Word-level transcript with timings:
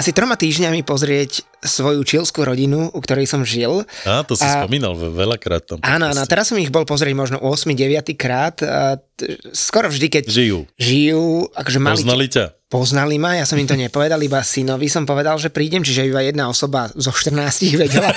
asi 0.00 0.16
troma 0.16 0.32
týždňami 0.32 0.80
pozrieť 0.80 1.44
svoju 1.60 2.00
čilskú 2.00 2.40
rodinu, 2.40 2.88
u 2.88 2.98
ktorej 2.98 3.28
som 3.28 3.44
žil. 3.44 3.84
Á, 4.02 4.24
to 4.24 4.32
si 4.32 4.42
A- 4.42 4.64
spomínal 4.64 4.96
ve- 4.96 5.12
veľakrát 5.12 5.60
tam. 5.60 5.78
Áno, 5.84 6.08
áno, 6.08 6.24
teraz 6.24 6.48
som 6.48 6.56
ich 6.56 6.72
bol 6.72 6.88
pozrieť 6.88 7.12
možno 7.12 7.36
8 7.36 7.76
9 7.76 8.16
krát. 8.16 8.56
A 8.64 8.96
t- 8.96 9.36
skoro 9.52 9.92
vždy, 9.92 10.08
keď 10.08 10.24
Žijú. 10.24 10.58
žijú, 10.74 11.24
akože 11.52 11.78
mali... 11.78 12.00
Poznali 12.00 12.26
ťa? 12.26 12.44
Poznali 12.70 13.18
ma, 13.18 13.34
ja 13.34 13.44
som 13.44 13.58
im 13.58 13.66
to 13.66 13.74
nepovedal, 13.74 14.22
iba 14.22 14.40
synovi 14.40 14.86
som 14.86 15.02
povedal, 15.02 15.34
že 15.36 15.50
prídem, 15.50 15.82
čiže 15.82 16.06
iba 16.06 16.22
jedna 16.22 16.46
osoba 16.46 16.86
zo 16.94 17.10
14 17.10 17.34
vedela 17.76 18.14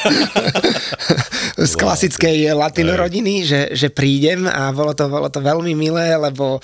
z 1.58 1.74
klasickej 1.74 2.54
latino 2.54 2.94
rodiny, 2.94 3.44
že, 3.44 3.62
že 3.74 3.90
prídem 3.90 4.46
a 4.46 4.70
bolo 4.70 4.94
to, 4.94 5.10
bolo 5.10 5.26
to 5.28 5.42
veľmi 5.42 5.74
milé, 5.74 6.14
lebo 6.14 6.62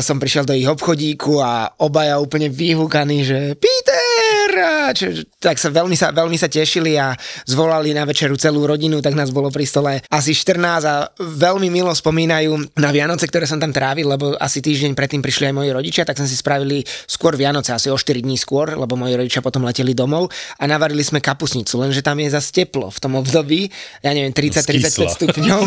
som 0.00 0.20
prišiel 0.20 0.44
do 0.44 0.52
ich 0.52 0.68
obchodíku 0.68 1.40
a 1.40 1.72
obaja 1.80 2.20
úplne 2.20 2.48
vyhúkaní, 2.48 3.24
že 3.24 3.56
Peter! 3.56 3.97
Twitter 4.58 4.77
A 4.88 4.96
čo, 4.96 5.12
tak 5.36 5.60
sa 5.60 5.68
veľmi, 5.68 5.92
sa 5.92 6.08
veľmi 6.08 6.40
sa 6.40 6.48
tešili 6.48 6.96
a 6.96 7.12
zvolali 7.44 7.92
na 7.92 8.08
večeru 8.08 8.40
celú 8.40 8.64
rodinu, 8.64 9.04
tak 9.04 9.12
nás 9.12 9.28
bolo 9.28 9.52
pri 9.52 9.68
stole 9.68 10.00
asi 10.08 10.32
14 10.32 10.64
a 10.88 11.12
veľmi 11.20 11.68
milo 11.68 11.92
spomínajú 11.92 12.80
na 12.80 12.88
Vianoce, 12.88 13.28
ktoré 13.28 13.44
som 13.44 13.60
tam 13.60 13.68
trávil, 13.68 14.08
lebo 14.08 14.32
asi 14.40 14.64
týždeň 14.64 14.96
predtým 14.96 15.20
prišli 15.20 15.52
aj 15.52 15.54
moji 15.60 15.70
rodičia, 15.76 16.08
tak 16.08 16.16
sme 16.16 16.24
si 16.24 16.40
spravili 16.40 16.80
skôr 17.04 17.36
Vianoce, 17.36 17.76
asi 17.76 17.92
o 17.92 17.96
4 18.00 18.24
dní 18.24 18.40
skôr, 18.40 18.72
lebo 18.72 18.96
moji 18.96 19.18
rodičia 19.18 19.44
potom 19.44 19.68
leteli 19.68 19.92
domov 19.92 20.32
a 20.56 20.64
navarili 20.64 21.04
sme 21.04 21.20
kapusnicu, 21.20 21.76
lenže 21.84 22.00
tam 22.00 22.16
je 22.22 22.32
zase 22.32 22.48
teplo 22.48 22.88
v 22.88 22.98
tom 22.98 23.20
období, 23.20 23.68
ja 24.00 24.16
neviem, 24.16 24.32
30-35 24.32 24.88
Skysla. 24.88 25.10
stupňov. 25.20 25.60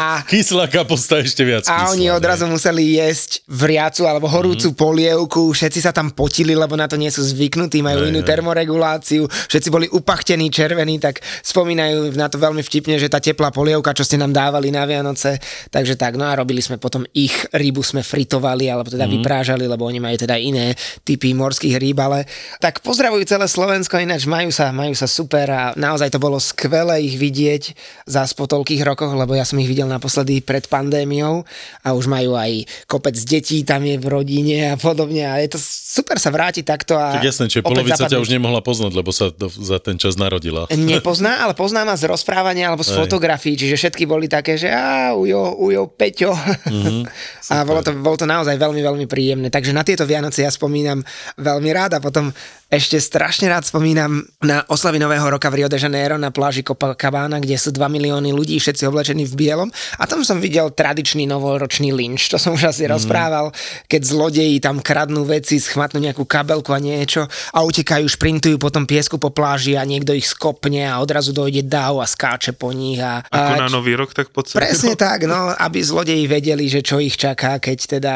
a 0.00 0.24
Kyslá 0.24 0.72
kaposta 0.72 1.20
ešte 1.20 1.44
viac 1.44 1.68
a 1.68 1.84
kyslá, 1.84 1.92
oni 1.92 2.06
ne? 2.08 2.14
odrazu 2.14 2.46
museli 2.46 2.96
jesť 2.96 3.44
vriacu 3.50 4.06
alebo 4.06 4.30
horúcu 4.30 4.72
mm. 4.72 4.76
polievku, 4.78 5.50
všetci 5.50 5.80
sa 5.84 5.90
tam 5.90 6.14
potili, 6.14 6.54
lebo 6.54 6.78
na 6.78 6.86
to 6.86 6.94
nie 6.94 7.10
sú 7.10 7.20
zvyknutí, 7.26 7.73
majú 7.80 8.06
Hej, 8.06 8.08
inú 8.12 8.20
hej. 8.22 8.28
termoreguláciu, 8.28 9.22
všetci 9.26 9.68
boli 9.72 9.86
upachtení, 9.90 10.52
červení, 10.52 11.00
tak 11.00 11.24
spomínajú 11.42 12.14
na 12.14 12.28
to 12.28 12.36
veľmi 12.38 12.60
vtipne, 12.60 13.00
že 13.00 13.10
tá 13.10 13.18
teplá 13.18 13.50
polievka, 13.50 13.96
čo 13.96 14.04
ste 14.04 14.20
nám 14.20 14.36
dávali 14.36 14.68
na 14.68 14.84
Vianoce, 14.84 15.40
takže 15.72 15.98
tak, 15.98 16.14
no 16.20 16.28
a 16.28 16.36
robili 16.36 16.60
sme 16.60 16.76
potom 16.76 17.06
ich 17.16 17.32
rybu, 17.50 17.80
sme 17.80 18.04
fritovali, 18.04 18.68
alebo 18.68 18.92
teda 18.92 19.08
mm. 19.08 19.12
vyprážali, 19.18 19.64
lebo 19.64 19.88
oni 19.88 19.98
majú 19.98 20.16
teda 20.20 20.36
iné 20.36 20.76
typy 21.02 21.32
morských 21.32 21.80
rýb, 21.80 21.98
ale 22.02 22.28
tak 22.60 22.84
pozdravujú 22.84 23.24
celé 23.24 23.46
Slovensko, 23.48 23.98
ináč 23.98 24.28
majú 24.28 24.52
sa, 24.52 24.70
majú 24.70 24.92
sa 24.92 25.08
super 25.08 25.46
a 25.50 25.62
naozaj 25.74 26.12
to 26.12 26.22
bolo 26.22 26.36
skvelé 26.42 27.06
ich 27.06 27.16
vidieť 27.16 27.62
zás 28.04 28.36
po 28.36 28.44
toľkých 28.50 28.82
rokoch, 28.84 29.14
lebo 29.14 29.32
ja 29.32 29.46
som 29.46 29.56
ich 29.62 29.70
videl 29.70 29.88
naposledy 29.88 30.42
pred 30.42 30.66
pandémiou 30.66 31.46
a 31.86 31.94
už 31.94 32.10
majú 32.10 32.34
aj 32.34 32.66
kopec 32.90 33.16
detí 33.24 33.62
tam 33.62 33.84
je 33.84 33.96
v 33.96 34.06
rodine 34.06 34.74
a 34.74 34.76
podobne 34.76 35.24
a 35.24 35.40
je 35.40 35.56
to 35.56 35.58
super 35.60 36.18
sa 36.20 36.34
vrátiť 36.34 36.64
takto 36.66 36.98
a 36.98 37.16
Tak 37.16 37.24
jasné, 37.24 37.46
čiže 37.48 37.63
polovica 37.64 38.04
ťa 38.04 38.20
už 38.20 38.28
nemohla 38.28 38.60
poznať, 38.60 38.92
lebo 38.92 39.10
sa 39.10 39.32
do, 39.32 39.48
za 39.48 39.80
ten 39.80 39.96
čas 39.96 40.20
narodila. 40.20 40.68
Nepozná, 40.68 41.40
ale 41.40 41.56
pozná 41.56 41.88
ma 41.88 41.96
z 41.96 42.04
rozprávania 42.04 42.68
alebo 42.68 42.84
z 42.84 42.92
Hej. 42.92 42.98
fotografií, 43.08 43.56
čiže 43.56 43.80
všetky 43.80 44.04
boli 44.04 44.28
také, 44.28 44.60
že 44.60 44.68
á, 44.68 45.16
ujo, 45.16 45.56
ujo, 45.56 45.88
Peťo. 45.88 46.36
Mhm, 46.68 47.08
a 47.52 47.64
bolo 47.64 47.80
to, 47.80 47.90
bolo 47.96 48.16
to 48.20 48.28
naozaj 48.28 48.54
veľmi, 48.60 48.84
veľmi 48.84 49.06
príjemné. 49.08 49.48
Takže 49.48 49.72
na 49.72 49.80
tieto 49.80 50.04
Vianoce 50.04 50.44
ja 50.44 50.52
spomínam 50.52 51.00
veľmi 51.40 51.70
rád 51.72 51.96
a 51.96 52.00
potom 52.04 52.28
ešte 52.74 52.98
strašne 52.98 53.46
rád 53.46 53.62
spomínam 53.62 54.26
na 54.42 54.66
oslavy 54.66 54.98
Nového 54.98 55.22
roka 55.30 55.46
v 55.46 55.62
Rio 55.62 55.68
de 55.70 55.78
Janeiro 55.78 56.18
na 56.18 56.34
pláži 56.34 56.66
Copacabana, 56.66 57.38
kde 57.38 57.54
sú 57.54 57.70
2 57.70 57.86
milióny 57.86 58.34
ľudí, 58.34 58.58
všetci 58.58 58.90
oblečení 58.90 59.22
v 59.30 59.34
bielom. 59.38 59.70
A 60.02 60.10
tam 60.10 60.26
som 60.26 60.42
videl 60.42 60.74
tradičný 60.74 61.22
novoročný 61.30 61.94
lynč, 61.94 62.26
to 62.26 62.34
som 62.34 62.58
už 62.58 62.74
asi 62.74 62.90
rozprával, 62.90 63.54
keď 63.86 64.02
zlodeji 64.02 64.58
tam 64.58 64.82
kradnú 64.82 65.22
veci, 65.22 65.62
schmatnú 65.62 66.02
nejakú 66.02 66.26
kabelku 66.26 66.74
a 66.74 66.82
niečo 66.82 67.30
a 67.54 67.62
utekajú, 67.62 68.10
šprintujú 68.10 68.58
po 68.58 68.74
tom 68.74 68.90
piesku 68.90 69.22
po 69.22 69.30
pláži 69.30 69.78
a 69.78 69.86
niekto 69.86 70.10
ich 70.10 70.26
skopne 70.26 70.82
a 70.82 70.98
odrazu 70.98 71.30
dojde 71.30 71.62
dáv 71.62 72.02
a 72.02 72.10
skáče 72.10 72.58
po 72.58 72.74
nich. 72.74 72.98
A, 72.98 73.22
Ako 73.22 73.52
a 73.54 73.62
na 73.64 73.70
nový 73.70 73.94
rok, 73.94 74.10
tak 74.10 74.34
po 74.34 74.42
celý 74.42 74.66
Presne 74.66 74.98
rok. 74.98 75.02
tak, 75.06 75.30
no, 75.30 75.54
aby 75.54 75.78
zlodeji 75.78 76.26
vedeli, 76.26 76.66
že 76.66 76.82
čo 76.82 76.98
ich 76.98 77.14
čaká, 77.14 77.62
keď 77.62 77.78
teda 78.00 78.14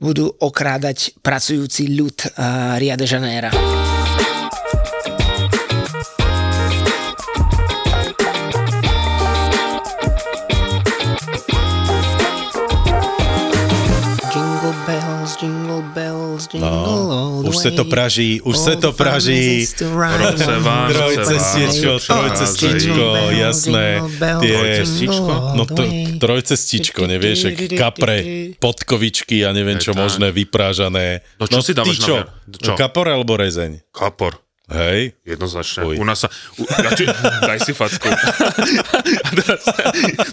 budú 0.00 0.32
okrádať 0.32 1.20
pracujúci 1.20 1.92
ľud 1.92 2.16
uh, 2.40 2.80
Ria 2.80 2.96
de 2.96 3.04
Janeiro. 3.04 3.97
No, 17.58 17.64
sa 17.66 17.70
to 17.74 17.84
praží, 17.84 18.38
už 18.40 18.54
sa 18.56 18.72
All 18.74 18.80
to 18.80 18.90
praží. 18.94 19.66
ride 19.66 19.74
Trojce 20.94 21.34
trojcestičko, 22.06 22.78
Jingle 22.78 23.12
bells, 23.12 23.34
jasné. 23.34 23.86
Tie- 24.38 24.86
No 25.58 25.64
to 25.66 25.82
way. 25.82 26.18
trojcestičko, 26.22 27.00
nevieš, 27.10 27.38
kapre, 27.74 28.16
podkovičky 28.62 29.42
a 29.42 29.50
neviem 29.50 29.78
čo 29.82 29.92
možné, 29.92 30.30
vyprážané. 30.30 31.26
No 31.38 31.44
čo 31.46 31.60
si 31.60 31.74
dávaš 31.74 31.98
na 31.98 32.06
čo? 32.06 32.14
vier- 32.22 32.30
čo? 32.62 32.72
Kapor 32.78 33.06
alebo 33.10 33.34
rezeň? 33.34 33.82
Kapor. 33.90 34.38
Hej? 34.68 35.16
Jednoznačne. 35.24 35.80
Uj. 35.82 35.96
U 35.96 36.04
nás 36.04 36.20
sa... 36.20 36.28
U, 36.56 36.64
ja 36.64 36.92
ti, 36.92 37.08
daj 37.40 37.58
si 37.64 37.72
facku. 37.72 38.04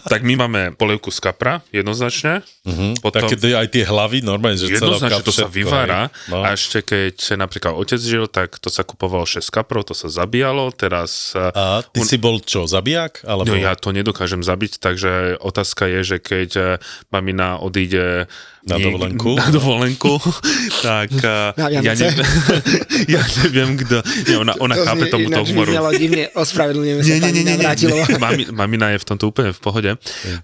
Tak 0.05 0.21
my 0.21 0.33
máme 0.37 0.61
polievku 0.75 1.09
z 1.09 1.19
kapra, 1.19 1.63
jednoznačne. 1.71 2.43
Hm? 2.67 2.99
Potom, 2.99 3.25
Také 3.25 3.35
tie- 3.37 3.55
aj 3.55 3.67
tie 3.71 3.83
hlavy, 3.83 4.21
normálne, 4.21 4.59
že 4.59 4.69
celá 4.69 4.95
jednoznačne 4.99 5.23
to 5.23 5.33
sa 5.33 5.47
vyvára. 5.47 6.01
hej. 6.07 6.29
No. 6.29 6.43
A 6.43 6.53
ešte 6.53 6.83
keď 6.83 7.15
napríklad 7.39 7.73
otec 7.73 7.97
žil, 7.97 8.25
tak 8.27 8.59
to 8.59 8.67
sa 8.67 8.83
kupovalo 8.83 9.23
6 9.23 9.41
kaprov, 9.49 9.87
to 9.87 9.95
sa 9.95 10.11
zabíjalo. 10.11 10.69
Teraz... 10.71 11.31
A 11.33 11.81
ty 11.81 12.03
un- 12.03 12.07
si 12.07 12.17
bol 12.19 12.37
čo, 12.43 12.67
zabijak? 12.67 13.23
Alebo... 13.23 13.49
No 13.49 13.55
ja 13.55 13.73
to 13.73 13.95
nedokážem 13.95 14.43
zabiť, 14.43 14.77
takže 14.77 15.39
otázka 15.39 15.87
je, 15.89 15.99
že 16.03 16.17
keď 16.19 16.49
eh, 16.55 16.65
mamina 17.09 17.57
odíde 17.57 18.27
Na 18.65 18.81
nie- 18.81 18.89
dovolenku? 18.89 19.37
Na 19.37 19.47
dovolenku, 19.53 20.17
tak 20.85 21.13
eh, 21.13 21.53
Na 21.53 21.69
ja, 21.69 21.79
Vianoce? 21.85 22.09
neviem, 22.09 22.25
ja 23.13 23.21
neviem, 23.45 23.69
kto... 23.77 23.95
Nie, 24.25 24.35
ona, 24.41 24.53
ona 24.57 24.73
To 24.73 24.83
chápe 24.83 25.05
tomuto 25.05 25.45
humoru. 25.45 25.69
vyznelo 25.69 25.89
divne, 25.93 26.23
ospravedlňujeme 26.33 27.01
sa 27.01 27.13
pani 27.21 27.41
Navrátilová. 27.45 28.05
Mami, 28.25 28.43
mamina 28.49 28.89
je 28.91 28.99
v 29.01 29.05
tomto 29.05 29.29
úplne 29.29 29.53
v 29.53 29.61
pohode. 29.61 29.91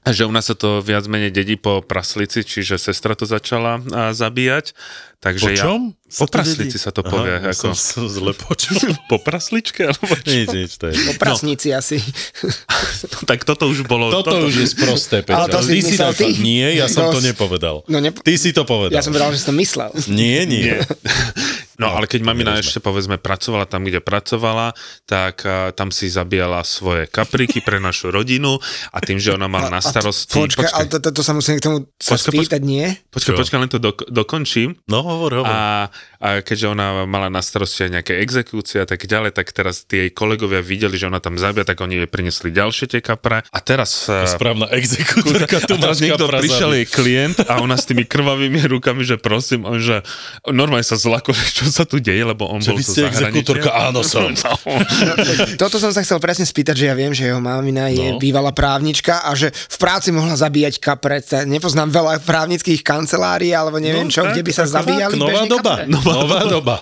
A 0.05 0.09
že 0.13 0.29
u 0.29 0.31
nás 0.31 0.45
sa 0.45 0.53
to 0.53 0.85
viac 0.85 1.09
menej 1.09 1.33
dedí 1.33 1.57
po 1.57 1.81
praslici, 1.81 2.45
čiže 2.45 2.77
sestra 2.77 3.17
to 3.17 3.25
začala 3.25 3.81
a, 3.89 4.13
zabíjať. 4.13 4.77
Takže 5.21 5.45
Po 5.45 5.49
čom? 5.53 5.79
Ja, 5.93 6.17
po 6.17 6.25
Sa 6.25 6.25
to 6.25 6.33
praslici 6.33 6.77
sa 6.81 6.89
to 6.89 7.01
povie. 7.05 7.37
Aha, 7.37 7.53
ako, 7.53 7.77
som, 7.77 7.77
som 7.77 8.05
zle 8.09 8.33
počul. 8.33 8.89
po 9.05 9.21
prasličke? 9.21 9.85
Alebo 9.85 10.17
čo? 10.17 10.33
nič, 10.33 10.47
nič, 10.49 10.71
to 10.81 10.89
je. 10.89 10.97
Po 10.97 11.13
prasnici 11.21 11.69
asi. 11.69 12.01
tak 13.29 13.45
toto 13.45 13.69
už 13.69 13.85
bolo... 13.85 14.09
Toto, 14.09 14.49
už 14.49 14.65
je 14.65 14.67
sprosté, 14.67 15.21
Peťo. 15.21 15.37
Ale 15.37 15.45
to 15.47 15.61
si 15.61 15.77
ty 15.77 15.93
si 15.93 15.95
ty? 16.17 16.25
Nie, 16.41 16.73
ja 16.73 16.89
som 16.89 17.13
To 17.13 17.17
to 17.17 17.19
nepovedal. 17.21 17.85
No 17.85 18.01
ne- 18.11 18.21
Ty 18.21 18.33
si 18.35 18.51
to 18.51 18.63
povedal. 18.63 18.93
Ja 18.93 19.01
som 19.01 19.11
povedal, 19.11 19.31
že 19.31 19.41
som 19.41 19.55
myslel. 19.55 19.89
Nie, 20.07 20.43
nie. 20.43 20.75
Nie. 20.75 20.79
No, 21.81 21.97
ale 21.97 22.05
keď 22.05 22.21
mamina 22.21 22.61
ešte 22.61 22.77
povedzme 22.77 23.17
pracovala 23.17 23.65
tam, 23.65 23.81
kde 23.81 23.97
pracovala, 23.97 24.77
tak 25.09 25.41
a, 25.41 25.73
tam 25.73 25.89
si 25.89 26.05
zabíjala 26.13 26.61
svoje 26.61 27.09
kapriky 27.09 27.65
pre 27.65 27.81
našu 27.81 28.13
rodinu 28.13 28.61
a 28.93 28.97
tým, 29.01 29.17
že 29.17 29.33
ona 29.33 29.49
mala 29.49 29.73
na 29.73 29.81
starosti... 29.81 30.37
Počkaj, 30.37 30.69
ale 30.77 30.85
to, 30.85 31.01
to, 31.01 31.09
to 31.09 31.21
sa 31.25 31.33
musím 31.33 31.57
k 31.57 31.65
tomu 31.65 31.77
sa 31.97 32.21
Počkaj, 32.21 32.29
spýtať, 32.37 32.61
nie? 32.61 32.85
počkaj, 33.09 33.33
počkaj, 33.33 33.57
len 33.57 33.71
to 33.73 33.81
dok- 33.81 34.05
dokončím. 34.13 34.77
No 34.85 35.01
hovor, 35.01 35.41
hovor. 35.41 35.49
A, 35.49 35.89
a 36.21 36.45
keďže 36.45 36.69
ona 36.69 37.09
mala 37.09 37.33
na 37.33 37.41
starosti 37.41 37.89
aj 37.89 37.91
nejaké 37.97 38.13
exekúcie 38.21 38.77
a 38.77 38.85
tak 38.85 39.01
ďalej, 39.09 39.33
tak 39.33 39.49
teraz 39.49 39.81
tie 39.89 40.05
jej 40.05 40.11
kolegovia 40.13 40.61
videli, 40.61 41.01
že 41.01 41.09
ona 41.09 41.17
tam 41.17 41.41
zabia, 41.41 41.65
tak 41.65 41.81
oni 41.81 42.05
jej 42.05 42.09
prinesli 42.09 42.53
ďalšie 42.53 42.93
tie 42.93 43.01
kapre. 43.01 43.41
A 43.41 43.59
teraz... 43.65 44.05
Správna 44.05 44.69
exekútorka, 44.69 45.57
tu 45.65 45.81
máš 45.81 45.97
niekto 46.05 46.29
prišiel 46.29 46.77
jej 46.77 46.85
klient 46.85 47.41
a 47.49 47.57
ona 47.57 47.73
s 47.73 47.89
tými 47.89 48.05
krvavými 48.05 48.61
rukami, 48.69 49.01
že 49.01 49.17
prosím, 49.17 49.65
on, 49.65 49.81
že 49.81 50.05
normálne 50.45 50.85
sa 50.85 50.99
zlako, 50.99 51.33
čo 51.57 51.70
sa 51.71 51.83
tu 51.83 51.97
deje, 51.97 52.21
lebo 52.21 52.45
on 52.45 52.59
Že 52.59 52.69
bol 52.69 52.77
vy 52.77 52.83
ste 52.83 53.01
exekútorka? 53.07 53.69
Áno, 53.71 54.03
som. 54.03 54.29
Toto 55.61 55.79
som 55.79 55.89
sa 55.89 56.03
chcel 56.03 56.19
presne 56.19 56.43
spýtať, 56.43 56.75
že 56.75 56.85
ja 56.91 56.95
viem, 56.95 57.11
že 57.11 57.27
jeho 57.27 57.39
mamina 57.39 57.87
je 57.87 58.11
No. 58.11 58.19
bývalá 58.19 58.51
právnička 58.51 59.23
a 59.23 59.31
že 59.33 59.49
v 59.49 59.77
práci 59.79 60.11
mohla 60.11 60.35
zabíjať 60.35 60.77
kapre. 60.77 61.23
Nepoznám 61.47 61.87
veľa 61.89 62.19
právnických 62.21 62.81
kancelárií 62.81 63.55
alebo 63.55 63.79
neviem 63.79 64.05
No, 64.05 64.13
čo, 64.13 64.27
tak, 64.27 64.35
kde 64.35 64.43
by 64.43 64.51
sa 64.51 64.65
tak, 64.65 64.73
zabíjali 64.83 65.15
Nová 65.15 65.29
bežne 65.31 65.47
doba. 65.47 65.73
kapre. 65.79 65.85
Nová 65.87 66.39
doba. 66.43 66.75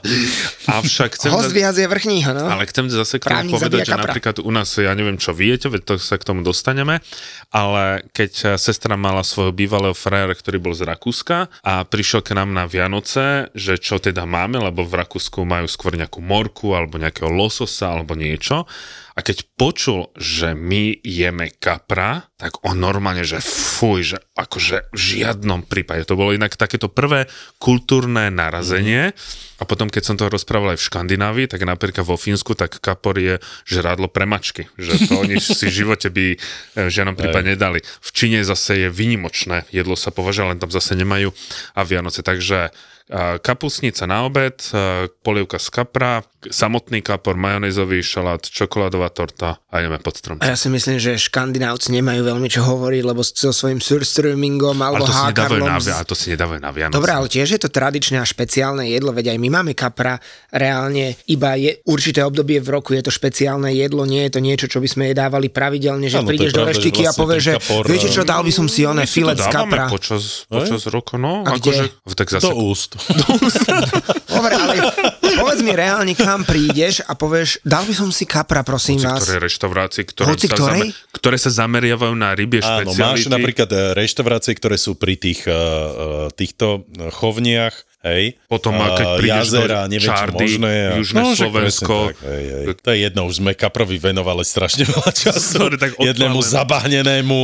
Avšak 0.65 1.09
chcem... 1.15 1.30
Host 1.30 1.53
je 1.53 1.88
vrchního, 1.88 2.33
no. 2.33 2.50
Ale 2.50 2.65
chcem 2.65 2.89
zase 2.89 3.19
k 3.19 3.30
tomu 3.30 3.51
povedať, 3.53 3.86
že 3.86 3.91
kapra. 3.94 4.03
napríklad 4.09 4.36
u 4.41 4.51
nás, 4.51 4.69
ja 4.74 4.91
neviem, 4.95 5.19
čo 5.19 5.31
viete, 5.31 5.69
veď 5.69 5.81
to 5.86 5.94
sa 6.01 6.18
k 6.18 6.24
tomu 6.25 6.41
dostaneme, 6.41 7.03
ale 7.51 8.01
keď 8.15 8.56
sestra 8.57 8.95
mala 8.95 9.21
svojho 9.21 9.51
bývalého 9.53 9.94
frajera, 9.94 10.33
ktorý 10.33 10.57
bol 10.57 10.74
z 10.74 10.88
Rakúska 10.88 11.51
a 11.62 11.83
prišiel 11.83 12.24
k 12.24 12.33
nám 12.33 12.50
na 12.50 12.65
Vianoce, 12.65 13.51
že 13.53 13.77
čo 13.77 14.00
teda 14.00 14.24
máme, 14.24 14.57
lebo 14.69 14.86
v 14.86 15.01
Rakúsku 15.01 15.42
majú 15.44 15.66
skôr 15.66 15.98
nejakú 15.98 16.21
morku 16.21 16.77
alebo 16.77 17.01
nejakého 17.01 17.27
lososa 17.27 17.98
alebo 17.98 18.13
niečo. 18.13 18.69
A 19.18 19.25
keď 19.25 19.44
počul, 19.60 20.16
že 20.16 20.56
my 20.56 20.95
jeme 21.04 21.51
kapra, 21.60 22.31
tak 22.39 22.63
on 22.63 22.80
normálne, 22.80 23.27
že 23.27 23.44
fuj, 23.44 24.16
že 24.16 24.18
akože 24.39 24.95
v 24.95 24.95
žiadnom 24.95 25.68
prípade. 25.68 26.07
To 26.07 26.16
bolo 26.16 26.31
inak 26.31 26.56
takéto 26.56 26.88
prvé 26.88 27.27
kultúrne 27.60 28.31
narazenie. 28.31 29.12
A 29.60 29.68
potom, 29.68 29.92
keď 29.92 30.04
som 30.07 30.16
to 30.16 30.31
rozprával 30.31 30.72
aj 30.72 30.80
v 30.80 30.88
Škandinávii, 30.88 31.51
tak 31.51 31.68
napríklad 31.68 32.07
vo 32.07 32.15
Fínsku, 32.15 32.56
tak 32.56 32.80
kapor 32.80 33.19
je 33.19 33.44
žrádlo 33.68 34.07
pre 34.07 34.24
mačky. 34.24 34.72
Že 34.80 35.12
to 35.12 35.13
oni 35.19 35.36
si 35.44 35.68
v 35.68 35.77
živote 35.83 36.07
by 36.07 36.25
eh, 36.31 36.88
v 36.88 36.92
žiadnom 36.94 37.19
prípade 37.19 37.60
nedali. 37.60 37.83
V 37.83 38.10
Číne 38.15 38.39
zase 38.48 38.88
je 38.88 38.89
vynimočné 38.94 39.68
jedlo 39.72 39.95
sa 39.95 40.12
považuje, 40.12 40.56
len 40.56 40.62
tam 40.62 40.72
zase 40.72 40.95
nemajú 40.95 41.31
a 41.75 41.81
Vianoce. 41.88 42.22
Takže 42.22 42.72
kapusnica 43.42 44.06
na 44.06 44.22
obed, 44.22 44.62
eh, 44.70 45.10
polievka 45.26 45.58
z 45.58 45.68
kapra, 45.74 46.22
samotný 46.40 47.04
kapor, 47.04 47.36
majonézový 47.36 48.00
šalát, 48.00 48.40
čokoládová 48.46 49.12
torta 49.12 49.60
a 49.68 49.84
ideme 49.84 50.00
pod 50.00 50.16
strom. 50.16 50.38
A 50.40 50.54
ja 50.54 50.56
si 50.56 50.72
myslím, 50.72 50.96
že 51.02 51.20
škandinávci 51.20 51.92
nemajú 51.92 52.22
veľmi 52.24 52.48
čo 52.48 52.64
hovoriť, 52.64 53.04
lebo 53.04 53.20
so 53.26 53.52
svojím 53.52 53.84
surströmmingom 53.84 54.78
Ale 54.80 55.04
alebo 55.04 55.10
to 55.10 55.12
si 55.12 55.26
nedávajú 55.26 55.62
na, 55.66 55.76
hákarlom. 55.76 56.00
a 56.00 56.04
to 56.06 56.16
si 56.16 56.28
nedávajú 56.32 56.60
na 56.64 56.72
Vianoce. 56.72 56.96
Dobre, 56.96 57.12
ale 57.12 57.28
tiež 57.28 57.48
je 57.58 57.60
to 57.60 57.70
tradičné 57.74 58.22
a 58.22 58.26
špeciálne 58.30 58.88
jedlo, 58.88 59.12
veď 59.12 59.36
aj 59.36 59.38
my 59.42 59.50
máme 59.52 59.74
kapra, 59.76 60.16
reálne 60.54 61.18
iba 61.28 61.60
je 61.60 61.82
určité 61.90 62.24
obdobie 62.24 62.62
v 62.64 62.70
roku, 62.72 62.96
je 62.96 63.04
to 63.04 63.12
špeciálne 63.12 63.74
jedlo, 63.74 64.08
nie 64.08 64.24
je 64.30 64.32
to 64.38 64.40
niečo, 64.40 64.72
čo 64.72 64.80
by 64.80 64.88
sme 64.88 65.04
jedávali 65.12 65.52
pravidelne, 65.52 66.08
že 66.08 66.22
to 66.22 66.30
je 66.30 66.30
prídeš 66.30 66.54
do 66.56 66.64
reštiky 66.64 67.04
a 67.04 67.12
vlastne 67.12 67.22
povieš, 67.26 67.42
ten 67.42 67.48
že 67.50 67.54
kapor, 67.60 67.84
viete 67.90 68.08
čo, 68.08 68.22
dal 68.24 68.42
by 68.46 68.52
som 68.54 68.68
si 68.72 68.86
oné 68.88 69.04
to 69.04 69.12
filet 69.12 69.40
z 69.42 69.48
kapra. 69.52 69.92
Počas, 69.92 70.48
počas 70.48 70.88
roka, 70.88 71.20
no. 71.20 71.44
A 71.44 71.58
akože, 71.60 71.84
tak 72.16 72.32
zase, 72.32 72.48
Do 72.48 72.56
úst. 72.56 72.99
Dobre, 74.40 74.54
ale 74.56 74.74
povedz 75.19 75.62
mi 75.66 75.74
reálne, 75.74 76.13
kam 76.13 76.46
prídeš 76.46 77.01
a 77.07 77.16
povieš, 77.18 77.63
dal 77.66 77.84
by 77.88 77.94
som 77.96 78.10
si 78.13 78.24
kapra, 78.30 78.62
prosím 78.62 79.01
vás. 79.01 79.24
ktoré 79.24 79.50
reštaurácie, 79.50 80.04
ktoré 80.06 80.28
Hoci 80.30 80.48
sa, 80.48 80.56
ktorej? 80.56 80.81
zame, 80.94 81.16
ktoré 81.16 81.38
sa 81.42 81.51
zameriavajú 81.51 82.13
na 82.13 82.30
rybie 82.38 82.62
Áno, 82.62 82.92
špeciality. 82.94 83.01
máš 83.01 83.19
napríklad 83.31 83.69
e, 83.72 83.78
reštaurácie, 83.98 84.54
ktoré 84.54 84.78
sú 84.78 84.96
pri 85.00 85.16
tých 85.18 85.48
uh, 85.48 85.56
uh, 85.56 86.28
týchto 86.31 86.86
chovniach, 87.18 87.88
hej? 88.04 88.40
Potom, 88.48 88.74
a 88.80 88.96
keď 88.96 89.07
prídeš 89.19 89.48
do 89.51 89.60
jazera, 89.60 89.80
neviem, 89.92 90.07
čo 90.07 90.12
Čardy, 90.16 90.46
možné. 90.46 90.74
A... 90.74 90.92
Južné 91.00 91.19
že 91.19 91.36
Slovensko. 91.44 91.96
tak, 92.12 92.18
hej, 92.24 92.44
hej. 92.48 92.66
To 92.80 92.90
je 92.90 92.98
jedno, 93.04 93.22
už 93.28 93.36
sme 93.44 93.51
kaprovi 93.56 93.98
venovali 94.00 94.44
strašne 94.48 94.84
veľa 94.88 95.12
času. 95.12 95.50
Sorry, 95.60 95.75
tak. 95.75 96.00
Jednému 96.00 96.40
zabahnenému, 96.40 97.40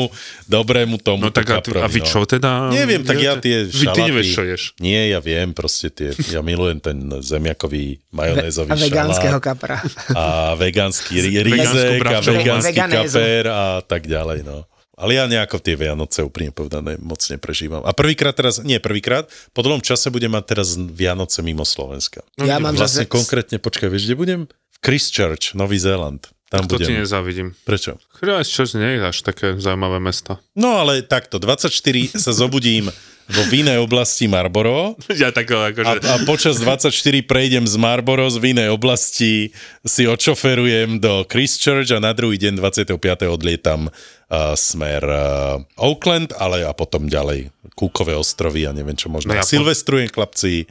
dobrému 0.48 0.96
tomu 1.04 1.28
No 1.28 1.32
tak 1.34 1.48
a, 1.52 1.60
ty, 1.60 1.72
kaprovi, 1.72 1.84
a 1.84 1.88
vy 1.92 2.00
no. 2.02 2.08
čo 2.08 2.20
teda? 2.24 2.52
Neviem, 2.72 3.02
tak 3.04 3.18
ja 3.20 3.36
tie 3.40 3.68
Vy 3.68 3.72
ty 3.72 3.86
šalaty... 3.92 4.02
nevieš, 4.08 4.28
čo 4.32 4.44
ješ. 4.48 4.62
Nie, 4.80 5.12
ja 5.12 5.20
viem, 5.20 5.52
proste 5.52 5.92
tie, 5.92 6.16
ja 6.32 6.40
milujem 6.40 6.80
ten 6.80 6.98
zemiakový 7.20 8.00
majonézový 8.16 8.72
A 8.72 8.76
vegánskeho 8.80 9.40
kapra. 9.44 9.84
a 10.16 10.56
vegánsky 10.56 11.20
rízek 11.20 12.00
a 12.04 12.20
vegánsky 12.24 12.80
kaper 12.80 13.44
a 13.52 13.64
tak 13.84 14.08
ďalej, 14.08 14.48
no. 14.48 14.64
Ale 14.96 15.20
ja 15.20 15.28
nejako 15.28 15.60
tie 15.60 15.76
Vianoce 15.76 16.24
úprimne 16.24 16.56
povedané 16.56 16.96
moc 17.04 17.20
neprežívam. 17.28 17.84
A 17.84 17.92
prvýkrát 17.92 18.32
teraz, 18.32 18.64
nie 18.64 18.80
prvýkrát, 18.80 19.28
po 19.52 19.60
dlhom 19.60 19.84
čase 19.84 20.08
budem 20.08 20.32
mať 20.32 20.56
teraz 20.56 20.80
Vianoce 20.80 21.44
mimo 21.44 21.68
Slovenska. 21.68 22.24
Ja 22.40 22.64
mám 22.64 22.80
Vlastne 22.80 23.04
zase... 23.04 23.12
konkrétne, 23.12 23.60
počkaj, 23.60 23.92
vieš, 23.92 24.08
kde 24.08 24.16
budem? 24.16 24.42
V 24.48 24.78
Christchurch, 24.80 25.52
Nový 25.52 25.76
Zéland. 25.80 26.32
Tam 26.48 26.64
To 26.70 26.78
ti 26.80 26.88
budem. 26.88 27.04
nezávidím. 27.04 27.48
Prečo? 27.68 28.00
Christchurch 28.16 28.78
nie 28.80 28.96
je 28.96 29.02
až 29.04 29.18
také 29.26 29.58
zaujímavé 29.60 30.00
mesto. 30.00 30.40
No 30.56 30.80
ale 30.80 31.04
takto, 31.04 31.42
24 31.42 31.74
sa 32.16 32.32
zobudím 32.32 32.88
vo 33.26 33.44
vinnej 33.50 33.82
oblasti 33.82 34.30
Marlboro 34.30 34.94
Ja 35.22 35.34
tak 35.34 35.50
a, 35.50 35.74
akože... 35.74 36.06
a 36.06 36.14
počas 36.30 36.62
24 36.62 36.94
prejdem 37.26 37.66
z 37.66 37.76
Marlboro 37.82 38.30
z 38.30 38.38
vinnej 38.38 38.70
oblasti, 38.70 39.50
si 39.82 40.04
odšoferujem 40.06 41.02
do 41.02 41.26
Christchurch 41.26 41.90
a 41.94 42.00
na 42.02 42.14
druhý 42.14 42.38
deň 42.38 42.62
25. 42.62 42.98
odlietam 43.26 43.90
uh, 43.90 44.54
smer 44.54 45.02
uh, 45.02 45.62
Oakland, 45.82 46.38
ale 46.38 46.66
a 46.66 46.72
potom 46.78 47.10
ďalej 47.10 47.50
Kúkové 47.76 48.16
ostrovy 48.16 48.64
a 48.64 48.72
neviem 48.72 48.96
čo 48.96 49.12
možno. 49.12 49.34
No 49.34 49.38
ja 49.38 49.44
No 49.44 49.52
Silvestrujem 49.52 50.08
chlapci 50.08 50.70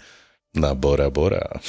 na 0.54 0.72
Bora 0.72 1.10
Bora. 1.10 1.60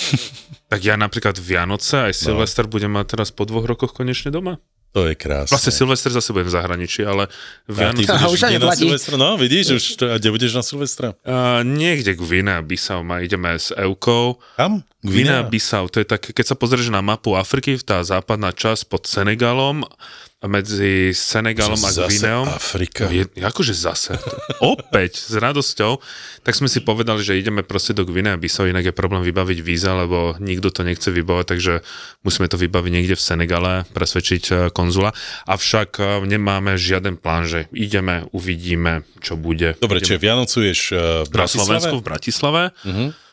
Tak 0.65 0.81
ja 0.81 0.97
napríklad 0.97 1.38
Vianoce 1.38 2.09
aj 2.09 2.13
Silvester 2.13 2.65
budem 2.65 2.93
mať 2.93 3.17
teraz 3.17 3.29
po 3.29 3.45
dvoch 3.45 3.65
rokoch 3.65 3.93
konečne 3.93 4.33
doma. 4.33 4.61
To 4.95 5.03
je 5.03 5.13
krásne. 5.19 5.51
Vlastne 5.51 5.75
Silvester 5.75 6.07
zase 6.07 6.31
budem 6.31 6.47
v 6.47 6.56
zahraničí, 6.56 7.03
ale 7.03 7.27
a 7.27 7.92
ty 7.92 8.07
Vianoce... 8.07 8.12
Aha, 8.15 8.27
budeš 8.31 8.47
už 8.47 8.63
na. 8.63 8.75
Silvestra? 8.80 9.13
No, 9.19 9.30
vidíš, 9.36 9.65
už, 9.75 9.83
to- 10.00 10.07
a 10.07 10.15
kde 10.15 10.30
budeš 10.31 10.51
na 10.56 10.63
Silvestra? 10.63 11.07
Uh, 11.27 11.68
niekde 11.68 12.15
k 12.15 12.24
Bissau 12.63 13.03
ma 13.03 13.19
ideme 13.19 13.59
s 13.59 13.75
Eukou. 13.75 14.39
Tam? 14.56 14.88
Gvina? 15.03 15.44
Bissau, 15.44 15.92
to 15.92 16.00
je 16.00 16.07
také, 16.07 16.31
keď 16.31 16.45
sa 16.47 16.56
pozrieš 16.56 16.95
na 16.95 17.03
mapu 17.03 17.36
Afriky, 17.36 17.75
tá 17.83 18.00
západná 18.07 18.56
časť 18.56 18.88
pod 18.88 19.03
Senegalom, 19.03 19.83
a 19.83 20.34
medzi 20.43 21.15
Senegalom 21.15 21.79
a 21.79 21.91
Gvineom. 21.95 22.45
Afrika. 22.51 23.07
Je, 23.07 23.23
akože 23.39 23.71
zase. 23.71 24.19
Opäť, 24.59 25.15
s 25.15 25.33
radosťou. 25.33 26.03
Tak 26.43 26.53
sme 26.53 26.67
si 26.67 26.83
povedali, 26.83 27.23
že 27.23 27.39
ideme 27.39 27.63
proste 27.63 27.95
do 27.95 28.03
Gvinea 28.03 28.35
Bissau, 28.35 28.67
inak 28.67 28.91
je 28.91 28.95
problém 28.95 29.23
vybaviť 29.23 29.59
víza, 29.63 29.95
lebo 29.95 30.35
nikto 30.43 30.69
to 30.69 30.83
nechce 30.83 31.07
vybavať, 31.07 31.45
takže 31.47 31.73
musíme 32.21 32.51
to 32.51 32.59
vybaviť 32.59 32.91
niekde 32.91 33.15
v 33.17 33.23
Senegale, 33.23 33.73
presvedčiť 33.95 34.43
eh, 34.51 34.57
konzula. 34.69 35.15
Avšak 35.49 35.89
eh, 35.97 36.05
nemáme 36.27 36.75
žiaden 36.75 37.17
plán, 37.17 37.47
že 37.47 37.71
ideme, 37.71 38.27
uvidíme, 38.35 39.07
čo 39.23 39.39
bude. 39.39 39.79
Dobre, 39.79 40.03
ideme 40.03 40.07
čiže 40.13 40.21
Vianocuješ 40.21 40.79
uh, 40.91 40.97
v 41.25 41.29
na 41.31 41.33
Bratislave? 41.33 41.65
Slovensku, 41.65 41.95
v 41.97 42.05
Bratislave. 42.05 42.61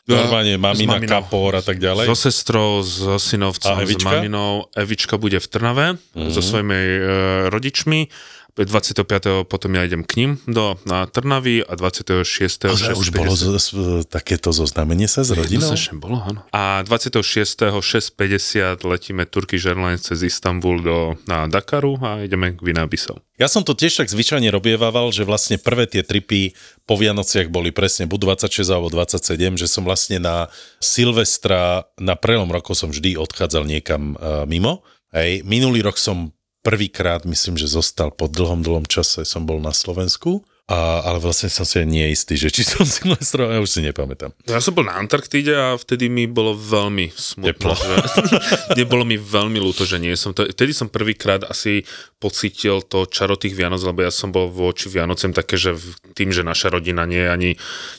Normálne 0.03 0.59
mamina, 0.59 0.99
maminou. 0.99 1.11
kapor 1.15 1.55
a 1.55 1.63
tak 1.63 1.79
ďalej? 1.79 2.11
So 2.11 2.15
sestrou, 2.19 2.83
so 2.83 3.15
synovcom, 3.15 3.71
A 3.71 3.79
s 3.79 3.83
Evička? 3.87 4.11
Maminou. 4.11 4.67
Evička 4.75 5.15
bude 5.15 5.39
v 5.39 5.47
Trnave 5.47 5.87
mm-hmm. 5.95 6.31
so 6.35 6.43
svojimi 6.43 6.75
e, 6.75 6.99
rodičmi. 7.47 8.11
25. 8.53 9.49
potom 9.49 9.73
ja 9.73 9.81
idem 9.81 10.05
k 10.05 10.13
ním 10.21 10.31
do 10.45 10.77
na 10.85 11.09
Trnavy 11.09 11.65
a 11.65 11.73
26. 11.73 12.69
Ozaj, 12.69 12.93
už 12.93 13.09
bolo 13.09 13.33
zo, 13.33 13.49
z, 13.57 14.05
takéto 14.05 14.53
zoznamenie 14.53 15.09
sa 15.09 15.25
s 15.25 15.33
rodinou? 15.33 15.65
No, 15.65 15.73
sa 15.73 15.97
bolo, 15.97 16.21
áno. 16.21 16.45
A 16.53 16.85
26. 16.85 17.73
6.50 17.81 18.77
letíme 18.85 19.25
Turkish 19.25 19.65
Airlines 19.65 20.05
cez 20.05 20.21
Istanbul 20.21 20.85
do 20.85 20.97
na 21.25 21.49
Dakaru 21.49 21.97
a 22.05 22.21
ideme 22.21 22.53
k 22.53 22.61
Vinabisov. 22.61 23.25
Ja 23.41 23.49
som 23.49 23.65
to 23.65 23.73
tiež 23.73 23.97
tak 23.97 24.13
zvyčajne 24.13 24.53
robievával, 24.53 25.09
že 25.09 25.25
vlastne 25.25 25.57
prvé 25.57 25.89
tie 25.89 26.05
tripy 26.05 26.53
po 26.85 26.93
Vianociach 26.93 27.49
boli 27.49 27.73
presne 27.73 28.05
buď 28.05 28.37
26 28.37 28.69
alebo 28.69 28.93
27, 28.93 29.57
že 29.57 29.65
som 29.65 29.81
vlastne 29.81 30.21
na 30.21 30.53
Silvestra, 30.77 31.89
na 31.97 32.13
prelom 32.13 32.53
rokov 32.53 32.77
som 32.77 32.93
vždy 32.93 33.17
odchádzal 33.17 33.65
niekam 33.65 34.13
uh, 34.13 34.45
mimo. 34.45 34.85
Hej, 35.09 35.41
minulý 35.45 35.81
rok 35.81 35.97
som 35.97 36.29
prvýkrát, 36.63 37.27
myslím, 37.27 37.59
že 37.59 37.67
zostal 37.67 38.09
po 38.09 38.31
dlhom, 38.31 38.63
dlhom 38.63 38.87
čase 38.87 39.27
som 39.27 39.43
bol 39.43 39.59
na 39.59 39.75
Slovensku. 39.75 40.41
A, 40.63 41.03
ale 41.03 41.19
vlastne 41.19 41.51
som 41.51 41.67
si 41.67 41.75
nie 41.83 42.15
istý, 42.15 42.39
že 42.39 42.47
či 42.47 42.63
som 42.63 42.87
Silvestra, 42.87 43.51
ja 43.51 43.59
už 43.59 43.67
si 43.67 43.83
nepamätám. 43.83 44.31
Ja 44.47 44.63
som 44.63 44.71
bol 44.71 44.87
na 44.87 44.95
Antarktíde 44.95 45.51
a 45.51 45.75
vtedy 45.75 46.07
mi 46.07 46.23
bolo 46.23 46.55
veľmi 46.55 47.11
Teplo. 47.11 47.75
smutno. 47.75 47.75
Že, 47.75 47.95
nebolo 48.79 49.03
mi 49.03 49.19
veľmi 49.19 49.59
ľúto, 49.59 49.83
že 49.83 49.99
nie 49.99 50.15
som. 50.15 50.31
To, 50.31 50.47
vtedy 50.47 50.71
som 50.71 50.87
prvýkrát 50.87 51.43
asi 51.43 51.83
pocítil 52.15 52.79
to 52.79 53.03
čaro 53.11 53.35
tých 53.35 53.59
Vianoc, 53.59 53.83
lebo 53.83 54.07
ja 54.07 54.11
som 54.15 54.31
bol 54.31 54.47
voči 54.47 54.87
Vianocem 54.87 55.35
také, 55.35 55.59
že 55.59 55.75
tým, 56.15 56.31
že 56.31 56.47
naša 56.47 56.71
rodina 56.71 57.03
nie 57.03 57.27
je 57.27 57.29
ani 57.29 57.51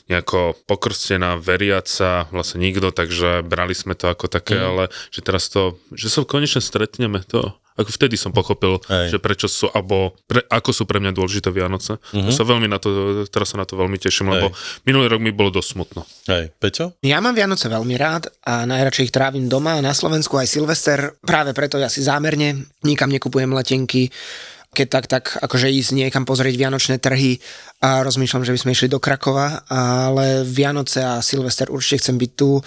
nejako 0.09 0.57
pokrstená, 0.65 1.37
veriaca, 1.37 2.25
vlastne 2.33 2.65
nikto, 2.65 2.89
takže 2.89 3.45
brali 3.45 3.77
sme 3.77 3.93
to 3.93 4.09
ako 4.09 4.25
také, 4.25 4.57
mm. 4.57 4.65
ale 4.65 4.83
že 5.13 5.21
teraz 5.21 5.53
to, 5.53 5.77
že 5.93 6.09
sa 6.09 6.25
konečne 6.25 6.65
stretneme, 6.65 7.21
to 7.29 7.53
ako 7.75 7.91
vtedy 7.91 8.15
som 8.15 8.31
pochopil, 8.31 8.79
Hej. 8.87 9.15
že 9.15 9.17
prečo 9.19 9.51
sú, 9.51 9.67
alebo 9.71 10.15
pre, 10.25 10.39
ako 10.47 10.71
sú 10.71 10.83
pre 10.87 11.03
mňa 11.03 11.11
dôležité 11.11 11.51
Vianoce. 11.51 11.99
Mm-hmm. 12.15 12.31
Sa 12.31 12.47
veľmi 12.47 12.71
na 12.71 12.79
to, 12.79 13.23
teraz 13.27 13.51
sa 13.51 13.59
na 13.59 13.67
to 13.67 13.75
veľmi 13.75 13.99
teším, 13.99 14.31
lebo 14.31 14.55
minulý 14.87 15.11
rok 15.11 15.19
mi 15.19 15.35
bolo 15.35 15.51
dosť 15.51 15.69
smutno. 15.75 16.01
Hej, 16.31 16.55
Peťo? 16.55 16.95
Ja 17.03 17.19
mám 17.19 17.35
Vianoce 17.35 17.67
veľmi 17.67 17.95
rád 17.99 18.31
a 18.47 18.63
najradšej 18.63 19.11
ich 19.11 19.15
trávim 19.15 19.51
doma 19.51 19.83
na 19.83 19.91
Slovensku 19.91 20.39
aj 20.39 20.47
Silvester. 20.47 21.19
Práve 21.19 21.51
preto 21.51 21.75
ja 21.75 21.91
si 21.91 21.99
zámerne 21.99 22.63
nikam 22.87 23.11
nekupujem 23.11 23.51
letenky 23.51 24.07
keď 24.75 24.87
tak, 24.91 25.05
tak 25.07 25.23
akože 25.39 25.71
ísť 25.71 25.95
niekam 25.95 26.27
pozrieť 26.27 26.59
Vianočné 26.59 26.99
trhy 26.99 27.39
a 27.79 28.03
rozmýšľam, 28.03 28.43
že 28.43 28.51
by 28.51 28.59
sme 28.59 28.73
išli 28.75 28.91
do 28.91 28.99
Krakova, 28.99 29.63
ale 29.71 30.43
Vianoce 30.43 30.99
a 30.99 31.23
Silvester 31.23 31.71
určite 31.71 32.03
chcem 32.03 32.19
byť 32.19 32.31
tu 32.35 32.59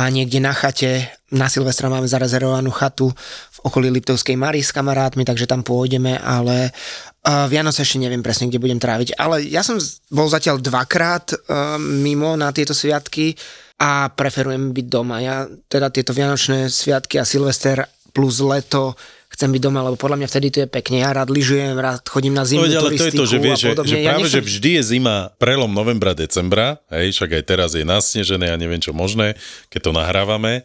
a 0.00 0.08
niekde 0.08 0.40
na 0.40 0.56
chate, 0.56 1.12
na 1.28 1.52
Silvestra 1.52 1.92
máme 1.92 2.08
zarezervovanú 2.08 2.72
chatu 2.72 3.12
v 3.52 3.58
okolí 3.68 3.92
Liptovskej 3.92 4.32
Mary 4.32 4.64
s 4.64 4.72
kamarátmi, 4.72 5.28
takže 5.28 5.44
tam 5.44 5.60
pôjdeme, 5.60 6.16
ale 6.16 6.72
uh, 6.72 7.44
Vianoce 7.52 7.84
ešte 7.84 8.00
neviem 8.00 8.24
presne, 8.24 8.48
kde 8.48 8.64
budem 8.64 8.80
tráviť. 8.80 9.20
Ale 9.20 9.44
ja 9.44 9.60
som 9.60 9.76
bol 10.08 10.24
zatiaľ 10.32 10.56
dvakrát 10.64 11.36
uh, 11.36 11.76
mimo 11.76 12.32
na 12.40 12.48
tieto 12.48 12.72
sviatky 12.72 13.36
a 13.76 14.08
preferujem 14.08 14.72
byť 14.72 14.86
doma. 14.88 15.20
Ja 15.20 15.44
teda 15.68 15.92
tieto 15.92 16.16
Vianočné 16.16 16.72
sviatky 16.72 17.20
a 17.20 17.28
Silvester 17.28 17.84
plus 18.16 18.40
leto 18.40 18.96
chcem 19.40 19.56
byť 19.56 19.62
doma, 19.64 19.80
lebo 19.88 19.96
podľa 19.96 20.20
mňa 20.20 20.28
vtedy 20.28 20.46
to 20.52 20.58
je 20.60 20.68
pekne. 20.68 21.00
Ja 21.00 21.16
rád 21.16 21.32
lyžujem, 21.32 21.72
rád 21.80 22.04
chodím 22.04 22.36
na 22.36 22.44
zimnú 22.44 22.68
Povedať, 22.68 22.76
ale 22.76 22.90
to 22.92 23.04
je 23.08 23.14
to, 23.16 23.24
že 23.24 23.38
vieš, 23.40 23.60
a 23.64 23.72
že, 23.72 23.88
že 23.88 23.98
ja 24.04 24.12
práve, 24.12 24.28
nechcem... 24.28 24.36
že 24.36 24.40
vždy 24.44 24.70
je 24.76 24.82
zima 24.84 25.16
prelom 25.40 25.72
novembra, 25.72 26.12
decembra, 26.12 26.76
hej, 26.92 27.16
však 27.16 27.40
aj 27.40 27.44
teraz 27.48 27.72
je 27.72 27.80
nasnežené 27.88 28.52
a 28.52 28.60
neviem 28.60 28.84
čo 28.84 28.92
možné, 28.92 29.32
keď 29.72 29.80
to 29.88 29.90
nahrávame. 29.96 30.60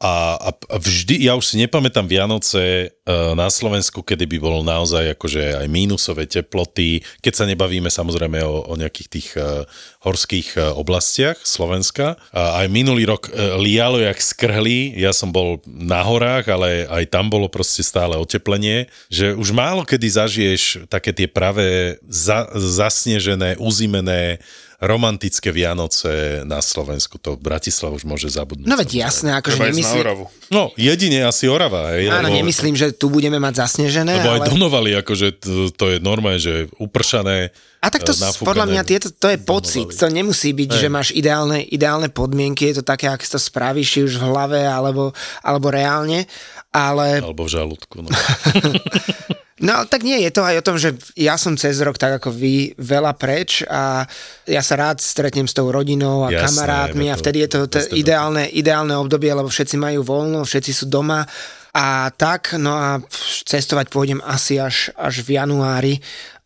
A, 0.00 0.40
a, 0.40 0.50
vždy, 0.80 1.28
ja 1.28 1.36
už 1.36 1.44
si 1.44 1.60
nepamätám 1.60 2.08
Vianoce 2.08 2.88
uh, 2.88 3.36
na 3.36 3.52
Slovensku, 3.52 4.00
kedy 4.00 4.24
by 4.24 4.38
bolo 4.40 4.64
naozaj 4.64 5.12
akože 5.12 5.60
aj 5.60 5.68
mínusové 5.68 6.24
teploty, 6.24 7.04
keď 7.20 7.32
sa 7.36 7.44
nebavíme 7.44 7.92
samozrejme 7.92 8.40
o, 8.40 8.64
o 8.64 8.74
nejakých 8.80 9.08
tých 9.12 9.28
uh, 9.36 9.68
horských 10.00 10.56
uh, 10.56 10.72
oblastiach 10.72 11.36
Slovenska. 11.44 12.16
A 12.32 12.64
aj 12.64 12.72
minulý 12.72 13.04
rok 13.04 13.28
uh, 13.28 13.60
lialo 13.60 14.00
jak 14.00 14.16
skrhli, 14.24 14.96
ja 14.96 15.12
som 15.12 15.36
bol 15.36 15.60
na 15.68 16.00
horách, 16.00 16.48
ale 16.48 16.88
aj 16.88 17.04
tam 17.12 17.28
bolo 17.28 17.52
proste 17.52 17.84
stále 17.84 18.16
oteplenie, 18.16 18.88
že 19.12 19.36
už 19.36 19.52
málo 19.52 19.84
kedy 19.84 20.06
zažiješ 20.16 20.88
také 20.88 21.12
tie 21.12 21.28
pravé 21.28 22.00
za, 22.08 22.48
zasnežené, 22.56 23.60
uzimené 23.60 24.40
romantické 24.80 25.52
Vianoce 25.52 26.40
na 26.48 26.64
Slovensku. 26.64 27.20
To 27.20 27.36
Bratislava 27.36 28.00
už 28.00 28.08
môže 28.08 28.32
zabudnúť. 28.32 28.64
No 28.64 28.80
veď 28.80 29.04
jasné, 29.04 29.36
akože 29.36 29.60
nemyslím... 29.60 30.00
Oravu. 30.00 30.24
No, 30.48 30.72
jedine 30.74 31.28
asi 31.28 31.46
Orava, 31.52 31.92
hej. 31.94 32.08
Áno, 32.08 32.32
lebo, 32.32 32.40
nemyslím, 32.40 32.72
že 32.72 32.96
tu 32.96 33.12
budeme 33.12 33.36
mať 33.36 33.60
zasnežené, 33.68 34.24
lebo 34.24 34.32
aj 34.32 34.40
ale... 34.40 34.48
Donovali, 34.48 34.90
akože 34.96 35.26
to, 35.36 35.68
to 35.68 35.84
je 35.92 35.96
normálne, 36.00 36.40
že 36.40 36.72
upršané. 36.80 37.52
A 37.84 37.92
tak 37.92 38.08
to 38.08 38.12
e, 38.12 38.16
s- 38.16 38.40
podľa 38.40 38.72
mňa 38.72 38.82
tieto, 38.88 39.12
to 39.12 39.28
je 39.28 39.36
Donovali. 39.36 39.52
pocit, 39.52 39.88
to 39.92 40.06
nemusí 40.08 40.50
byť, 40.56 40.70
že 40.72 40.88
máš 40.88 41.12
ideálne, 41.12 41.60
ideálne 41.60 42.08
podmienky, 42.08 42.72
je 42.72 42.80
to 42.80 42.84
také, 42.88 43.12
ak 43.12 43.20
si 43.20 43.30
to 43.30 43.40
spravíš, 43.40 43.88
či 43.88 43.98
už 44.08 44.16
v 44.16 44.26
hlave, 44.32 44.60
alebo, 44.64 45.12
alebo 45.44 45.68
reálne, 45.68 46.24
ale 46.72 47.20
Alebo 47.20 47.44
v 47.44 47.52
žalúdku. 47.52 48.00
No. 48.00 48.08
No 49.60 49.84
tak 49.84 50.08
nie, 50.08 50.16
je 50.24 50.32
to 50.32 50.40
aj 50.40 50.56
o 50.60 50.66
tom, 50.66 50.76
že 50.80 50.96
ja 51.20 51.36
som 51.36 51.52
cez 51.52 51.76
rok 51.84 52.00
tak 52.00 52.16
ako 52.16 52.32
vy 52.32 52.72
veľa 52.80 53.12
preč 53.12 53.60
a 53.68 54.08
ja 54.48 54.62
sa 54.64 54.80
rád 54.80 55.04
stretnem 55.04 55.44
s 55.44 55.52
tou 55.52 55.68
rodinou 55.68 56.24
a 56.24 56.32
Jasné, 56.32 56.48
kamarátmi 56.48 57.04
je 57.06 57.12
a 57.12 57.14
to 57.14 57.20
vtedy 57.20 57.38
je 57.44 57.48
to, 57.48 57.58
to 57.68 57.78
debaty. 57.84 58.00
ideálne, 58.00 58.44
ideálne 58.48 58.94
obdobie, 58.96 59.28
lebo 59.28 59.52
všetci 59.52 59.76
majú 59.76 60.00
voľno, 60.00 60.48
všetci 60.48 60.72
sú 60.72 60.88
doma 60.88 61.28
a 61.76 62.08
tak, 62.08 62.56
no 62.56 62.72
a 62.72 63.04
cestovať 63.44 63.92
pôjdem 63.92 64.24
asi 64.24 64.56
až, 64.56 64.96
až 64.96 65.22
v 65.22 65.36
januári, 65.36 65.94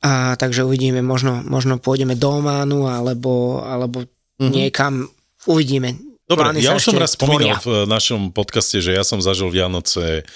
a 0.04 0.36
takže 0.36 0.68
uvidíme, 0.68 1.00
možno, 1.00 1.40
možno 1.46 1.80
pôjdeme 1.80 2.12
do 2.12 2.42
Ománu 2.42 2.84
alebo, 2.84 3.64
alebo 3.64 4.04
niekam, 4.36 5.08
uvidíme. 5.48 5.96
Dobre, 6.28 6.50
Plány 6.50 6.60
ja 6.60 6.76
už 6.76 6.92
som 6.92 6.98
raz 7.00 7.16
spomínal 7.16 7.56
v 7.62 7.88
našom 7.88 8.34
podcaste, 8.34 8.84
že 8.84 8.92
ja 8.92 9.00
som 9.00 9.22
zažil 9.22 9.48
Vianoce 9.48 10.28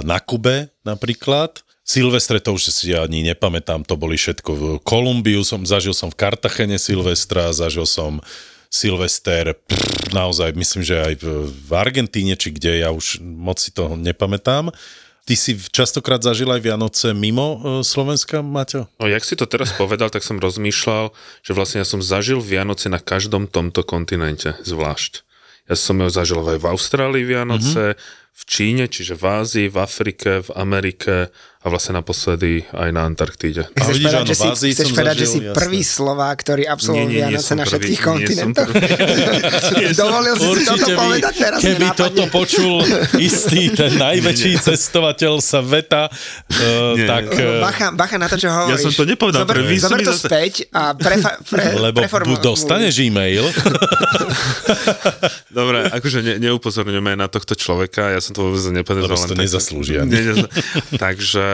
na 0.00 0.18
Kube 0.22 0.72
napríklad. 0.86 1.65
Silvestre 1.86 2.42
to 2.42 2.58
už 2.58 2.74
si 2.74 2.90
ani 2.98 3.22
nepamätám, 3.22 3.86
to 3.86 3.94
boli 3.94 4.18
všetko 4.18 4.50
v 4.50 4.62
Kolumbiu, 4.82 5.46
som, 5.46 5.62
zažil 5.62 5.94
som 5.94 6.10
v 6.10 6.18
Kartachene 6.18 6.82
Silvestra, 6.82 7.54
zažil 7.54 7.86
som 7.86 8.18
Silvester, 8.66 9.54
pff, 9.54 10.10
naozaj 10.10 10.50
myslím, 10.58 10.82
že 10.82 10.98
aj 10.98 11.14
v, 11.22 11.70
Argentíne, 11.70 12.34
či 12.34 12.50
kde, 12.50 12.82
ja 12.82 12.90
už 12.90 13.22
moc 13.22 13.62
si 13.62 13.70
to 13.70 13.94
nepamätám. 13.94 14.74
Ty 15.26 15.34
si 15.38 15.54
častokrát 15.58 16.22
zažil 16.22 16.50
aj 16.50 16.62
Vianoce 16.62 17.10
mimo 17.14 17.58
e, 17.58 17.58
Slovenska, 17.86 18.42
Maťo? 18.42 18.90
No, 18.98 19.06
jak 19.06 19.22
si 19.22 19.38
to 19.38 19.46
teraz 19.46 19.70
povedal, 19.74 20.10
tak 20.10 20.26
som 20.26 20.42
rozmýšľal, 20.42 21.14
že 21.42 21.54
vlastne 21.54 21.82
ja 21.82 21.86
som 21.86 22.02
zažil 22.02 22.42
Vianoce 22.42 22.90
na 22.90 22.98
každom 22.98 23.46
tomto 23.46 23.86
kontinente 23.86 24.58
zvlášť. 24.62 25.26
Ja 25.66 25.74
som 25.74 25.98
ho 25.98 26.10
zažil 26.10 26.42
aj 26.42 26.62
v 26.62 26.70
Austrálii 26.70 27.24
Vianoce, 27.26 27.94
mm-hmm. 27.94 28.34
v 28.38 28.42
Číne, 28.46 28.84
čiže 28.86 29.18
v 29.18 29.24
Ázii, 29.42 29.66
v 29.66 29.78
Afrike, 29.82 30.30
v 30.46 30.50
Amerike 30.54 31.34
a 31.58 31.66
vlastne 31.66 31.94
naposledy 31.94 32.62
aj 32.68 32.90
na 32.90 33.04
Antarktíde. 33.04 33.66
A 33.66 33.78
Chceš 33.80 33.94
vidíš, 33.94 34.06
povedať, 34.06 34.24
že 34.24 34.34
si, 34.34 34.68
chceš 34.70 34.88
povedať, 34.90 35.16
že 35.16 35.26
si 35.26 35.38
jasné. 35.40 35.54
prvý 35.56 35.80
Slovák, 35.80 36.36
ktorý 36.36 36.62
absolvoval 36.64 37.08
Vianoce 37.08 37.52
na 37.52 37.64
všetkých 37.64 38.00
kontinentoch? 38.00 38.70
Dovolil 39.98 40.34
si 40.34 40.46
si 40.54 40.64
toto 40.64 40.86
by, 40.86 40.94
povedať 40.94 41.34
teraz? 41.34 41.58
keby 41.58 41.86
toto 41.92 42.22
počul 42.28 42.74
istý, 43.16 43.70
ten 43.70 43.98
najväčší 44.06 44.52
cestovateľ 44.58 45.32
sveta, 45.38 46.06
uh, 46.06 46.94
Nie. 46.94 47.04
tak... 47.04 47.24
eh, 47.32 47.58
Bacha, 47.58 47.88
bacha 47.90 48.16
na 48.16 48.26
to, 48.26 48.36
čo 48.36 48.46
hovoríš. 48.46 48.82
som 48.84 48.92
to 48.94 49.04
nepovedal, 49.04 49.42
Zober, 49.42 49.58
si 49.64 49.76
zober 49.76 49.98
to 50.00 50.12
zase- 50.12 50.22
späť 50.22 50.52
a 50.70 50.92
prefa, 50.92 51.34
pre, 51.42 51.64
lebo 51.86 51.98
preformuluj. 51.98 52.36
bu- 52.36 52.44
dostaneš 52.46 52.94
e-mail. 53.02 53.42
Dobre, 55.48 55.88
akože 55.88 56.18
ne, 56.20 56.34
neupozorňujeme 56.40 57.12
na 57.14 57.26
tohto 57.26 57.54
človeka, 57.54 58.12
ja 58.12 58.20
som 58.20 58.32
to 58.32 58.46
vôbec 58.46 58.62
nepovedal. 58.70 59.08
Lebo 59.08 59.16
si 59.16 59.24
to 59.24 59.28
len 59.28 59.38
tak- 59.38 59.46
nezaslúži 59.46 59.94
ani. 59.98 60.08
Nie, 60.08 60.22
nie, 60.32 60.46
takže 60.94 61.44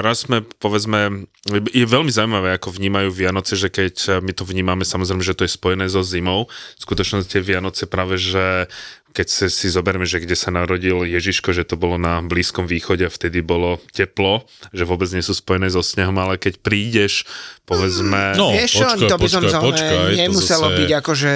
raz 0.00 0.28
sme, 0.28 0.42
povedzme, 0.60 1.28
je 1.72 1.86
veľmi 1.86 2.08
zaujímavé, 2.08 2.56
ako 2.56 2.74
vnímajú 2.74 3.08
Vianoce, 3.12 3.54
že 3.58 3.68
keď 3.68 4.24
my 4.24 4.32
to 4.32 4.48
vnímame, 4.48 4.82
samozrejme, 4.86 5.20
že 5.20 5.36
to 5.36 5.44
je 5.44 5.52
spojené 5.52 5.86
so 5.90 6.00
zimou, 6.00 6.48
v 6.50 6.82
skutočnosti 6.82 7.30
tie 7.30 7.42
Vianoce 7.44 7.84
práve, 7.84 8.16
že 8.16 8.70
keď 9.14 9.26
si, 9.30 9.46
si 9.46 9.68
zoberme, 9.70 10.02
že 10.02 10.18
kde 10.18 10.34
sa 10.34 10.50
narodil 10.50 11.06
Ježiško, 11.06 11.54
že 11.54 11.62
to 11.62 11.78
bolo 11.78 11.94
na 11.94 12.18
Blízkom 12.18 12.66
východe 12.66 13.06
a 13.06 13.14
vtedy 13.14 13.46
bolo 13.46 13.78
teplo, 13.94 14.42
že 14.74 14.82
vôbec 14.82 15.06
nie 15.14 15.22
sú 15.22 15.38
spojené 15.38 15.70
so 15.70 15.86
snehom, 15.86 16.18
ale 16.18 16.34
keď 16.34 16.58
prídeš, 16.58 17.22
povedzme... 17.62 18.34
No, 18.34 18.50
Vieš 18.50 18.82
počkaj, 18.82 19.06
to 19.06 19.16
by 19.16 19.28
som 19.30 19.42
počkaj, 19.46 19.54
zaujímavé, 19.54 19.70
počkaj, 19.70 19.94
to 19.94 20.18
nemuselo 20.18 20.66
zase- 20.66 20.78
byť 20.82 20.90
akože... 20.98 21.32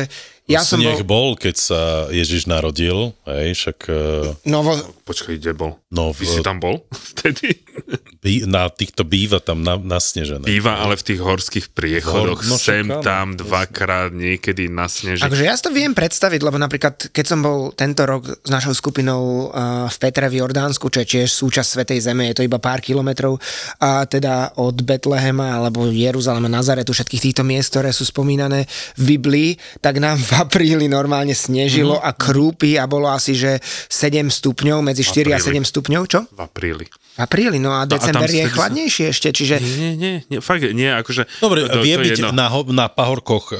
Ja 0.49 0.65
som 0.65 0.81
Sneh 0.81 1.05
bol... 1.05 1.37
bol, 1.37 1.41
keď 1.41 1.55
sa 1.55 1.81
Ježiš 2.09 2.49
narodil, 2.49 3.13
hej, 3.29 3.53
však 3.53 3.79
eh, 3.93 4.49
No, 4.49 4.65
vo, 4.65 4.81
Počkaj, 5.05 5.37
kde 5.37 5.53
bol? 5.53 5.77
no, 5.93 6.17
Ty 6.17 6.25
si 6.25 6.41
v, 6.41 6.45
tam 6.45 6.57
bol 6.57 6.85
vtedy? 7.13 7.61
bí, 8.19 8.49
na 8.49 8.67
týchto 8.73 9.05
býva 9.05 9.39
tam 9.39 9.61
na, 9.61 9.77
nasnežené. 9.79 10.43
Býva 10.43 10.81
ale 10.81 10.97
v 10.97 11.05
tých 11.05 11.21
horských 11.21 11.67
priechodoch, 11.71 12.41
Hor- 12.43 12.49
no, 12.49 12.57
sem 12.57 12.83
však 12.83 12.97
áno, 12.99 13.05
tam 13.05 13.27
dvakrát 13.37 14.11
niekedy 14.11 14.73
na 14.73 14.89
sneží. 14.89 15.23
akože 15.23 15.45
ja 15.45 15.55
si 15.55 15.63
to 15.63 15.71
viem 15.71 15.93
predstaviť, 15.93 16.41
lebo 16.41 16.57
napríklad, 16.57 17.13
keď 17.13 17.25
som 17.25 17.45
bol 17.45 17.71
tento 17.77 18.03
rok 18.09 18.27
s 18.41 18.49
našou 18.49 18.73
skupinou 18.73 19.49
uh, 19.49 19.87
v 19.87 19.97
Petre 20.01 20.27
v 20.27 20.41
Jordánsku, 20.41 20.89
čo 20.89 21.05
je 21.05 21.09
tiež 21.09 21.29
súčasť 21.31 21.69
Svetej 21.79 22.01
Zeme, 22.03 22.27
je 22.33 22.41
to 22.41 22.47
iba 22.49 22.57
pár 22.57 22.81
kilometrov, 22.81 23.37
a 23.79 24.09
teda 24.09 24.57
od 24.59 24.81
Betlehema 24.81 25.61
alebo 25.61 25.87
Jeruzalema, 25.87 26.49
Nazaretu, 26.49 26.91
všetkých 26.91 27.31
týchto 27.31 27.43
miest, 27.45 27.71
ktoré 27.71 27.93
sú 27.93 28.03
spomínané 28.03 28.65
v 28.97 29.15
Biblii, 29.15 29.51
tak 29.79 30.01
nám 30.01 30.19
v 30.19 30.38
apríli 30.41 30.87
normálne 30.87 31.33
snežilo 31.33 31.97
a 31.97 32.11
krúpy 32.11 32.75
a 32.75 32.85
bolo 32.85 33.07
asi, 33.07 33.33
že 33.33 33.59
7 33.87 34.29
stupňov, 34.29 34.79
medzi 34.81 35.03
4 35.03 35.29
a 35.29 35.37
apríli. 35.37 35.63
7 35.63 35.71
stupňov, 35.71 36.03
čo? 36.05 36.21
v 36.27 36.41
apríli. 36.41 36.87
V 36.89 37.21
apríli, 37.21 37.59
no 37.59 37.75
a 37.75 37.83
december 37.83 38.25
je 38.25 38.47
vtedy 38.47 38.87
sa- 38.87 39.11
ešte, 39.11 39.29
čiže... 39.33 39.59
Nie, 39.59 39.93
nie, 39.93 40.15
nie, 40.25 40.39
fakt, 40.39 40.63
nie, 40.63 40.87
akože... 40.87 41.27
Dobre, 41.39 41.67
to, 41.67 41.83
vie 41.83 41.93
to 41.93 42.01
je 42.01 42.05
byť 42.05 42.13
jedno. 42.17 42.31
na, 42.31 42.47
ho- 42.47 42.71
na 42.71 42.87
pahorkoch 42.87 43.51
uh, 43.51 43.59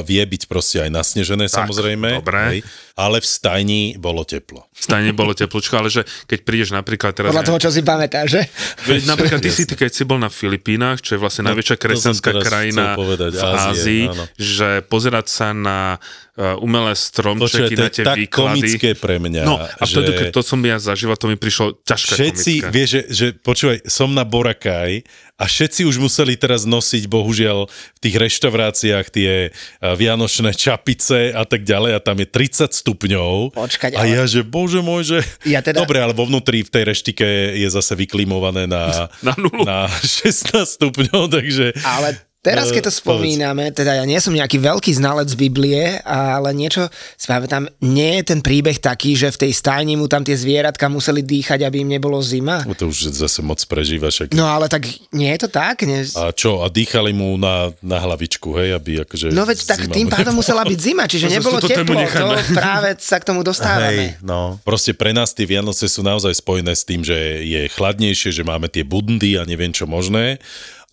vie 0.00 0.24
byť 0.24 0.42
proste 0.44 0.80
aj 0.80 0.90
nasnežené 0.90 1.44
Tak, 1.46 1.68
samozrejme, 1.68 2.08
dobre. 2.18 2.40
hej, 2.48 2.58
ale 2.94 3.20
v 3.20 3.26
stajni 3.28 3.82
bolo 3.94 4.24
teplo. 4.24 4.64
Stane 4.72 5.12
bolo 5.12 5.32
teplúčko, 5.32 5.76
ale 5.76 5.88
že 5.88 6.00
keď 6.24 6.38
prídeš 6.42 6.70
napríklad 6.72 7.12
teraz... 7.12 7.28
Podľa 7.28 7.44
toho, 7.44 7.58
čo 7.58 7.70
si 7.70 7.80
pamätáš, 7.80 8.28
že? 8.30 8.42
Veď 8.86 9.00
napríklad 9.04 9.38
ty 9.38 9.52
si, 9.54 9.64
keď 9.64 9.90
si 9.90 10.02
bol 10.02 10.16
na 10.16 10.28
Filipínach, 10.28 10.98
čo 10.98 11.14
je 11.14 11.20
vlastne 11.20 11.44
No, 11.44 11.52
najväčšia 11.52 11.76
kresťanská 11.76 12.30
krajina 12.40 12.96
povedať, 12.96 13.36
v 13.36 13.42
Ázie, 13.42 13.60
Ázii, 13.68 14.02
áno. 14.08 14.24
že 14.34 14.68
pozerať 14.82 15.26
sa 15.28 15.52
na 15.52 16.00
uh, 16.32 16.58
umelé 16.58 16.92
stromčeky, 16.92 17.72
to 17.72 17.80
na 17.80 17.88
tie 17.88 18.02
tak 18.02 18.16
výklady. 18.16 18.30
komické 18.60 18.90
pre 18.92 19.16
mňa. 19.16 19.42
No 19.42 19.56
a 19.56 19.82
vtedy, 19.82 20.08
že 20.08 20.18
keď 20.18 20.26
to 20.30 20.42
som 20.42 20.60
ja 20.60 20.76
zažíval, 20.76 21.14
to 21.14 21.26
mi 21.26 21.34
prišlo 21.34 21.78
ťažké 21.80 22.12
Všetci, 22.12 22.52
komické. 22.58 22.70
vieš, 22.70 22.88
že, 22.88 23.00
že 23.08 23.26
počúvaj, 23.34 23.78
som 23.84 24.08
na 24.08 24.22
Boracay 24.22 25.02
a 25.34 25.44
všetci 25.44 25.82
už 25.82 25.98
museli 25.98 26.34
teraz 26.34 26.62
nosiť, 26.62 27.04
bohužiaľ, 27.04 27.66
v 27.66 28.00
tých 28.00 28.16
reštauráciách 28.16 29.06
tie 29.08 29.32
eh, 29.44 29.52
vianočné 29.80 30.52
čapice 30.52 31.30
a 31.30 31.42
tak 31.42 31.62
ďalej 31.62 31.90
a 31.92 32.00
tam 32.00 32.16
je 32.16 32.26
30 32.26 32.70
stupňov. 32.70 33.52
Počkať, 33.52 33.90
a 33.92 34.00
ale- 34.00 34.14
ja, 34.14 34.22
že 34.24 34.42
bože 34.42 34.78
môj, 34.78 35.02
že... 35.04 35.18
Ja 35.44 35.58
teda- 35.58 35.80
Dobre, 35.80 35.98
ale 35.98 36.12
vo 36.12 36.24
vnútri 36.24 36.60
v 36.60 36.70
tej 36.70 36.84
reštike 36.84 37.26
je 37.52 37.68
zase 37.68 37.94
vyklimované 37.94 38.64
na, 38.64 39.06
Na 39.26 39.34
nulu. 39.34 39.62
na 39.62 39.86
16 39.90 40.54
stupňov, 40.70 41.26
takže... 41.28 41.74
Ale 41.80 42.14
Teraz, 42.44 42.68
Eh, 42.68 42.76
keď 42.76 42.82
to 42.84 42.92
povedz. 42.92 43.00
spomíname, 43.00 43.64
teda 43.70 43.96
ja 43.96 44.04
nie 44.04 44.20
som 44.20 44.30
nejaký 44.30 44.60
veľký 44.60 44.92
znalec 44.92 45.32
Biblie, 45.32 45.96
ale 46.02 46.52
niečo 46.52 46.86
si 47.14 47.24
pamätám, 47.24 47.64
nie 47.80 48.20
je 48.20 48.24
ten 48.26 48.38
príbeh 48.38 48.76
taký, 48.76 49.16
že 49.16 49.32
v 49.32 49.48
tej 49.48 49.52
stajni 49.54 49.96
mu 49.96 50.04
tam 50.04 50.20
tie 50.20 50.34
zvieratka 50.34 50.86
museli 50.86 51.20
dýchať, 51.20 51.64
aby 51.64 51.80
im 51.80 51.90
nebolo 51.90 52.20
zima. 52.20 52.60
No 52.62 52.76
to 52.76 52.86
už 52.86 53.08
zase 53.10 53.40
moc 53.40 53.56
prežívaš. 53.60 54.28
ak- 54.28 54.34
No 54.34 54.44
ale 54.44 54.68
tak 54.68 54.84
nie 55.10 55.32
je 55.32 55.40
to 55.40 55.48
tak? 55.48 55.82
Nie? 55.82 56.04
A 56.14 56.30
čo, 56.30 56.60
a 56.60 56.68
dýchali 56.68 57.10
mu 57.10 57.34
na, 57.34 57.72
na 57.80 57.96
hlavičku, 57.96 58.52
hej, 58.54 58.74
aby 58.74 59.00
akože... 59.00 59.32
No 59.32 59.42
veď 59.42 59.64
tak 59.64 59.88
tým 59.88 60.06
pádom 60.06 60.36
musela 60.36 60.62
byť 60.62 60.78
zima, 60.78 61.08
čiže 61.08 61.26
No, 61.26 61.40
nebolo 61.40 61.58
tému 61.58 61.96
teplo. 61.96 62.04
To 62.04 62.52
práve 62.52 62.92
sa 63.00 63.16
k 63.16 63.24
tomu 63.24 63.40
dostávame. 63.40 63.88
Hej, 64.12 64.20
no. 64.20 64.60
Proste 64.60 64.92
pre 64.92 65.10
nás 65.10 65.32
tie 65.32 65.48
Vianoce 65.48 65.88
sú 65.88 66.04
naozaj 66.04 66.34
spojené 66.34 66.70
s 66.70 66.84
tým, 66.84 67.00
že 67.00 67.16
je 67.40 67.72
chladnejšie, 67.72 68.30
že 68.30 68.42
máme 68.42 68.68
tie 68.68 68.84
bundy 68.84 69.40
a 69.40 69.44
neviem 69.44 69.70
čo 69.70 69.86
možné. 69.86 70.36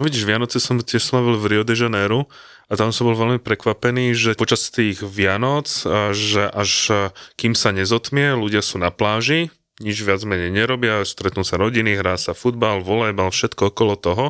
No 0.01 0.10
vidíš, 0.10 0.25
Vianoce 0.25 0.58
som 0.58 0.81
tiež 0.81 0.98
slavil 0.98 1.38
v 1.38 1.46
Rio 1.46 1.62
de 1.62 1.77
Janeiro 1.77 2.25
a 2.65 2.74
tam 2.74 2.89
som 2.89 3.05
bol 3.05 3.13
veľmi 3.13 3.38
prekvapený, 3.38 4.17
že 4.17 4.34
počas 4.34 4.74
tých 4.74 5.05
Vianoc, 5.05 5.70
že 6.10 6.50
až 6.50 6.72
a, 6.89 7.00
kým 7.38 7.53
sa 7.53 7.70
nezotmie, 7.70 8.34
ľudia 8.34 8.65
sú 8.65 8.81
na 8.81 8.89
pláži, 8.89 9.53
nič 9.77 10.01
viac 10.01 10.25
menej 10.25 10.50
nerobia, 10.50 11.05
stretnú 11.05 11.46
sa 11.46 11.62
rodiny, 11.62 12.01
hrá 12.01 12.17
sa 12.17 12.34
futbal, 12.34 12.81
volejbal, 12.81 13.29
všetko 13.29 13.70
okolo 13.70 13.93
toho. 13.93 14.25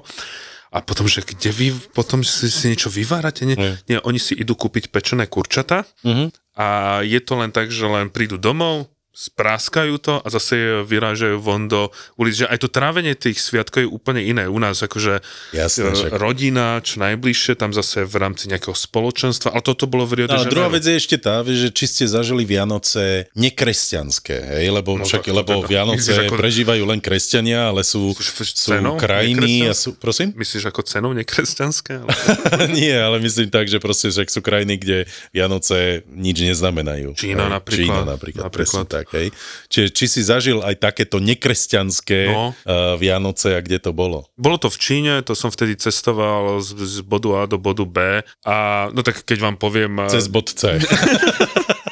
A 0.76 0.84
potom, 0.84 1.08
že 1.08 1.24
kde 1.24 1.56
vy 1.56 1.68
potom 1.96 2.20
si, 2.20 2.52
si 2.52 2.68
niečo 2.68 2.92
vyvárate? 2.92 3.48
Nie, 3.48 3.56
Nie. 3.56 3.74
nie, 3.88 4.00
oni 4.04 4.20
si 4.20 4.36
idú 4.36 4.60
kúpiť 4.60 4.92
pečené 4.92 5.24
kurčata 5.24 5.88
Mhm. 6.04 6.36
a 6.60 6.68
je 7.08 7.20
to 7.24 7.40
len 7.40 7.56
tak, 7.56 7.72
že 7.72 7.88
len 7.88 8.12
prídu 8.12 8.36
domov, 8.36 8.92
spráskajú 9.12 9.96
to 9.98 10.18
a 10.18 10.28
zase 10.30 10.56
vyrážajú 10.82 11.38
von 11.38 11.66
do 11.66 11.88
ulic. 12.16 12.34
Že 12.38 12.48
aj 12.48 12.58
to 12.58 12.68
trávenie 12.68 13.14
tých 13.14 13.38
sviatkov 13.38 13.80
je 13.82 13.90
úplne 13.90 14.20
iné. 14.20 14.46
U 14.46 14.56
nás 14.56 14.80
akože 14.80 15.20
Jasné, 15.52 15.84
e, 15.86 15.94
však. 15.94 16.12
rodina, 16.14 16.80
čo 16.80 16.98
najbližšie, 16.98 17.54
tam 17.54 17.70
zase 17.70 18.02
v 18.02 18.16
rámci 18.18 18.48
nejakého 18.48 18.72
spoločenstva, 18.72 19.52
ale 19.52 19.62
toto 19.62 19.86
bolo 19.86 20.04
v 20.04 20.14
Rio 20.16 20.28
No, 20.28 20.40
Janeiro. 20.40 20.48
druhá 20.50 20.70
vec 20.70 20.82
je 20.82 20.96
ešte 20.96 21.18
tá, 21.18 21.44
že 21.44 21.70
či 21.70 21.86
ste 21.86 22.04
zažili 22.06 22.42
Vianoce 22.42 23.28
nekresťanské, 23.36 24.34
hej, 24.58 24.72
lebo, 24.72 24.96
No, 24.96 25.04
však, 25.04 25.22
to- 25.22 25.30
to 25.30 25.38
lebo 25.38 25.54
teda. 25.60 25.68
Vianoce 25.70 26.08
Myslíš, 26.08 26.20
ako- 26.26 26.38
prežívajú 26.38 26.84
len 26.86 27.00
kresťania, 27.00 27.68
ale 27.68 27.84
sú, 27.84 28.12
Myslíš, 28.12 28.32
sú 28.32 28.44
cenou 28.74 28.96
krajiny 28.96 29.68
a 29.68 29.74
sú, 29.74 29.94
prosím? 29.94 30.32
Myslíš 30.34 30.66
ako 30.66 30.82
cenou 30.82 31.12
nekresťanské? 31.14 32.00
Ale... 32.00 32.10
Nie, 32.72 32.98
ale 32.98 33.20
myslím 33.20 33.48
tak, 33.48 33.68
že 33.68 33.78
proste 33.78 34.08
však 34.08 34.28
sú 34.28 34.40
krajiny, 34.40 34.76
kde 34.76 34.98
Vianoce 35.32 36.02
nič 36.08 36.38
neznamenajú. 36.40 37.14
Čína 37.14 37.46
Hej, 37.46 37.54
napríklad. 37.54 37.80
Čína 37.82 38.02
napríklad, 38.04 38.44
Napríklad. 38.44 38.52
presne 38.52 38.84
tak, 38.86 39.01
hej. 39.12 39.28
Čiže 39.68 39.88
či 39.90 40.06
si 40.08 40.22
zažil 40.22 40.60
aj 40.60 40.78
takéto 40.78 41.18
nekresťanské 41.18 42.22
No. 42.28 42.54
uh, 42.54 42.94
Vianoce 42.96 43.54
a 43.54 43.60
kde 43.60 43.80
to 43.80 43.92
bolo? 43.92 44.30
Bolo 44.36 44.56
to 44.56 44.68
v 44.68 44.78
Číne, 44.78 45.14
to 45.22 45.34
som 45.34 45.48
vtedy 45.48 45.74
cestoval 45.76 46.60
z, 46.60 46.76
z 46.76 46.96
bodu 47.02 47.30
A 47.36 47.46
do 47.46 47.56
bodu 47.56 47.84
B 47.84 47.98
a 48.44 48.56
no 48.90 49.02
tak 49.02 49.22
keď 49.22 49.38
vám 49.42 49.56
poviem... 49.56 49.98
a- 50.00 50.08
Cez 50.08 50.26
bod 50.26 50.50
C. 50.50 50.78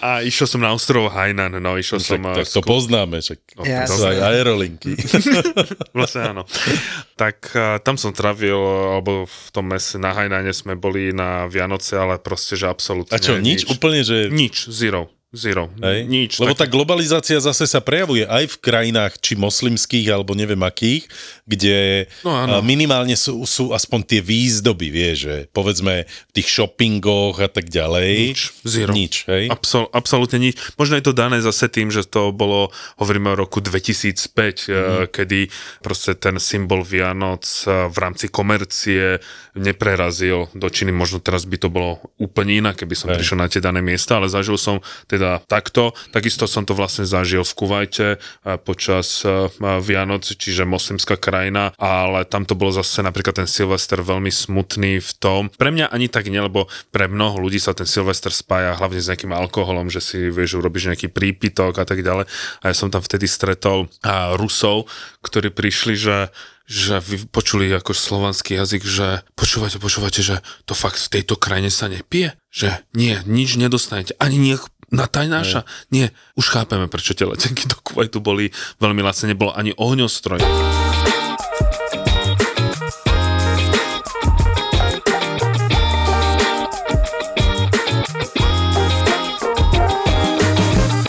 A 0.00 0.22
išiel 0.22 0.46
som 0.46 0.60
na 0.60 0.70
ostrov 0.70 1.08
Hainan, 1.08 1.56
no 1.56 1.74
išiel 1.74 1.98
som... 1.98 2.18
Však, 2.18 2.32
a, 2.32 2.36
tak 2.36 2.48
to 2.48 2.60
skú- 2.60 2.68
poznáme, 2.68 3.16
však 3.18 3.40
No, 3.56 3.62
Jasné. 3.64 3.88
sú 3.88 4.02
aj 4.04 4.18
aerolinky. 4.20 4.92
Vlastne 5.96 6.20
áno. 6.30 6.42
Tak 7.14 7.36
a, 7.52 7.80
tam 7.80 7.96
som 7.96 8.12
trávil, 8.12 8.56
alebo 8.92 9.24
v 9.24 9.48
tom 9.50 9.66
mese 9.66 9.96
na 9.96 10.12
Hainane 10.12 10.52
sme 10.52 10.74
boli 10.74 11.10
na 11.10 11.46
Vianoce, 11.46 11.96
ale 11.96 12.18
proste, 12.18 12.54
že 12.54 12.66
absolútne 12.66 13.12
A 13.12 13.18
čo, 13.18 13.38
nič? 13.38 13.64
Úplne, 13.66 14.00
že... 14.04 14.16
Nič, 14.28 14.68
zero. 14.68 15.08
Zero. 15.36 15.68
Hej? 15.84 16.08
Nič. 16.08 16.40
Lebo 16.40 16.56
tá 16.56 16.64
tak, 16.64 16.72
globalizácia 16.72 17.36
zase 17.38 17.68
sa 17.68 17.84
prejavuje 17.84 18.24
aj 18.24 18.56
v 18.56 18.56
krajinách, 18.64 19.20
či 19.20 19.36
moslimských, 19.36 20.08
alebo 20.08 20.32
neviem 20.32 20.58
akých, 20.64 21.04
kde 21.44 22.08
No 22.24 22.32
áno. 22.32 22.64
minimálne 22.64 23.14
sú, 23.14 23.44
sú 23.44 23.76
aspoň 23.76 24.00
tie 24.08 24.20
výzdoby, 24.24 24.88
vieš, 24.88 25.16
že 25.28 25.34
povedzme 25.52 26.08
v 26.08 26.32
tých 26.32 26.48
shoppingoch 26.48 27.38
a 27.44 27.52
tak 27.52 27.68
ďalej. 27.68 28.32
Nič, 28.32 28.40
zero. 28.64 28.92
Nič, 28.96 29.28
hej? 29.28 29.52
Absol, 29.52 29.86
absolútne 29.92 30.40
nič. 30.40 30.56
Možno 30.80 30.96
je 30.96 31.04
to 31.04 31.12
dané 31.12 31.44
zase 31.44 31.68
tým, 31.68 31.92
že 31.92 32.08
to 32.08 32.32
bolo, 32.32 32.72
hovoríme 32.96 33.36
o 33.36 33.36
roku 33.36 33.60
2005, 33.60 34.32
mm. 34.32 35.12
kedy 35.12 35.52
proste 35.84 36.16
ten 36.16 36.40
symbol 36.40 36.80
Vianoc 36.80 37.44
eh, 37.68 37.86
v 37.92 37.96
rámci 38.00 38.32
komercie 38.32 39.20
neprerazil 39.56 40.48
do 40.52 40.68
Číny. 40.68 40.92
Možno 40.92 41.18
teraz 41.18 41.48
by 41.48 41.56
to 41.60 41.68
bolo 41.72 42.00
úplne 42.20 42.60
inak, 42.60 42.80
keby 42.80 42.94
som 42.94 43.08
Hej. 43.12 43.20
prišiel 43.20 43.38
na 43.40 43.48
tie 43.48 43.60
dané 43.60 43.80
miesta, 43.80 44.20
ale 44.20 44.28
zažil 44.28 44.60
som 44.60 44.80
teda 45.08 45.25
takto. 45.46 45.92
Takisto 46.14 46.46
som 46.46 46.62
to 46.62 46.72
vlastne 46.72 47.04
zažil 47.04 47.42
v 47.42 47.56
Kuvajte 47.56 48.06
eh, 48.16 48.18
počas 48.62 49.22
eh, 49.26 49.50
Vianoc, 49.60 50.24
čiže 50.26 50.68
moslimská 50.68 51.18
krajina, 51.18 51.74
ale 51.76 52.24
tam 52.28 52.46
to 52.46 52.54
bolo 52.54 52.74
zase 52.74 53.02
napríklad 53.02 53.44
ten 53.44 53.48
Silvester 53.48 54.00
veľmi 54.00 54.30
smutný 54.30 55.02
v 55.02 55.10
tom. 55.18 55.42
Pre 55.52 55.70
mňa 55.72 55.90
ani 55.90 56.06
tak 56.06 56.30
nie, 56.30 56.40
lebo 56.40 56.70
pre 56.94 57.10
mnoho 57.10 57.42
ľudí 57.42 57.58
sa 57.58 57.74
ten 57.74 57.88
Silvester 57.88 58.30
spája 58.30 58.78
hlavne 58.78 59.02
s 59.02 59.08
nejakým 59.10 59.34
alkoholom, 59.34 59.90
že 59.90 60.00
si 60.00 60.18
vieš, 60.30 60.58
urobíš 60.58 60.92
nejaký 60.92 61.08
prípitok 61.10 61.76
a 61.80 61.84
tak 61.84 62.00
ďalej. 62.00 62.28
A 62.62 62.64
ja 62.70 62.74
som 62.74 62.92
tam 62.92 63.02
vtedy 63.02 63.26
stretol 63.28 63.90
Rusov, 64.38 64.86
ktorí 65.22 65.50
prišli, 65.52 65.94
že 65.98 66.16
že 66.66 66.98
vy 66.98 67.30
počuli 67.30 67.70
ako 67.70 67.94
slovanský 67.94 68.58
jazyk, 68.58 68.82
že 68.82 69.22
počúvate, 69.38 69.78
počúvate, 69.78 70.18
že 70.18 70.42
to 70.66 70.74
fakt 70.74 70.98
v 70.98 71.12
tejto 71.18 71.38
krajine 71.38 71.70
sa 71.70 71.86
nepije? 71.86 72.34
Že 72.50 72.82
nie, 72.98 73.14
nič 73.22 73.54
nedostanete, 73.54 74.18
ani 74.18 74.36
nie 74.36 74.58
na 74.90 75.06
tajnáša. 75.10 75.66
Nie, 75.90 76.14
už 76.38 76.46
chápeme, 76.50 76.86
prečo 76.86 77.14
tie 77.16 77.26
letenky 77.26 77.66
do 77.66 77.78
Kuwaitu 77.82 78.22
boli 78.22 78.54
veľmi 78.78 79.02
lacné, 79.02 79.34
nebolo 79.34 79.50
ani 79.54 79.74
ohňostroj. 79.74 80.40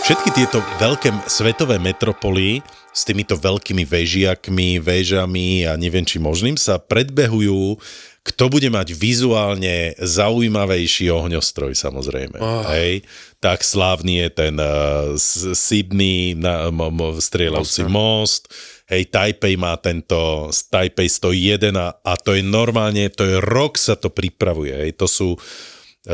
Všetky 0.07 0.31
tieto 0.31 0.63
veľké 0.79 1.27
svetové 1.27 1.83
metropoly 1.83 2.63
s 2.95 3.03
týmito 3.03 3.35
veľkými 3.35 3.83
vežiakmi, 3.83 4.79
väžami 4.79 5.67
a 5.67 5.75
neviem 5.75 6.07
či 6.07 6.15
možným 6.15 6.55
sa 6.55 6.79
predbehujú, 6.79 7.75
kto 8.23 8.43
bude 8.47 8.71
mať 8.71 8.95
vizuálne 8.95 9.99
zaujímavejší 9.99 11.11
ohňostroj 11.11 11.75
samozrejme. 11.75 12.39
Oh. 12.39 12.63
Hej? 12.71 13.03
Tak 13.43 13.67
slávny 13.67 14.23
je 14.23 14.29
ten 14.31 14.55
uh, 14.55 15.19
Sydney 15.51 16.39
na, 16.39 16.71
mo, 16.71 16.87
mo, 16.87 17.19
strieľavcí 17.19 17.83
most, 17.91 18.47
hej, 18.87 19.11
Taipei 19.11 19.59
má 19.59 19.75
tento 19.75 20.47
Taipei 20.71 21.11
101 21.11 21.75
a, 21.75 21.99
a 21.99 22.13
to 22.15 22.31
je 22.31 22.47
normálne, 22.47 23.11
to 23.11 23.27
je 23.27 23.43
rok 23.43 23.75
sa 23.75 23.99
to 23.99 24.07
pripravuje, 24.07 24.71
hej, 24.71 24.95
to 24.95 25.03
sú 25.03 25.35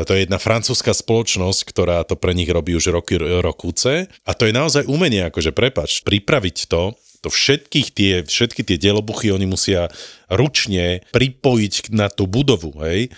to 0.02 0.18
je 0.18 0.26
jedna 0.26 0.42
francúzska 0.42 0.90
spoločnosť, 0.90 1.60
ktorá 1.70 2.02
to 2.02 2.18
pre 2.18 2.34
nich 2.34 2.50
robí 2.50 2.74
už 2.74 2.90
roky 2.90 3.14
rokúce. 3.14 4.10
A 4.26 4.34
to 4.34 4.50
je 4.50 4.54
naozaj 4.56 4.90
umenie, 4.90 5.22
akože 5.30 5.54
prepač, 5.54 6.02
pripraviť 6.02 6.66
to, 6.66 6.98
to 7.22 7.30
všetkých 7.30 7.88
tie, 7.94 8.12
všetky 8.26 8.66
tie 8.66 8.76
dielobuchy 8.76 9.30
oni 9.30 9.48
musia 9.48 9.88
ručne 10.28 11.06
pripojiť 11.14 11.94
na 11.94 12.12
tú 12.12 12.26
budovu, 12.26 12.74
hej? 12.84 13.14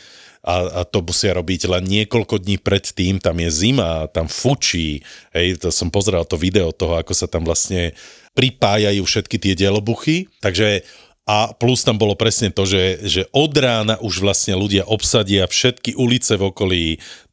A, 0.46 0.62
a 0.62 0.80
to 0.86 1.02
musia 1.02 1.34
robiť 1.34 1.66
len 1.66 1.82
niekoľko 1.82 2.38
dní 2.38 2.62
predtým, 2.62 3.18
tam 3.18 3.34
je 3.42 3.50
zima, 3.50 4.06
tam 4.06 4.30
fučí, 4.30 5.02
hej, 5.34 5.58
to 5.58 5.74
som 5.74 5.90
pozeral 5.90 6.22
to 6.22 6.38
video 6.38 6.70
toho, 6.70 7.02
ako 7.02 7.18
sa 7.18 7.26
tam 7.26 7.42
vlastne 7.42 7.98
pripájajú 8.38 9.02
všetky 9.02 9.42
tie 9.42 9.58
dielobuchy, 9.58 10.30
takže 10.38 10.86
a 11.26 11.50
plus 11.50 11.82
tam 11.82 11.98
bolo 11.98 12.14
presne 12.14 12.54
to, 12.54 12.62
že, 12.62 13.02
že 13.02 13.22
od 13.34 13.50
rána 13.58 13.98
už 13.98 14.22
vlastne 14.22 14.54
ľudia 14.54 14.86
obsadia 14.86 15.50
všetky 15.50 15.98
ulice 15.98 16.38
v 16.38 16.54
okolí 16.54 16.84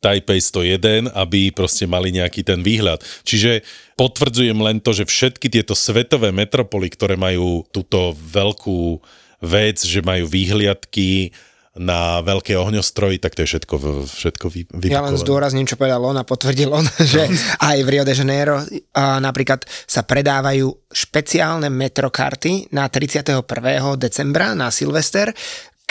Taipei 0.01 0.41
101, 0.41 1.13
aby 1.13 1.53
proste 1.53 1.85
mali 1.85 2.09
nejaký 2.09 2.41
ten 2.41 2.65
výhľad. 2.65 3.05
Čiže 3.21 3.61
potvrdzujem 3.93 4.57
len 4.57 4.81
to, 4.81 4.97
že 4.97 5.05
všetky 5.05 5.45
tieto 5.45 5.77
svetové 5.77 6.33
metropoly, 6.33 6.89
ktoré 6.89 7.21
majú 7.21 7.69
túto 7.69 8.17
veľkú 8.17 8.97
vec, 9.45 9.85
že 9.85 10.01
majú 10.01 10.25
výhliadky 10.25 11.29
na 11.73 12.21
veľké 12.21 12.53
ohňostroji, 12.53 13.17
tak 13.17 13.33
to 13.33 13.41
je 13.41 13.57
všetko, 13.57 14.05
všetko 14.05 14.45
vy, 14.53 14.61
Ja 14.93 15.01
len 15.01 15.17
zdôrazním, 15.17 15.65
čo 15.65 15.73
povedal 15.73 16.05
on 16.05 16.21
a 16.21 16.27
potvrdil 16.27 16.69
on, 16.69 16.85
že 17.13 17.25
aj 17.57 17.77
v 17.81 17.89
Rio 17.89 18.05
de 18.05 18.13
Janeiro 18.13 18.61
a 18.93 19.17
napríklad 19.17 19.65
sa 19.89 20.05
predávajú 20.05 20.69
špeciálne 20.93 21.73
metrokarty 21.73 22.69
na 22.77 22.85
31. 22.85 23.41
decembra 23.97 24.53
na 24.53 24.69
Silvester, 24.69 25.33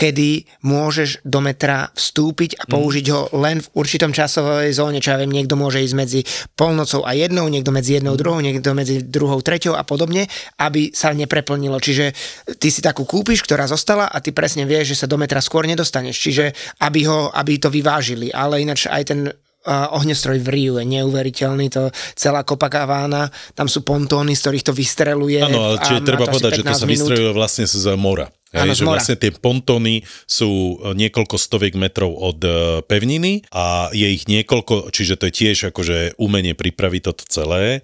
kedy 0.02 0.50
môžeš 0.66 1.22
do 1.22 1.38
metra 1.38 1.94
vstúpiť 1.94 2.58
a 2.58 2.66
použiť 2.66 3.06
ho 3.14 3.30
len 3.38 3.62
v 3.62 3.70
určitom 3.78 4.10
časovej 4.10 4.74
zóne, 4.74 4.98
čo 4.98 5.14
ja 5.14 5.20
viem, 5.22 5.30
niekto 5.30 5.54
môže 5.54 5.78
ísť 5.78 5.94
medzi 5.94 6.20
polnocou 6.58 7.06
a 7.06 7.14
jednou, 7.14 7.46
niekto 7.46 7.70
medzi 7.70 8.02
jednou, 8.02 8.18
druhou, 8.18 8.42
niekto 8.42 8.74
medzi 8.74 9.06
druhou, 9.06 9.38
treťou 9.38 9.78
a 9.78 9.86
podobne, 9.86 10.26
aby 10.58 10.90
sa 10.90 11.14
nepreplnilo. 11.14 11.78
Čiže 11.78 12.18
ty 12.58 12.74
si 12.74 12.82
takú 12.82 13.06
kúpiš, 13.06 13.46
ktorá 13.46 13.70
zostala 13.70 14.10
a 14.10 14.18
ty 14.18 14.34
presne 14.34 14.66
vieš, 14.66 14.98
že 14.98 15.06
sa 15.06 15.06
do 15.06 15.14
metra 15.14 15.38
skôr 15.38 15.70
nedostaneš. 15.70 16.18
Čiže 16.18 16.50
aby, 16.82 17.06
ho, 17.06 17.30
aby 17.30 17.62
to 17.62 17.70
vyvážili. 17.70 18.34
Ale 18.34 18.58
ináč 18.58 18.90
aj 18.90 19.02
ten 19.06 19.30
uh, 19.30 19.96
ohňostroj 20.02 20.42
v 20.42 20.48
Riu 20.50 20.74
je 20.82 20.84
neuveriteľný, 20.98 21.70
to 21.70 21.94
celá 22.18 22.42
Copacabana, 22.42 23.30
tam 23.54 23.70
sú 23.70 23.86
pontóny, 23.86 24.34
z 24.34 24.50
ktorých 24.50 24.66
to 24.66 24.74
vystreluje. 24.74 25.46
Áno, 25.46 25.62
ale 25.62 25.78
čiže 25.78 26.02
treba 26.02 26.26
povedať, 26.26 26.58
že 26.58 26.66
to 26.66 26.74
15 26.74 26.82
sa 26.82 26.86
minút. 26.90 27.06
vystrojuje 27.06 27.30
vlastne 27.30 27.64
z 27.70 27.86
mora. 27.94 28.26
Áno, 28.52 28.76
že 28.76 28.84
z 28.84 28.86
mora. 28.86 29.00
vlastne 29.00 29.16
tie 29.16 29.32
pontóny 29.32 30.04
sú 30.28 30.76
e, 30.76 30.92
niekoľko 30.92 31.40
stoviek 31.40 31.72
metrov 31.72 32.12
od 32.12 32.38
e, 32.44 32.50
pevniny 32.84 33.48
a 33.48 33.88
je 33.96 34.08
ich 34.12 34.28
niekoľko, 34.28 34.92
čiže 34.92 35.16
to 35.16 35.28
je 35.28 35.32
tiež 35.32 35.72
akože 35.72 36.20
umenie 36.20 36.52
pripraviť 36.52 37.02
toto 37.08 37.24
celé 37.28 37.80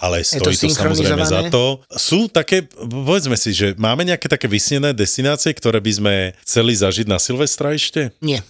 ale 0.00 0.24
to 0.24 0.40
stojí 0.40 0.56
to, 0.56 0.72
samozrejme 0.72 1.24
za 1.28 1.52
to. 1.52 1.84
Sú 1.92 2.32
také, 2.32 2.64
povedzme 2.72 3.36
si, 3.36 3.52
že 3.52 3.76
máme 3.76 4.08
nejaké 4.08 4.32
také 4.32 4.48
vysnené 4.48 4.96
destinácie, 4.96 5.52
ktoré 5.52 5.76
by 5.84 5.92
sme 5.92 6.14
chceli 6.40 6.72
zažiť 6.72 7.04
na 7.04 7.20
Silvestra 7.20 7.76
ešte? 7.76 8.16
Nie. 8.24 8.40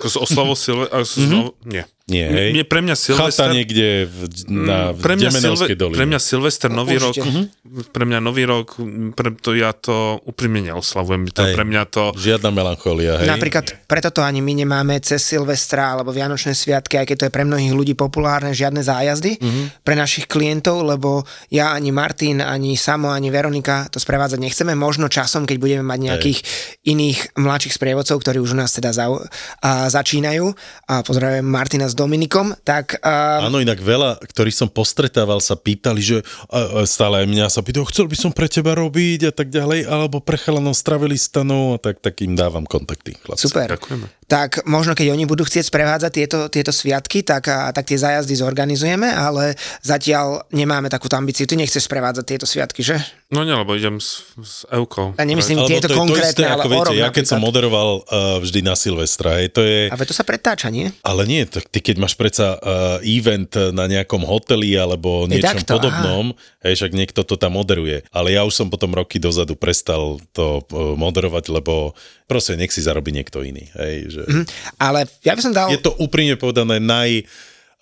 Ako 0.00 0.08
s 0.08 0.16
oslavou 0.16 0.56
Silve... 0.56 0.88
Mm-hmm. 0.88 1.68
Nie. 1.68 1.84
Nie, 2.04 2.28
hej? 2.28 2.52
mne- 2.52 2.68
pre 2.68 2.80
mňa 2.80 2.92
Chata 2.92 3.04
Silvester... 3.32 3.48
niekde 3.48 3.88
v, 4.04 4.18
na 4.46 4.78
Mm, 4.86 5.00
pre 5.00 5.14
mňa, 5.14 5.30
Silve, 5.32 5.72
doline. 5.72 5.96
pre 5.96 6.04
mňa 6.04 6.20
Silvester 6.20 6.68
Nový 6.68 6.96
rok, 6.98 7.16
Určite. 7.16 7.48
pre 7.88 8.04
mňa 8.04 8.18
Nový 8.20 8.44
rok, 8.44 8.76
mm, 8.76 9.12
pre 9.12 9.32
to 9.32 9.52
ja 9.52 9.72
to 9.72 9.94
úprimne 10.22 10.60
neoslavujem. 10.62 11.32
To, 11.32 11.40
Hej. 11.42 11.52
pre 11.52 11.64
mňa 11.64 11.82
to... 11.86 12.12
Žiadna 12.12 12.50
melancholia, 12.50 13.16
hej? 13.16 13.24
Napríklad 13.26 13.64
preto 13.84 14.10
to 14.10 14.20
ani 14.20 14.38
my 14.38 14.52
nemáme 14.54 15.00
cez 15.00 15.24
Silvestra 15.24 15.96
alebo 15.96 16.10
Vianočné 16.10 16.52
sviatky, 16.52 16.98
aj 16.98 17.06
keď 17.06 17.16
to 17.16 17.24
je 17.24 17.32
pre 17.32 17.42
mnohých 17.42 17.72
ľudí 17.72 17.94
populárne, 17.94 18.52
žiadne 18.52 18.80
zájazdy 18.80 19.40
Mhm. 19.40 19.80
pre 19.80 19.94
našich 19.94 20.26
klientov, 20.26 20.84
lebo 20.84 21.24
ja 21.48 21.72
ani 21.72 21.88
Martin, 21.88 22.38
ani 22.38 22.76
Samo, 22.76 23.08
ani 23.08 23.28
Veronika 23.28 23.88
to 23.88 23.96
sprevádzať 23.96 24.36
nechceme. 24.38 24.72
Možno 24.74 25.08
časom, 25.08 25.42
keď 25.42 25.56
budeme 25.56 25.80
mať 25.82 25.98
nejakých 26.02 26.38
iných 26.84 27.32
mladších 27.34 27.72
sprievodcov, 27.72 28.18
ktorí 28.18 28.38
už 28.38 28.52
u 28.52 28.58
nás 28.58 28.70
teda 28.70 28.92
zau, 28.92 29.24
a, 29.58 29.88
začínajú 29.88 30.52
a 30.84 31.00
pozdravujem 31.00 31.42
Martina 31.42 31.88
s 31.94 31.96
Dominikom, 31.96 32.58
tak 32.66 32.98
a, 33.06 33.46
Áno, 33.46 33.62
inak 33.62 33.78
veľa, 33.78 34.18
ktorých 34.18 34.66
som 34.66 34.68
postretával, 34.68 35.38
sa 35.38 35.54
pýtali, 35.54 36.02
že 36.02 36.18
a 36.50 36.82
stále 36.82 37.22
aj 37.22 37.30
mňa 37.30 37.46
sa 37.46 37.62
pýtajú, 37.62 37.86
chcel 37.94 38.10
by 38.10 38.16
som 38.18 38.34
pre 38.34 38.50
teba 38.50 38.74
robiť 38.74 39.30
a 39.30 39.32
tak 39.32 39.54
ďalej, 39.54 39.86
alebo 39.86 40.18
pre 40.18 40.34
chalanov 40.34 40.74
stravili 40.74 41.14
stanov, 41.14 41.76
a 41.76 41.78
tak, 41.78 42.02
tak 42.02 42.18
im 42.26 42.34
dávam 42.34 42.66
kontakty. 42.66 43.14
Chlapci. 43.22 43.46
super. 43.46 43.70
Ďakujeme. 43.78 44.23
Tak 44.24 44.64
možno 44.64 44.96
keď 44.96 45.12
oni 45.12 45.24
budú 45.28 45.44
chcieť 45.44 45.68
sprevádzať 45.68 46.12
tieto, 46.12 46.38
tieto 46.48 46.72
sviatky, 46.72 47.20
tak, 47.20 47.48
a, 47.48 47.70
tak 47.70 47.88
tie 47.88 47.98
zájazdy 48.00 48.34
zorganizujeme, 48.40 49.08
ale 49.08 49.54
zatiaľ 49.84 50.48
nemáme 50.50 50.88
takúto 50.88 51.14
ambíciu. 51.14 51.44
Ty 51.44 51.60
nechceš 51.60 51.84
sprevádzať 51.84 52.24
tieto 52.24 52.46
sviatky, 52.48 52.80
že? 52.80 52.96
No 53.28 53.42
nie, 53.42 53.52
lebo 53.52 53.74
idem 53.74 53.98
s, 53.98 54.24
s 54.38 54.62
Eukou. 54.70 55.12
Ja 55.18 55.26
nemyslím 55.26 55.60
Alebo 55.60 55.70
tieto 55.70 55.88
to 55.88 55.92
je 55.92 55.96
to 55.96 56.00
konkrétne, 56.00 56.30
isté, 56.30 56.44
ale 56.46 56.62
ako 56.64 56.70
viete, 56.70 56.94
ja 57.02 57.08
keď 57.10 57.24
som 57.28 57.40
moderoval 57.42 57.90
uh, 58.00 58.38
vždy 58.40 58.60
na 58.62 58.74
Silvestra, 58.78 59.42
hej, 59.42 59.50
to 59.50 59.60
je... 59.60 59.90
A 59.90 59.96
veď 59.98 60.06
to 60.12 60.16
sa 60.16 60.24
pretáča, 60.24 60.70
nie? 60.70 60.88
Ale 61.02 61.26
nie, 61.26 61.42
tak 61.44 61.66
ty 61.68 61.82
keď 61.82 61.98
máš 61.98 62.14
predsa 62.14 62.56
uh, 62.56 63.02
event 63.02 63.50
na 63.74 63.90
nejakom 63.90 64.22
hoteli 64.22 64.78
alebo 64.78 65.26
Je 65.26 65.40
niečom 65.40 65.66
takto, 65.66 65.82
podobnom, 65.82 66.32
hej, 66.62 66.74
však 66.78 66.92
niekto 66.94 67.20
to 67.26 67.34
tam 67.34 67.58
moderuje. 67.58 68.06
Ale 68.14 68.32
ja 68.32 68.46
už 68.46 68.54
som 68.54 68.70
potom 68.70 68.94
roky 68.94 69.18
dozadu 69.18 69.58
prestal 69.58 70.22
to 70.30 70.62
uh, 70.70 70.94
moderovať, 70.94 71.50
lebo 71.50 71.92
proste 72.24 72.56
nech 72.56 72.72
si 72.72 72.80
zarobí 72.80 73.12
niekto 73.12 73.44
iný. 73.44 73.68
Hej, 73.76 73.94
že... 74.08 74.22
Mhm. 74.24 74.44
Ale 74.80 75.06
ja 75.24 75.32
by 75.36 75.42
som 75.42 75.52
dal... 75.52 75.68
Je 75.70 75.80
to 75.80 75.92
úprimne 76.00 76.34
povedané 76.36 76.80
naj... 76.80 77.24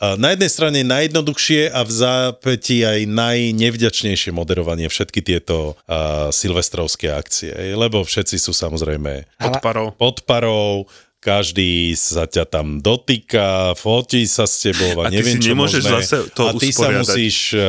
Na 0.03 0.35
jednej 0.35 0.51
strane 0.51 0.83
najjednoduchšie 0.83 1.71
a 1.71 1.87
v 1.87 1.93
zápäti 1.95 2.83
aj 2.83 3.07
najnevďačnejšie 3.07 4.35
moderovanie 4.35 4.91
všetky 4.91 5.23
tieto 5.23 5.79
uh, 5.87 6.27
silvestrovské 6.35 7.15
akcie, 7.15 7.55
lebo 7.79 8.03
všetci 8.03 8.35
sú 8.35 8.51
samozrejme 8.51 9.31
Pod 9.39 9.63
parou. 9.63 9.95
pod 9.95 10.27
parou, 10.27 10.91
každý 11.23 11.95
sa 11.95 12.27
ťa 12.27 12.51
tam 12.51 12.83
dotýka, 12.83 13.79
fotí 13.79 14.27
sa 14.27 14.43
s 14.43 14.59
tebou 14.59 14.99
a, 15.01 15.07
A 15.07 15.09
ty 15.09 15.23
neviem 15.23 15.39
si 15.39 15.47
čo 15.47 15.55
nemôžeš 15.55 15.83
možné. 15.87 15.95
zase 16.03 16.17
to 16.35 16.43
A 16.43 16.53
ty 16.59 16.69
sa 16.69 16.91
usporiadať. 16.91 16.99
musíš 16.99 17.37
uh, 17.55 17.63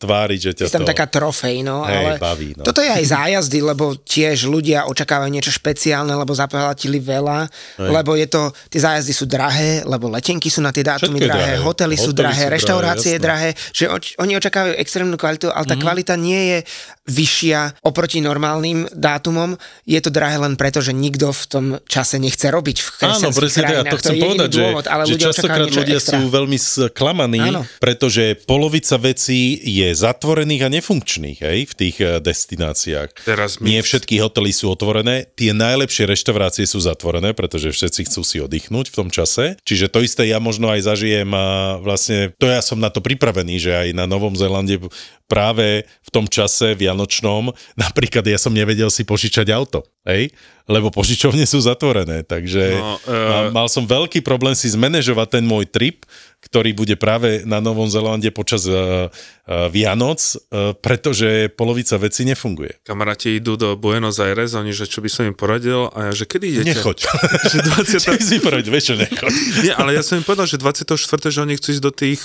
tváriť, 0.00 0.40
že 0.40 0.50
ťa 0.56 0.64
Je 0.64 0.72
tam 0.72 0.82
to... 0.82 0.88
taká 0.88 1.04
trofej, 1.04 1.60
no, 1.60 1.84
Hej, 1.84 1.92
ale 1.92 2.10
baví, 2.16 2.56
no. 2.56 2.64
toto 2.64 2.80
je 2.80 2.88
aj 2.88 3.04
zájazdy, 3.04 3.58
lebo 3.60 3.92
tiež 4.00 4.48
ľudia 4.48 4.88
očakávajú 4.88 5.28
niečo 5.28 5.52
špeciálne, 5.52 6.16
lebo 6.16 6.32
zaplatili 6.32 6.96
veľa, 6.96 7.44
lebo 7.76 8.16
je 8.16 8.26
to, 8.26 8.42
tie 8.72 8.80
zájazdy 8.80 9.12
sú 9.12 9.28
drahé, 9.28 9.84
lebo 9.84 10.08
letenky 10.08 10.48
sú 10.48 10.64
na 10.64 10.72
tie 10.72 10.80
dátumy 10.80 11.20
drahé, 11.20 11.60
drahé. 11.60 11.64
hotely 11.68 12.00
sú 12.00 12.10
Hotely 12.10 12.16
drahé, 12.16 12.32
sú 12.32 12.48
drahé, 12.48 12.54
reštaurácie 12.56 13.10
je 13.12 13.18
jasné. 13.20 13.26
drahé, 13.28 13.48
že 13.76 13.84
oč, 13.92 14.04
oni 14.16 14.32
očakávajú 14.34 14.72
extrémnu 14.80 15.20
kvalitu, 15.20 15.52
ale 15.52 15.68
tá 15.68 15.76
kvalita 15.76 16.16
nie 16.16 16.40
je 16.40 16.58
vyššia 17.06 17.82
oproti 17.82 18.18
normálnym 18.18 18.90
dátumom, 18.90 19.54
je 19.86 19.98
to 19.98 20.10
drahé 20.10 20.36
len 20.36 20.58
preto, 20.58 20.82
že 20.82 20.90
nikto 20.90 21.30
v 21.30 21.44
tom 21.46 21.64
čase 21.86 22.18
nechce 22.18 22.50
robiť 22.50 22.76
v 22.82 22.88
Áno, 23.06 23.30
presne 23.30 23.62
tak, 23.62 23.66
a 23.66 23.72
krajinách. 23.82 23.92
to 23.92 23.96
chcem 23.98 24.10
je 24.10 24.18
jediný 24.18 24.28
povedať, 24.34 24.50
že, 24.50 24.60
dôvod, 24.60 24.86
ale 24.86 25.02
že 25.02 25.12
ľudia 25.14 25.26
častokrát 25.30 25.68
ľudia 25.70 25.98
extra. 25.98 26.16
sú 26.18 26.22
veľmi 26.28 26.58
sklamaní, 26.58 27.40
Áno. 27.40 27.62
pretože 27.78 28.24
polovica 28.44 28.96
vecí 28.98 29.40
je 29.62 29.88
zatvorených 29.94 30.62
a 30.66 30.68
nefunkčných 30.68 31.38
hej, 31.40 31.58
v 31.70 31.74
tých 31.74 31.96
eh, 32.00 32.18
destináciách. 32.18 33.10
Teraz 33.22 33.62
my- 33.62 33.66
Nie 33.70 33.80
všetky 33.80 34.18
hotely 34.18 34.50
sú 34.50 34.68
otvorené, 34.68 35.30
tie 35.34 35.54
najlepšie 35.54 36.10
reštaurácie 36.10 36.66
sú 36.66 36.82
zatvorené, 36.82 37.32
pretože 37.32 37.70
všetci 37.70 38.10
chcú 38.10 38.20
si 38.26 38.36
oddychnúť 38.42 38.90
v 38.90 38.96
tom 38.96 39.08
čase. 39.08 39.54
Čiže 39.62 39.88
to 39.88 40.02
isté 40.02 40.26
ja 40.26 40.42
možno 40.42 40.68
aj 40.72 40.82
zažijem 40.82 41.28
a 41.30 41.76
vlastne 41.78 42.34
to 42.36 42.50
ja 42.50 42.58
som 42.60 42.80
na 42.80 42.90
to 42.90 42.98
pripravený, 42.98 43.54
že 43.62 43.72
aj 43.72 43.88
na 43.94 44.04
Novom 44.10 44.34
Zélande 44.34 44.78
práve 45.26 45.84
v 45.84 46.10
tom 46.10 46.26
čase 46.30 46.74
vianočnom, 46.78 47.50
napríklad 47.78 48.26
ja 48.26 48.38
som 48.38 48.54
nevedel 48.54 48.90
si 48.90 49.02
požičať 49.02 49.50
auto, 49.52 49.86
hej? 50.06 50.30
Lebo 50.66 50.90
požičovne 50.90 51.46
sú 51.46 51.62
zatvorené, 51.62 52.26
takže 52.26 52.78
No, 52.78 52.98
eh, 53.06 53.54
mal, 53.54 53.70
som 53.70 53.86
veľký 53.86 54.22
problém 54.22 54.58
si 54.58 54.66
zmanéžovať 54.70 55.38
ten 55.38 55.44
môj 55.46 55.66
trip, 55.70 56.02
ktorý 56.46 56.78
bude 56.78 56.94
práve 56.94 57.42
na 57.42 57.58
Novom 57.58 57.90
Zélande 57.90 58.30
počas 58.30 58.70
uh, 58.70 59.10
uh, 59.10 59.66
Vianoc, 59.66 60.20
uh, 60.22 60.78
pretože 60.78 61.50
polovica 61.58 61.98
vecí 61.98 62.22
nefunguje. 62.22 62.78
Kamaráti 62.86 63.42
idú 63.42 63.58
do 63.58 63.74
Buenos 63.74 64.22
Aires, 64.22 64.54
oni, 64.54 64.70
že 64.70 64.86
čo 64.86 65.02
by 65.02 65.10
som 65.10 65.26
im 65.26 65.34
poradil, 65.34 65.90
a 65.90 66.10
ja, 66.10 66.12
že 66.14 66.22
kedy 66.22 66.46
idete? 66.62 66.78
Nechoď. 66.78 66.98
Že 67.50 67.58
20. 67.66 67.98
Čo 67.98 68.10
si 68.22 68.36
povedať, 68.38 68.66
vieš, 68.70 68.94
nechoď. 68.94 69.32
Nie, 69.66 69.74
ale 69.74 69.98
ja 69.98 70.02
som 70.06 70.22
im 70.22 70.26
povedal, 70.26 70.46
že 70.46 70.60
24. 70.60 70.94
že 71.34 71.38
oni 71.42 71.58
chcú 71.58 71.68
ísť 71.74 71.82
do 71.82 71.92
tých 71.94 72.22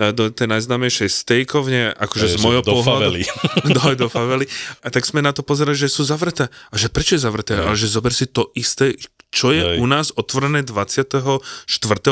do 0.00 0.32
tej 0.32 0.48
najznámejšej 0.48 1.08
stejkovne, 1.12 1.92
akože 1.92 2.24
Hej, 2.24 2.32
z 2.32 2.36
môjho 2.40 2.62
do 2.64 2.80
pohľadu. 2.80 3.12
favely. 3.12 3.22
do, 3.76 3.82
do 3.92 4.08
favely. 4.08 4.46
A 4.80 4.88
tak 4.88 5.04
sme 5.04 5.20
na 5.20 5.36
to 5.36 5.44
pozerali, 5.44 5.76
že 5.76 5.92
sú 5.92 6.00
zavreté. 6.00 6.48
A 6.72 6.74
že 6.80 6.88
prečo 6.88 7.12
je 7.12 7.20
zavreté? 7.20 7.51
Ale 7.60 7.76
že 7.76 7.88
zober 7.88 8.12
si 8.12 8.26
to 8.26 8.52
isté, 8.54 8.92
čo 9.32 9.48
je 9.48 9.64
Hej. 9.64 9.76
u 9.80 9.86
nás 9.86 10.12
otvorené 10.12 10.60
24. 10.60 11.40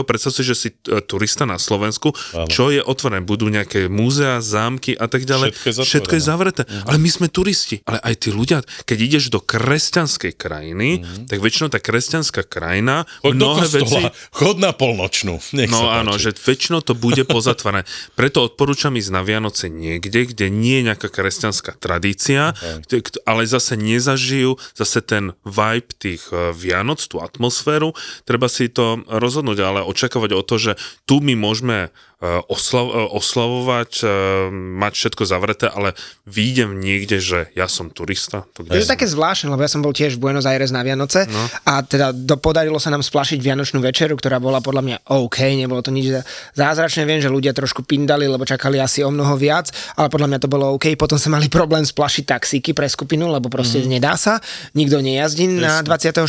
Predstav 0.03 0.31
si, 0.31 0.43
že 0.43 0.55
si 0.55 0.69
e, 0.73 0.99
turista 1.01 1.45
na 1.45 1.57
Slovensku, 1.57 2.11
Áno. 2.33 2.49
čo 2.49 2.69
je 2.69 2.81
otvorené? 2.81 3.21
Budú 3.21 3.47
nejaké 3.47 3.87
múzea, 3.87 4.41
zámky 4.41 4.95
a 4.95 5.05
tak 5.05 5.23
ďalej. 5.23 5.53
Všetko 5.53 5.63
je 5.63 5.75
zatvorené. 5.75 5.91
Všetko 5.91 6.15
je 6.15 6.23
zavreté. 6.23 6.63
Ale 6.83 6.97
my 6.97 7.11
sme 7.11 7.27
turisti. 7.29 7.77
Ale 7.85 8.01
aj 8.01 8.15
tí 8.19 8.31
ľudia, 8.31 8.59
keď 8.83 8.99
ideš 8.99 9.25
do 9.29 9.39
kresťanskej 9.39 10.33
krajiny, 10.35 10.89
tak 11.29 11.39
väčšinou 11.39 11.69
tá 11.69 11.77
kresťanská 11.77 12.43
krajina 12.43 13.05
Choď 13.21 13.33
do 13.33 13.47
mnohé 13.47 13.65
veci... 13.69 14.01
chod 14.31 14.57
na 14.57 14.73
polnočnú. 14.73 15.37
Nech 15.53 15.69
No 15.69 15.87
áno, 15.87 16.17
páči. 16.17 16.33
že 16.33 16.41
väčšinou 16.41 16.81
to 16.81 16.95
bude 16.95 17.21
pozatvorené. 17.25 17.85
Preto 18.19 18.43
odporúčam 18.43 18.97
ísť 18.97 19.11
na 19.11 19.21
Vianoce 19.21 19.69
niekde, 19.69 20.25
kde 20.25 20.49
nie 20.49 20.81
je 20.81 20.89
nejaká 20.89 21.09
kresťanská 21.09 21.77
tradícia, 21.77 22.57
kde- 22.89 23.05
kto- 23.05 23.21
ale 23.25 23.45
zase 23.45 23.77
nezažijú 23.77 24.57
zase 24.73 25.03
ten 25.03 25.37
vibe 25.45 25.91
tých 25.93 26.23
eh, 26.31 26.51
Vianoc, 26.53 27.03
tú 27.11 27.19
atmosféru. 27.19 27.91
Treba 28.23 28.47
si 28.47 28.71
to 28.71 29.03
rozhodnúť, 29.11 29.59
ale 29.59 29.81
očakávať 29.83 30.31
o 30.39 30.47
to, 30.47 30.57
že 30.63 30.73
tu 31.11 31.19
my 31.19 31.35
môžeme 31.35 31.91
oslav, 32.21 32.85
eh, 32.93 33.09
oslavovať, 33.17 33.93
eh, 34.05 34.11
mať 34.53 34.93
všetko 34.93 35.23
zavreté, 35.25 35.67
ale 35.73 35.97
výjdem 36.29 36.77
niekde, 36.77 37.17
že 37.17 37.49
ja 37.57 37.65
som 37.65 37.89
turista. 37.89 38.45
To 38.53 38.61
kde 38.61 38.77
Je 38.77 38.85
to 38.85 38.93
také 38.93 39.09
zvláštne, 39.09 39.49
lebo 39.49 39.65
ja 39.65 39.73
som 39.73 39.81
bol 39.81 39.97
tiež 39.97 40.21
v 40.21 40.29
Buenos 40.29 40.45
Aires 40.45 40.69
na 40.69 40.85
Vianoce 40.85 41.25
no. 41.25 41.41
a 41.65 41.81
teda 41.81 42.13
do, 42.13 42.37
podarilo 42.37 42.77
sa 42.77 42.93
nám 42.93 43.01
splašiť 43.01 43.41
Vianočnú 43.41 43.81
večeru, 43.81 44.21
ktorá 44.21 44.37
bola 44.37 44.61
podľa 44.61 44.83
mňa 44.85 44.97
OK, 45.09 45.39
nebolo 45.57 45.81
to 45.81 45.89
nič 45.89 46.13
zá- 46.13 46.25
zázračné. 46.53 47.09
Viem, 47.09 47.25
že 47.25 47.33
ľudia 47.33 47.57
trošku 47.57 47.89
pindali, 47.89 48.29
lebo 48.29 48.45
čakali 48.45 48.77
asi 48.77 49.01
o 49.01 49.09
mnoho 49.09 49.41
viac, 49.41 49.73
ale 49.97 50.13
podľa 50.13 50.29
mňa 50.29 50.39
to 50.45 50.49
bolo 50.53 50.77
OK. 50.77 50.93
Potom 51.01 51.17
sa 51.17 51.33
mali 51.33 51.49
problém 51.49 51.89
splašiť 51.89 52.37
taxíky 52.37 52.77
pre 52.77 52.85
skupinu, 52.85 53.33
lebo 53.33 53.49
proste 53.49 53.81
mm. 53.81 53.89
nedá 53.89 54.21
sa. 54.21 54.45
Nikto 54.77 55.01
nejazdí 55.01 55.49
na 55.49 55.81
24. 55.81 56.29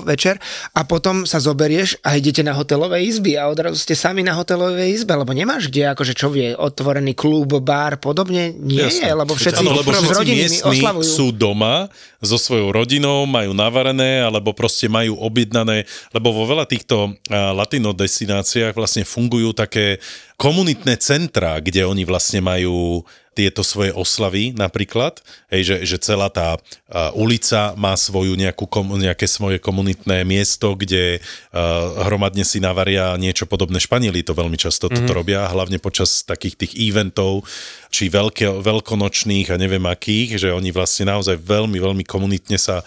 večer 0.00 0.40
a 0.72 0.80
potom 0.88 1.28
sa 1.28 1.44
zoberieš 1.44 2.00
a 2.00 2.16
idete 2.16 2.40
na 2.40 2.56
hotelové 2.56 3.04
izby 3.04 3.36
a 3.36 3.52
odrazu 3.52 3.76
ste 3.76 3.92
sami 3.92 4.24
na 4.24 4.32
hotelovej 4.32 4.96
izbe, 4.96 5.25
lebo 5.26 5.34
nemáš 5.34 5.66
kde, 5.66 5.90
akože 5.90 6.14
čo 6.14 6.30
vie, 6.30 6.54
otvorený 6.54 7.18
klub, 7.18 7.58
bar, 7.58 7.98
podobne. 7.98 8.54
Nie 8.54 8.86
Jasné. 8.86 9.10
je, 9.10 9.18
lebo 9.18 9.34
všetci 9.34 9.58
Áno, 9.66 9.74
lebo 9.74 9.90
všetci 9.90 10.22
miestni 10.22 10.78
oslavujú. 10.78 11.02
sú 11.02 11.26
doma 11.34 11.90
so 12.22 12.38
svojou 12.38 12.70
rodinou, 12.70 13.26
majú 13.26 13.50
navarené, 13.50 14.22
alebo 14.22 14.54
proste 14.54 14.86
majú 14.86 15.18
objednané, 15.18 15.82
lebo 16.14 16.30
vo 16.30 16.46
veľa 16.46 16.70
týchto 16.70 17.18
latino 17.26 17.90
destináciách 17.90 18.78
vlastne 18.78 19.02
fungujú 19.02 19.50
také 19.50 19.98
komunitné 20.38 20.94
centra, 21.02 21.58
kde 21.58 21.82
oni 21.82 22.06
vlastne 22.06 22.38
majú 22.38 23.02
tieto 23.36 23.60
svoje 23.60 23.92
oslavy 23.92 24.56
napríklad, 24.56 25.20
hej, 25.52 25.62
že, 25.68 25.76
že 25.84 25.96
celá 26.00 26.32
tá 26.32 26.56
a, 26.56 27.12
ulica 27.12 27.76
má 27.76 27.92
svoju 27.92 28.32
nejakú, 28.32 28.64
kom, 28.64 28.96
nejaké 28.96 29.28
svoje 29.28 29.60
komunitné 29.60 30.24
miesto, 30.24 30.72
kde 30.72 31.20
a, 31.20 32.08
hromadne 32.08 32.48
si 32.48 32.64
navaria 32.64 33.12
niečo 33.20 33.44
podobné. 33.44 33.76
Španieli 33.76 34.24
to 34.24 34.32
veľmi 34.32 34.56
často 34.56 34.88
mm-hmm. 34.88 35.04
toto 35.04 35.12
robia, 35.12 35.44
hlavne 35.52 35.76
počas 35.76 36.24
takých 36.24 36.64
tých 36.64 36.72
eventov, 36.80 37.44
či 37.92 38.08
veľké, 38.08 38.64
veľkonočných 38.64 39.52
a 39.52 39.60
neviem 39.60 39.84
akých, 39.84 40.40
že 40.40 40.48
oni 40.56 40.72
vlastne 40.72 41.12
naozaj 41.12 41.36
veľmi, 41.36 41.76
veľmi 41.76 42.04
komunitne 42.08 42.56
sa 42.56 42.80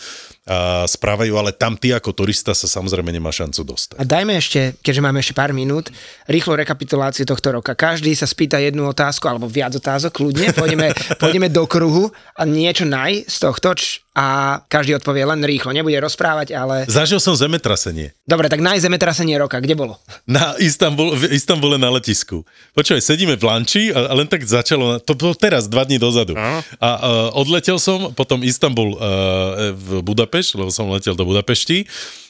správajú, 0.90 1.34
ale 1.38 1.54
tam 1.54 1.78
ty 1.78 1.94
ako 1.94 2.10
turista 2.12 2.58
sa 2.58 2.66
samozrejme 2.66 3.14
nemá 3.14 3.30
šancu 3.30 3.62
dostať. 3.62 3.98
A 4.02 4.04
dajme 4.04 4.34
ešte, 4.34 4.76
keďže 4.82 5.06
máme 5.06 5.22
ešte 5.22 5.38
pár 5.38 5.54
minút, 5.54 5.94
rýchlo 6.26 6.58
rekapituláciu 6.58 7.24
tohto 7.30 7.54
roka. 7.54 7.78
Každý 7.78 8.10
sa 8.18 8.26
spýta 8.26 8.58
jednu 8.58 8.90
otázku, 8.90 9.30
alebo 9.30 9.46
viac 9.46 9.78
otázok, 9.78 10.10
kľudne. 10.10 10.50
Pôjdeme, 10.58 10.90
pôjdeme 11.22 11.48
do 11.54 11.70
kruhu 11.70 12.10
a 12.34 12.42
niečo 12.50 12.90
naj 12.90 13.30
z 13.30 13.38
tohto, 13.38 13.78
č- 13.78 14.02
a 14.20 14.60
každý 14.68 15.00
odpovie 15.00 15.24
len 15.24 15.40
rýchlo, 15.48 15.72
nebude 15.72 15.96
rozprávať, 15.96 16.52
ale... 16.52 16.84
Zažil 16.92 17.24
som 17.24 17.40
zemetrasenie. 17.40 18.12
Dobre, 18.28 18.52
tak 18.52 18.60
naj 18.60 18.84
zemetrasenie 18.84 19.40
roka, 19.40 19.64
kde 19.64 19.80
bolo? 19.80 19.96
Na 20.28 20.60
Istanbul, 20.60 21.16
v 21.16 21.32
Istambule 21.32 21.80
na 21.80 21.88
letisku. 21.88 22.44
Počúvaj, 22.76 23.00
sedíme 23.00 23.40
v 23.40 23.44
lanči 23.48 23.96
a, 23.96 24.12
a 24.12 24.14
len 24.20 24.28
tak 24.28 24.44
začalo, 24.44 25.00
to 25.00 25.16
bolo 25.16 25.32
teraz, 25.40 25.72
dva 25.72 25.88
dní 25.88 25.96
dozadu. 25.96 26.36
Áno. 26.36 26.60
A 26.84 26.90
uh, 27.00 27.40
odletel 27.40 27.80
som, 27.80 28.12
potom 28.12 28.44
Istanbul 28.44 29.00
uh, 29.00 29.72
v 29.72 30.04
Budapešť, 30.04 30.60
lebo 30.60 30.68
som 30.68 30.92
letel 30.92 31.16
do 31.16 31.24
Budapešti 31.24 31.88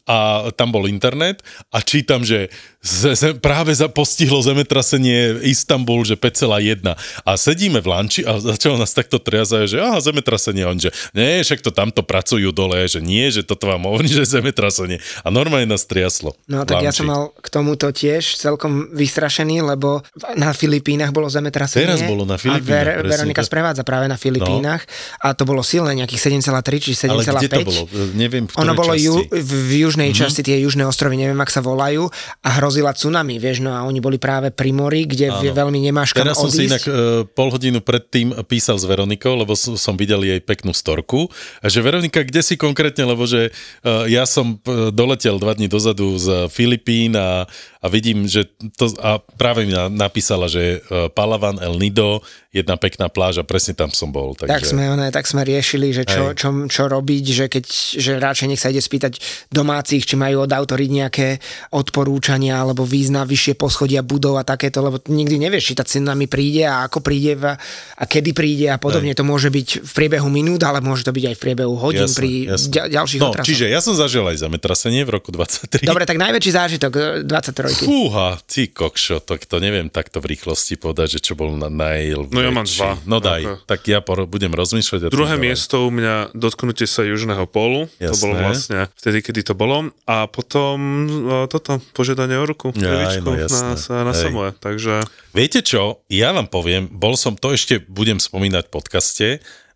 a 0.10 0.50
tam 0.58 0.74
bol 0.74 0.90
internet 0.90 1.46
a 1.70 1.86
čítam, 1.86 2.26
že 2.26 2.50
z, 2.82 3.14
z, 3.14 3.24
práve 3.38 3.70
za, 3.78 3.86
postihlo 3.86 4.42
zemetrasenie 4.42 5.46
Istanbul, 5.46 6.02
že 6.02 6.18
5,1 6.18 6.98
a 6.98 7.32
sedíme 7.38 7.78
v 7.78 7.88
lanči 7.94 8.26
a 8.26 8.42
začalo 8.42 8.82
nás 8.82 8.90
takto 8.90 9.22
triazať, 9.22 9.70
že 9.70 9.78
aha, 9.78 10.02
zemetrasenie, 10.02 10.66
on 10.66 10.82
že 10.82 10.90
nie, 11.14 11.46
však 11.46 11.62
to 11.62 11.70
tamto 11.70 12.02
pracujú 12.02 12.50
dole, 12.50 12.90
že 12.90 13.06
nie, 13.06 13.30
že 13.30 13.46
toto 13.46 13.70
vám 13.70 13.86
hovorí, 13.86 14.10
že 14.18 14.26
zemetrasenie 14.26 14.98
a 15.22 15.30
normálne 15.30 15.70
nás 15.70 15.86
triaslo. 15.86 16.34
No 16.50 16.66
tak 16.66 16.82
ja 16.82 16.90
lanči. 16.90 17.06
som 17.06 17.06
mal 17.06 17.30
k 17.38 17.48
tomuto 17.54 17.94
tiež 17.94 18.40
celkom 18.40 18.90
vystrašený, 18.96 19.62
lebo 19.62 20.02
na 20.34 20.58
Filipínach 20.58 21.14
bolo 21.14 21.30
zemetrasenie. 21.30 21.86
Teraz 21.86 22.02
bolo 22.02 22.26
na 22.26 22.40
A 22.40 22.42
Filipínach, 22.42 22.66
Ver, 22.66 22.88
presne 23.06 23.12
Veronika. 23.14 23.42
No. 23.46 23.48
sprevádza 23.48 23.84
práve 23.86 24.06
na 24.10 24.18
Filipínach 24.18 24.88
a 25.22 25.38
to 25.38 25.46
bolo 25.46 25.62
silné, 25.62 25.94
nejakých 26.00 26.42
7,3 26.42 26.80
či 26.82 26.92
7,5. 26.96 27.12
Ale 27.12 27.22
kde 27.28 27.50
to 27.52 27.62
bolo? 27.68 27.82
Neviem, 28.16 28.44
v 28.48 28.54
Ono 28.58 28.74
bolo 28.74 28.96
ju, 28.96 29.20
v, 29.30 29.60
v 29.70 29.80
južnej 30.00 30.16
mm-hmm. 30.16 30.32
časti, 30.32 30.42
tie 30.48 30.58
južné 30.64 30.84
ostrovy, 30.88 31.20
neviem, 31.20 31.36
ak 31.44 31.52
sa 31.52 31.60
volajú, 31.60 32.08
a 32.40 32.50
hrozila 32.56 32.96
tsunami, 32.96 33.36
vieš, 33.36 33.60
no 33.60 33.76
a 33.76 33.84
oni 33.84 34.00
boli 34.00 34.16
práve 34.16 34.56
pri 34.56 34.72
mori, 34.72 35.04
kde 35.04 35.28
Áno. 35.28 35.52
veľmi 35.52 35.80
nemáš 35.84 36.16
kam 36.16 36.24
Teraz 36.24 36.40
som 36.40 36.48
si 36.48 36.72
inak 36.72 36.80
odísť. 36.80 36.96
uh, 36.96 37.28
pol 37.28 37.52
hodinu 37.52 37.84
predtým 37.84 38.32
písal 38.48 38.80
s 38.80 38.88
Veronikou, 38.88 39.36
lebo 39.36 39.54
som, 39.60 39.76
videl 40.00 40.24
jej 40.24 40.40
peknú 40.40 40.72
storku. 40.72 41.28
A 41.60 41.68
že 41.68 41.84
Veronika, 41.84 42.24
kde 42.24 42.40
si 42.40 42.56
konkrétne, 42.56 43.04
lebo 43.04 43.28
že 43.28 43.52
uh, 43.52 44.08
ja 44.08 44.24
som 44.24 44.56
uh, 44.56 44.88
doletel 44.96 45.36
dva 45.36 45.52
dní 45.52 45.68
dozadu 45.68 46.16
z 46.16 46.48
Filipín 46.48 47.20
a, 47.20 47.44
a 47.80 47.88
vidím, 47.88 48.28
že 48.28 48.44
to, 48.76 48.92
a 49.00 49.24
práve 49.40 49.64
mi 49.64 49.72
napísala, 49.72 50.52
že 50.52 50.84
e, 50.84 51.08
Palavan 51.16 51.64
El 51.64 51.80
Nido, 51.80 52.20
jedna 52.52 52.76
pekná 52.76 53.08
pláž 53.08 53.40
a 53.40 53.48
presne 53.48 53.72
tam 53.72 53.88
som 53.94 54.12
bol. 54.12 54.36
Takže... 54.36 54.52
Tak 54.52 54.66
sme, 54.68 54.84
one, 54.92 55.08
tak 55.16 55.24
sme 55.30 55.48
riešili, 55.48 55.96
že 55.96 56.04
čo, 56.04 56.36
čo, 56.36 56.68
čo, 56.68 56.84
robiť, 56.92 57.24
že 57.30 57.46
keď, 57.48 57.64
že 57.96 58.12
radšej 58.20 58.48
nech 58.52 58.60
sa 58.60 58.74
ide 58.74 58.84
spýtať 58.84 59.22
domácich, 59.48 60.04
či 60.04 60.20
majú 60.20 60.44
od 60.44 60.52
autory 60.52 60.92
nejaké 60.92 61.40
odporúčania 61.72 62.60
alebo 62.60 62.84
význa 62.84 63.24
vyššie 63.24 63.56
poschodia 63.56 64.04
budov 64.04 64.42
a 64.42 64.44
takéto, 64.44 64.84
lebo 64.84 65.00
nikdy 65.08 65.40
nevieš, 65.40 65.72
či 65.72 65.78
tá 65.78 65.88
cena 65.88 66.18
mi 66.20 66.28
príde 66.28 66.68
a 66.68 66.90
ako 66.90 67.00
príde 67.00 67.40
a, 67.40 67.56
a 67.96 68.04
kedy 68.04 68.36
príde 68.36 68.68
a 68.68 68.82
podobne. 68.82 69.16
Hej. 69.16 69.24
To 69.24 69.30
môže 69.30 69.48
byť 69.54 69.88
v 69.88 69.92
priebehu 69.96 70.28
minút, 70.28 70.66
ale 70.68 70.84
môže 70.84 71.08
to 71.08 71.16
byť 71.16 71.32
aj 71.32 71.36
v 71.38 71.42
priebehu 71.48 71.80
hodín 71.80 72.12
jasne, 72.12 72.18
pri 72.18 72.30
jasne. 72.50 72.92
Ďalších 72.92 73.22
no, 73.24 73.30
otrasom. 73.32 73.48
Čiže 73.48 73.66
ja 73.72 73.80
som 73.80 73.96
zažil 73.96 74.26
aj 74.26 74.36
zametrasenie 74.42 75.08
v 75.08 75.16
roku 75.16 75.32
23. 75.32 75.86
Dobre, 75.86 76.04
tak 76.04 76.18
najväčší 76.18 76.52
zážitok 76.52 76.92
e, 76.98 77.30
23 77.30 77.69
trojky. 77.70 77.86
Fúha, 77.86 78.28
ty 78.50 78.62
kokšo, 78.68 79.22
to, 79.22 79.38
to 79.38 79.58
neviem 79.62 79.88
takto 79.94 80.18
v 80.20 80.34
rýchlosti 80.36 80.76
povedať, 80.76 81.18
že 81.18 81.32
čo 81.32 81.34
bol 81.38 81.54
na, 81.54 81.70
najlvnejší. 81.70 82.36
No 82.36 82.42
ja 82.42 82.52
mám 82.52 82.68
dva. 82.68 82.92
No 83.06 83.18
daj, 83.22 83.42
okay. 83.46 83.56
tak 83.70 83.80
ja 83.86 84.00
por- 84.02 84.26
budem 84.26 84.52
rozmýšľať. 84.52 85.14
Druhé 85.14 85.36
miesto 85.38 85.86
u 85.86 85.92
mňa 85.94 86.34
dotknutie 86.34 86.90
sa 86.90 87.06
južného 87.06 87.46
polu, 87.46 87.88
Jasné. 88.02 88.10
to 88.10 88.16
bolo 88.20 88.34
vlastne 88.36 88.78
vtedy, 88.98 89.18
kedy 89.22 89.42
to 89.46 89.54
bolo. 89.54 89.94
A 90.10 90.26
potom 90.26 90.78
no, 91.06 91.38
toto, 91.46 91.78
požiadanie 91.94 92.36
o 92.36 92.46
ruku, 92.46 92.74
Aj, 92.74 93.22
no, 93.22 93.38
na, 93.38 94.04
na 94.04 94.14
samoje. 94.14 94.52
Takže... 94.58 95.06
Viete 95.32 95.62
čo, 95.62 96.02
ja 96.10 96.34
vám 96.34 96.50
poviem, 96.50 96.90
bol 96.90 97.14
som, 97.14 97.38
to 97.38 97.54
ešte 97.54 97.80
budem 97.86 98.18
spomínať 98.18 98.68
v 98.68 98.74
podcaste, 98.74 99.28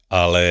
ale 0.09 0.43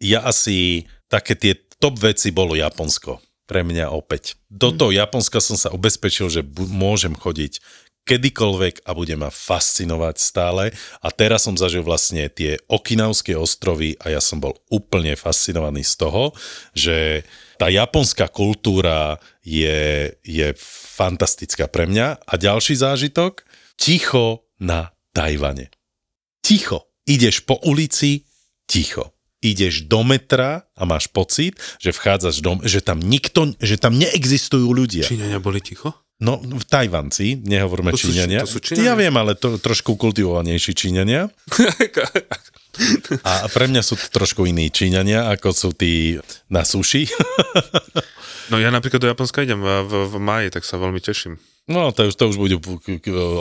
ja 0.00 0.24
asi 0.24 0.88
také 1.06 1.36
tie 1.36 1.52
top 1.76 2.00
veci 2.00 2.32
bolo 2.32 2.56
Japonsko. 2.56 3.25
Pre 3.46 3.62
mňa 3.62 3.94
opäť. 3.94 4.34
Do 4.50 4.74
toho 4.74 4.90
Japonska 4.90 5.38
som 5.38 5.54
sa 5.54 5.70
ubezpečil, 5.70 6.26
že 6.26 6.42
bu- 6.42 6.66
môžem 6.66 7.14
chodiť 7.14 7.62
kedykoľvek 8.06 8.86
a 8.86 8.94
bude 8.94 9.18
ma 9.18 9.34
fascinovať 9.34 10.16
stále. 10.22 10.70
A 11.02 11.10
teraz 11.10 11.42
som 11.42 11.58
zažil 11.58 11.82
vlastne 11.82 12.30
tie 12.30 12.54
Okinavské 12.70 13.34
ostrovy 13.34 13.98
a 13.98 14.14
ja 14.14 14.22
som 14.22 14.38
bol 14.38 14.54
úplne 14.70 15.18
fascinovaný 15.18 15.82
z 15.82 15.94
toho, 15.98 16.30
že 16.70 17.26
tá 17.58 17.66
japonská 17.66 18.30
kultúra 18.30 19.18
je, 19.42 20.14
je 20.22 20.54
fantastická 20.96 21.66
pre 21.66 21.90
mňa. 21.90 22.22
A 22.22 22.32
ďalší 22.38 22.78
zážitok, 22.78 23.42
ticho 23.74 24.46
na 24.62 24.94
Tajvane. 25.10 25.74
Ticho. 26.46 26.86
Ideš 27.06 27.42
po 27.46 27.58
ulici, 27.62 28.26
ticho. 28.70 29.15
Ideš 29.44 29.84
do 29.84 30.00
metra 30.00 30.64
a 30.72 30.82
máš 30.88 31.06
pocit, 31.06 31.60
že 31.76 31.92
vchádzaš 31.92 32.40
do, 32.40 32.56
že 32.64 32.80
tam 32.80 32.96
nikto, 32.98 33.52
že 33.60 33.76
tam 33.76 33.92
neexistujú 33.94 34.72
ľudia. 34.72 35.04
Číňania 35.04 35.38
boli 35.38 35.60
ticho? 35.60 35.92
No, 36.16 36.40
v 36.40 36.64
Tajvanci, 36.64 37.36
nehovoríme 37.44 37.92
To 37.92 38.00
sú- 38.00 38.08
Číňania. 38.08 38.40
to 38.40 38.56
sú 38.56 38.64
Číňania? 38.64 38.88
Ja 38.88 38.96
viem, 38.96 39.12
ale 39.12 39.36
to, 39.36 39.60
trošku 39.60 40.00
kultivovanejší 40.00 40.72
Číňania. 40.72 41.28
A 43.24 43.48
pre 43.48 43.68
mňa 43.68 43.80
sú 43.80 43.96
to 43.96 44.08
trošku 44.12 44.44
iní 44.44 44.68
Číňania, 44.68 45.32
ako 45.32 45.48
sú 45.52 45.68
tí 45.72 46.20
na 46.48 46.60
suši. 46.60 47.08
No 48.52 48.60
ja 48.60 48.68
napríklad 48.68 49.00
do 49.00 49.08
Japonska 49.08 49.42
idem 49.42 49.58
v, 49.58 49.68
v, 49.82 49.92
v 50.06 50.16
maji, 50.20 50.48
tak 50.52 50.62
sa 50.62 50.76
veľmi 50.76 51.00
teším. 51.00 51.40
No, 51.66 51.90
to 51.90 52.06
už, 52.06 52.14
to 52.14 52.30
už 52.30 52.38
budú 52.38 52.56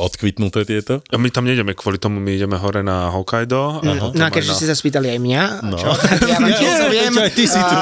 odkvitnuté 0.01 0.65
tieto. 0.65 0.97
A 1.07 1.15
my 1.15 1.29
tam 1.29 1.45
nejdeme 1.45 1.77
kvôli 1.77 2.01
tomu, 2.01 2.17
my 2.17 2.33
ideme 2.33 2.57
hore 2.57 2.81
na 2.81 3.13
Hokkaido. 3.13 3.79
A 3.79 3.85
No 3.85 4.09
potom 4.09 4.17
a 4.17 4.25
aj 4.25 4.33
keďže 4.33 4.49
na- 4.49 4.57
ste 4.57 4.65
sa 4.65 4.73
spýtali 4.73 5.07
aj 5.13 5.19
mňa, 5.21 5.43
No. 5.61 5.77
čo, 5.77 5.93
tak 5.93 6.25
ja 6.25 6.35
vám 6.35 6.49
tiež. 6.57 6.73
Peťo, 6.89 7.21
aj 7.21 7.31
ty 7.31 7.45
si 7.45 7.61
tu. 7.61 7.75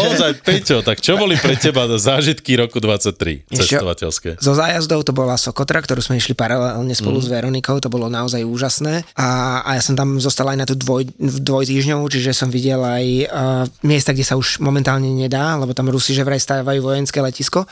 Ozaj, 0.00 0.32
Peťo, 0.40 0.76
tak 0.80 0.96
čo 0.98 1.12
boli 1.14 1.36
pre 1.36 1.60
teba 1.60 1.84
zážitky 1.92 2.56
roku 2.56 2.80
23 2.80 3.44
Ešte- 3.44 3.76
cestovateľské? 3.76 4.40
Zo 4.40 4.56
zájazdov 4.56 5.04
to 5.04 5.12
bola 5.12 5.36
Sokotra, 5.36 5.78
ktorú 5.78 6.00
sme 6.00 6.16
išli 6.16 6.32
paralelne 6.32 6.96
spolu 6.96 7.20
mm. 7.20 7.24
s 7.24 7.28
Veronikou, 7.28 7.76
to 7.76 7.86
bolo 7.86 8.08
naozaj 8.08 8.40
úžasné. 8.40 9.04
A, 9.12 9.60
a 9.60 9.76
ja 9.76 9.82
som 9.84 9.92
tam 9.92 10.16
zostal 10.16 10.48
aj 10.48 10.56
na 10.56 10.64
tú 10.64 10.72
dvoj, 10.72 11.04
dvojtýždňovú, 11.20 12.08
čiže 12.08 12.32
som 12.32 12.48
videl 12.48 12.80
aj 12.80 13.04
uh, 13.28 13.64
miesta, 13.84 14.16
kde 14.16 14.24
sa 14.24 14.40
už 14.40 14.56
momentálne 14.58 15.12
nedá, 15.12 15.52
lebo 15.54 15.76
tam 15.76 15.92
Rusi 15.92 16.16
že 16.16 16.24
vraj 16.24 16.40
stávajú 16.40 16.80
vojenské 16.80 17.20
letisko. 17.20 17.68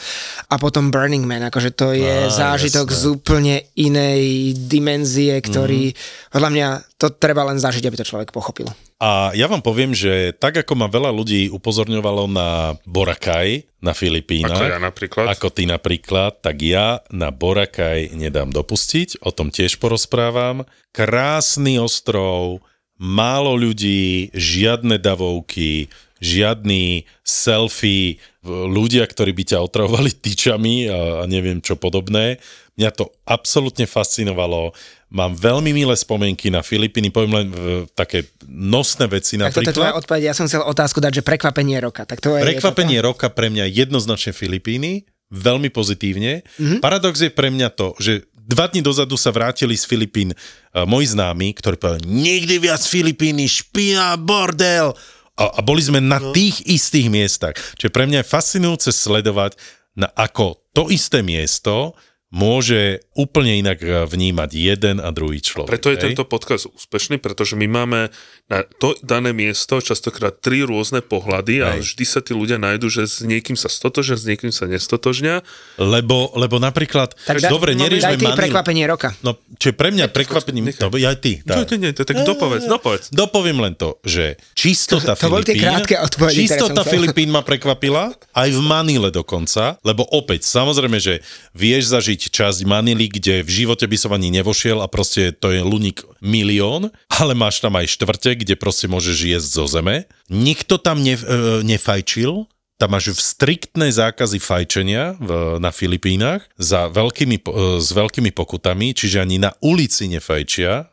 A 0.52 0.60
potom 0.60 0.92
Burning 0.92 1.24
Man, 1.24 1.48
akože 1.48 1.72
to 1.72 1.96
je 1.96 2.09
Á, 2.10 2.30
zážitok 2.30 2.86
jasné. 2.86 2.98
z 2.98 3.04
úplne 3.06 3.54
inej 3.74 4.22
dimenzie, 4.60 5.34
ktorý, 5.36 5.90
Mhm. 5.90 5.94
mm. 5.94 6.30
podľa 6.30 6.50
mňa, 6.50 6.68
to 6.96 7.06
treba 7.12 7.42
len 7.44 7.56
zažiť, 7.56 7.82
aby 7.82 7.96
to 7.96 8.06
človek 8.06 8.30
pochopil. 8.30 8.68
A 9.00 9.32
ja 9.32 9.48
vám 9.48 9.60
poviem, 9.60 9.96
že 9.96 10.36
tak 10.36 10.60
ako 10.60 10.76
ma 10.76 10.86
veľa 10.86 11.08
ľudí 11.08 11.48
upozorňovalo 11.48 12.28
na 12.28 12.48
Boracay 12.84 13.64
na 13.80 13.96
Filipínach, 13.96 14.52
Ako 14.52 14.66
ja 14.66 14.76
napríklad. 14.78 15.24
ako 15.26 15.48
ty 15.48 15.64
napríklad, 15.64 16.36
tak 16.38 16.60
ja 16.60 17.00
na 17.08 17.32
Boracay 17.32 18.12
nedám 18.12 18.52
dopustiť, 18.52 19.24
o 19.24 19.32
tom 19.32 19.48
tiež 19.48 19.80
porozprávam. 19.80 20.68
Krásny 20.92 21.80
ostrov, 21.80 22.60
málo 22.94 23.56
ľudí, 23.56 24.28
žiadne 24.30 25.00
davovky, 25.00 25.88
žiadny 26.20 27.08
selfie, 27.24 28.20
ľudia, 28.46 29.04
ktorí 29.04 29.36
by 29.36 29.44
ťa 29.54 29.58
otravovali 29.60 30.10
tyčami 30.24 30.88
a, 30.88 31.22
a 31.22 31.24
neviem 31.28 31.60
čo 31.60 31.76
podobné. 31.76 32.40
Mňa 32.80 32.90
to 32.96 33.12
absolútne 33.28 33.84
fascinovalo. 33.84 34.72
Mám 35.12 35.36
veľmi 35.36 35.74
milé 35.74 35.92
spomienky 35.92 36.48
na 36.48 36.64
Filipíny, 36.64 37.12
poviem 37.12 37.34
len 37.36 37.48
e, 37.50 37.56
také 37.92 38.30
nosné 38.48 39.10
veci 39.10 39.36
Tak 39.36 39.52
toto 39.52 39.68
je 39.68 39.76
tvoja 39.76 39.92
napríklad. 39.92 40.00
odpoveď. 40.06 40.22
Ja 40.32 40.34
som 40.38 40.48
chcel 40.48 40.64
otázku 40.64 41.02
dať, 41.02 41.20
že 41.20 41.22
prekvapenie 41.26 41.76
roka. 41.82 42.08
Tak 42.08 42.24
to 42.24 42.38
je, 42.38 42.46
Prekvapenie 42.46 43.02
roka 43.04 43.28
pre 43.28 43.52
mňa 43.52 43.68
jednoznačne 43.68 44.32
Filipíny, 44.32 45.04
veľmi 45.28 45.68
pozitívne. 45.68 46.46
Mm-hmm. 46.56 46.80
Paradox 46.80 47.20
je 47.20 47.28
pre 47.28 47.52
mňa 47.52 47.68
to, 47.74 47.92
že 48.00 48.24
dva 48.50 48.66
dní 48.66 48.82
dozadu 48.82 49.14
sa 49.14 49.30
vrátili 49.30 49.78
z 49.78 49.84
Filipín 49.86 50.34
uh, 50.34 50.82
moji 50.82 51.14
známi, 51.14 51.54
ktorí 51.54 51.78
povedali, 51.78 52.02
nikdy 52.10 52.58
viac 52.58 52.82
Filipíny, 52.82 53.46
špina, 53.46 54.18
bordel. 54.18 54.90
A, 55.38 55.58
a 55.58 55.60
boli 55.62 55.84
sme 55.84 56.02
na 56.02 56.18
no. 56.18 56.32
tých 56.34 56.64
istých 56.66 57.12
miestach. 57.12 57.54
Čiže 57.78 57.94
pre 57.94 58.08
mňa 58.10 58.24
je 58.24 58.32
fascinujúce 58.32 58.90
sledovať, 58.90 59.54
na 59.98 60.06
ako 60.14 60.70
to 60.70 60.86
isté 60.88 61.20
miesto 61.20 61.98
môže 62.30 63.02
úplne 63.18 63.58
inak 63.58 63.78
eh, 63.82 64.06
vnímať 64.06 64.50
jeden 64.54 64.96
a 65.02 65.10
druhý 65.10 65.42
človek. 65.42 65.70
Preto 65.70 65.90
je 65.90 65.98
hej? 65.98 66.04
tento 66.10 66.22
podcast 66.22 66.70
úspešný, 66.70 67.18
pretože 67.18 67.58
my 67.58 67.66
máme 67.66 68.00
na 68.46 68.66
to 68.66 68.98
dané 69.02 69.30
miesto 69.30 69.78
častokrát 69.78 70.38
tri 70.42 70.66
rôzne 70.66 71.02
pohľady 71.02 71.62
a 71.62 71.78
Hej. 71.78 71.86
vždy 71.86 72.04
sa 72.06 72.18
tí 72.18 72.34
ľudia 72.34 72.58
nájdu, 72.58 72.90
že 72.90 73.06
s 73.06 73.22
niekým 73.22 73.54
sa 73.54 73.70
stotožia, 73.70 74.18
s 74.18 74.26
niekým 74.26 74.50
sa 74.50 74.66
nestotožnia. 74.66 75.46
Lebo, 75.78 76.34
lebo 76.34 76.58
napríklad, 76.58 77.14
Tak 77.14 77.38
da- 77.38 77.50
dobre, 77.50 77.78
no, 77.78 77.86
neriešme 77.86 78.18
daj 78.18 78.18
ty 78.18 78.26
prekvapenie 78.26 78.84
roka. 78.90 79.14
No, 79.22 79.38
čo 79.54 79.70
je 79.70 79.74
pre 79.78 79.94
mňa 79.94 80.10
prekvapením, 80.10 80.66
to 80.74 80.90
aj 80.90 81.18
ty. 81.22 81.42
Nie, 81.46 81.62
nie, 81.62 81.78
nie, 81.78 81.90
to 81.94 82.02
tak 82.02 82.26
dopovedz, 82.26 82.66
dopovedz. 82.66 83.14
Dopoviem 83.14 83.58
len 83.62 83.78
to, 83.78 84.02
že 84.02 84.34
čistota 84.58 85.14
To- 85.14 85.30
to 85.30 85.30
Filipín, 85.30 85.62
krátke 85.62 85.94
čistota. 86.34 86.82
Filipín 86.82 87.30
ma 87.30 87.46
prekvapila, 87.46 88.10
aj 88.34 88.48
v 88.50 88.60
Manile 88.66 89.14
dokonca, 89.14 89.78
lebo 89.86 90.02
opäť, 90.10 90.42
samozrejme, 90.42 90.98
že 90.98 91.22
vieš 91.54 91.94
zažiť 91.94 92.19
časť 92.28 92.68
Manily, 92.68 93.08
kde 93.08 93.40
v 93.40 93.64
živote 93.64 93.88
by 93.88 93.96
som 93.96 94.12
ani 94.12 94.28
nevošiel 94.28 94.84
a 94.84 94.90
proste 94.92 95.32
to 95.32 95.48
je 95.48 95.64
luník 95.64 96.04
milión, 96.20 96.92
ale 97.08 97.32
máš 97.32 97.64
tam 97.64 97.80
aj 97.80 97.96
štvrte, 97.96 98.44
kde 98.44 98.60
proste 98.60 98.84
môžeš 98.90 99.16
jesť 99.16 99.48
zo 99.48 99.64
zeme. 99.64 100.04
Nikto 100.28 100.76
tam 100.76 101.00
ne, 101.00 101.16
e, 101.16 101.64
nefajčil, 101.64 102.44
tam 102.80 102.96
máš 102.96 103.12
striktné 103.20 103.92
zákazy 103.92 104.40
fajčenia 104.40 105.12
v, 105.20 105.60
na 105.60 105.68
Filipínach 105.68 106.48
za 106.56 106.88
veľkými, 106.88 107.36
e, 107.36 107.76
s 107.76 107.92
veľkými 107.92 108.32
pokutami, 108.32 108.96
čiže 108.96 109.20
ani 109.20 109.36
na 109.36 109.52
ulici 109.60 110.08
nefajčia 110.08 110.72
e, 110.80 110.84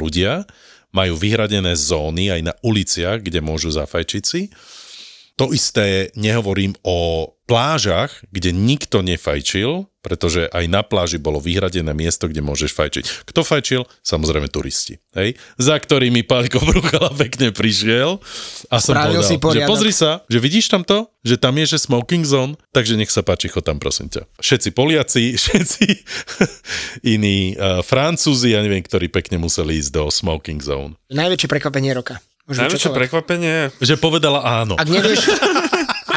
ľudia. 0.00 0.48
Majú 0.90 1.14
vyhradené 1.20 1.76
zóny 1.76 2.34
aj 2.34 2.40
na 2.50 2.54
uliciach, 2.64 3.22
kde 3.22 3.44
môžu 3.44 3.70
zafajčiť 3.70 4.22
si. 4.24 4.50
To 5.38 5.54
isté 5.54 6.10
nehovorím 6.18 6.74
o 6.82 7.30
plážach, 7.50 8.22
kde 8.30 8.54
nikto 8.54 9.02
nefajčil, 9.02 9.90
pretože 10.00 10.48
aj 10.54 10.64
na 10.70 10.80
pláži 10.80 11.20
bolo 11.20 11.42
vyhradené 11.42 11.92
miesto, 11.92 12.30
kde 12.30 12.40
môžeš 12.40 12.72
fajčiť. 12.72 13.04
Kto 13.26 13.42
fajčil? 13.44 13.84
Samozrejme 14.00 14.48
turisti. 14.48 15.02
Hej? 15.12 15.36
Za 15.60 15.76
ktorými 15.76 16.24
pán 16.24 16.48
Kobrukala 16.48 17.12
pekne 17.12 17.52
prišiel 17.52 18.22
a 18.72 18.76
som 18.80 18.96
Spravil 18.96 19.20
povedal, 19.42 19.66
že 19.66 19.68
pozri 19.68 19.92
sa, 19.92 20.24
že 20.30 20.38
vidíš 20.40 20.72
tam 20.72 20.86
to? 20.86 21.10
Že 21.20 21.36
tam 21.36 21.58
je, 21.60 21.76
že 21.76 21.78
smoking 21.84 22.24
zone, 22.24 22.56
takže 22.72 22.96
nech 22.96 23.12
sa 23.12 23.20
páči, 23.20 23.52
chod 23.52 23.68
tam 23.68 23.76
prosím 23.76 24.08
ťa. 24.08 24.24
Všetci 24.40 24.68
Poliaci, 24.72 25.24
všetci 25.42 25.86
iní 27.04 27.58
uh, 27.58 27.84
Francúzi, 27.84 28.56
ja 28.56 28.64
neviem, 28.64 28.80
ktorí 28.80 29.12
pekne 29.12 29.36
museli 29.36 29.76
ísť 29.82 29.90
do 29.90 30.08
smoking 30.08 30.64
zone. 30.64 30.96
Najväčšie 31.12 31.50
prekvapenie 31.50 31.92
roka. 31.92 32.22
Najväčšie 32.50 32.90
prekvapenie, 32.90 33.56
Že 33.78 33.94
povedala 34.02 34.42
áno. 34.42 34.74
Ak 34.74 34.90
nevieš, 34.90 35.30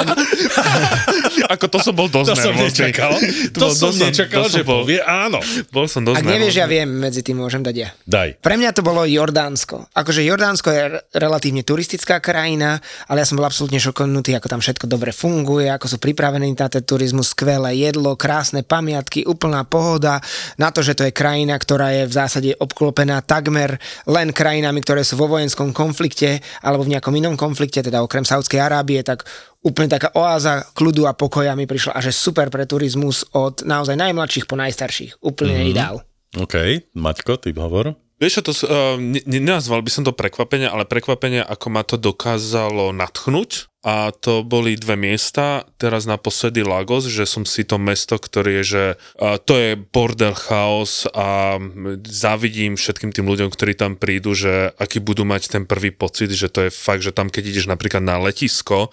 ako 1.54 1.66
to 1.70 1.78
som 1.80 1.94
bol 1.94 2.08
dosť 2.08 2.30
To 2.30 2.36
som 2.36 2.54
nečakal. 2.56 3.12
To 3.56 3.60
To 3.60 3.68
som 3.72 3.94
nečakal, 3.96 4.46
to 4.46 4.50
som 4.50 4.58
že 4.60 4.63
bol- 4.63 4.84
povie 4.84 5.00
áno. 5.02 5.39
Bol 5.70 5.86
som 5.88 6.04
dosť 6.04 6.20
ak 6.20 6.26
nevieš, 6.26 6.56
ja 6.60 6.68
viem, 6.68 6.89
medzi 6.89 7.22
tým 7.24 7.39
môžem 7.39 7.63
dať 7.63 7.76
ja. 7.76 7.89
Daj. 8.04 8.39
Pre 8.42 8.56
mňa 8.56 8.70
to 8.76 8.82
bolo 8.84 9.06
Jordánsko. 9.08 9.89
Akože 9.94 10.26
Jordánsko 10.26 10.68
je 10.72 10.82
re- 10.89 11.02
relatívne 11.16 11.63
turistická 11.63 12.20
krajina, 12.20 12.80
ale 13.08 13.24
ja 13.24 13.28
som 13.28 13.39
bol 13.39 13.48
absolútne 13.48 13.80
šoknutý, 13.80 14.36
ako 14.36 14.48
tam 14.50 14.62
všetko 14.62 14.86
dobre 14.89 15.16
funguje, 15.16 15.70
ako 15.70 15.86
sú 15.88 15.98
pripravení 16.02 16.52
na 16.54 16.68
ten 16.68 16.84
turizmus, 16.84 17.32
skvelé 17.34 17.78
jedlo, 17.80 18.13
krásne 18.20 18.62
pamiatky, 18.62 19.24
úplná 19.24 19.63
pohoda. 19.63 20.20
Na 20.60 20.70
to, 20.70 20.84
že 20.86 20.94
to 20.98 21.08
je 21.08 21.16
krajina, 21.16 21.56
ktorá 21.56 21.92
je 21.96 22.04
v 22.10 22.13
zásade 22.13 22.50
obklopená 22.60 23.24
takmer 23.24 23.80
len 24.06 24.30
krajinami, 24.36 24.84
ktoré 24.84 25.02
sú 25.02 25.16
vo 25.16 25.28
vojenskom 25.28 25.72
konflikte 25.72 26.44
alebo 26.62 26.84
v 26.84 26.98
nejakom 26.98 27.13
inom 27.16 27.36
konflikte, 27.39 27.82
teda 27.82 28.04
okrem 28.04 28.24
Saudskej 28.24 28.60
Arábie, 28.60 29.02
tak 29.02 29.24
úplne 29.63 29.88
taká 29.88 30.12
oáza 30.13 30.67
kľudu 30.76 31.08
a 31.08 31.15
pokoja 31.15 31.56
mi 31.56 31.63
prišla 31.63 31.95
a 31.95 32.04
že 32.04 32.12
super 32.12 32.52
pre 32.52 32.67
turizmus 32.67 33.23
od 33.32 33.63
naozaj 33.63 33.95
najmladších 33.95 34.45
po 34.45 34.60
najstarších. 34.60 35.23
Úplne 35.23 35.56
mm-hmm. 35.56 35.71
ideál. 35.71 35.95
OK, 36.36 36.56
Maťko, 36.93 37.39
ty 37.39 37.56
hovor. 37.56 37.95
Vieš 38.21 38.39
čo, 38.39 38.43
to, 38.45 38.54
uh, 38.54 38.95
ne, 38.95 39.19
ne- 39.26 39.43
nenazval 39.43 39.84
by 39.84 39.91
som 39.91 40.08
to 40.08 40.15
prekvapenie, 40.15 40.69
ale 40.69 40.88
prekvapenie, 40.88 41.43
ako 41.43 41.67
ma 41.67 41.84
to 41.84 41.99
dokázalo 41.99 42.95
natchnúť. 42.95 43.67
A 43.84 44.15
to 44.15 44.47
boli 44.47 44.80
dve 44.80 44.95
miesta, 44.95 45.67
teraz 45.76 46.08
naposledy 46.08 46.63
Lagos, 46.63 47.04
že 47.12 47.28
som 47.28 47.43
si 47.43 47.67
to 47.67 47.76
mesto, 47.76 48.15
ktoré 48.15 48.63
je, 48.63 48.63
že 48.63 48.84
uh, 49.19 49.36
to 49.43 49.60
je 49.60 49.76
bordel, 49.76 50.32
chaos 50.32 51.04
a 51.12 51.60
mm, 51.60 52.08
závidím 52.08 52.80
všetkým 52.80 53.12
tým 53.12 53.28
ľuďom, 53.28 53.52
ktorí 53.52 53.76
tam 53.76 53.99
prídu, 53.99 54.32
že 54.32 54.71
aký 54.80 55.04
budú 55.04 55.28
mať 55.28 55.60
ten 55.60 55.63
prvý 55.67 55.91
pocit, 55.91 56.32
že 56.32 56.47
to 56.47 56.63
je 56.63 56.71
fakt, 56.71 57.04
že 57.04 57.12
tam 57.12 57.28
keď 57.28 57.43
ideš 57.52 57.67
napríklad 57.67 57.99
na 57.99 58.23
letisko, 58.23 58.88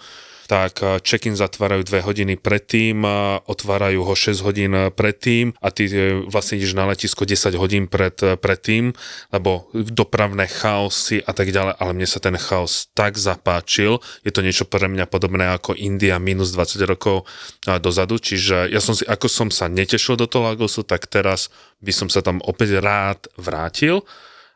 tak 0.51 0.83
eh, 0.83 0.99
check-in 0.99 1.39
zatvárajú 1.39 1.87
2 1.87 2.03
hodiny 2.03 2.35
predtým, 2.35 3.07
a 3.07 3.39
otvárajú 3.47 4.03
ho 4.03 4.11
6 4.11 4.43
hodín 4.43 4.75
eh, 4.75 4.91
predtým 4.91 5.55
a 5.63 5.71
ty 5.71 5.87
eh, 5.87 6.19
vlastne 6.27 6.59
ideš 6.59 6.75
na 6.75 6.91
letisko 6.91 7.23
10 7.23 7.55
hodín 7.55 7.87
pred, 7.87 8.19
eh, 8.19 8.35
predtým, 8.35 8.91
lebo 9.31 9.71
dopravné 9.71 10.51
chaosy 10.51 11.23
a 11.23 11.31
tak 11.31 11.55
ďalej, 11.55 11.79
ale 11.79 11.91
mne 11.95 12.07
sa 12.09 12.19
ten 12.19 12.35
chaos 12.35 12.91
tak 12.91 13.15
zapáčil, 13.15 14.03
je 14.27 14.31
to 14.35 14.43
niečo 14.43 14.67
pre 14.67 14.91
mňa 14.91 15.07
podobné 15.07 15.55
ako 15.55 15.71
India 15.79 16.19
minus 16.19 16.51
20 16.51 16.83
rokov 16.83 17.23
eh, 17.23 17.79
dozadu, 17.79 18.19
čiže 18.19 18.67
ja 18.67 18.83
som 18.83 18.91
si, 18.91 19.07
ako 19.07 19.31
som 19.31 19.47
sa 19.47 19.71
netešil 19.71 20.19
do 20.19 20.27
toho 20.27 20.51
Lagosu, 20.51 20.83
tak 20.83 21.07
teraz 21.07 21.47
by 21.79 21.95
som 21.95 22.11
sa 22.11 22.19
tam 22.19 22.43
opäť 22.43 22.83
rád 22.83 23.31
vrátil. 23.39 24.03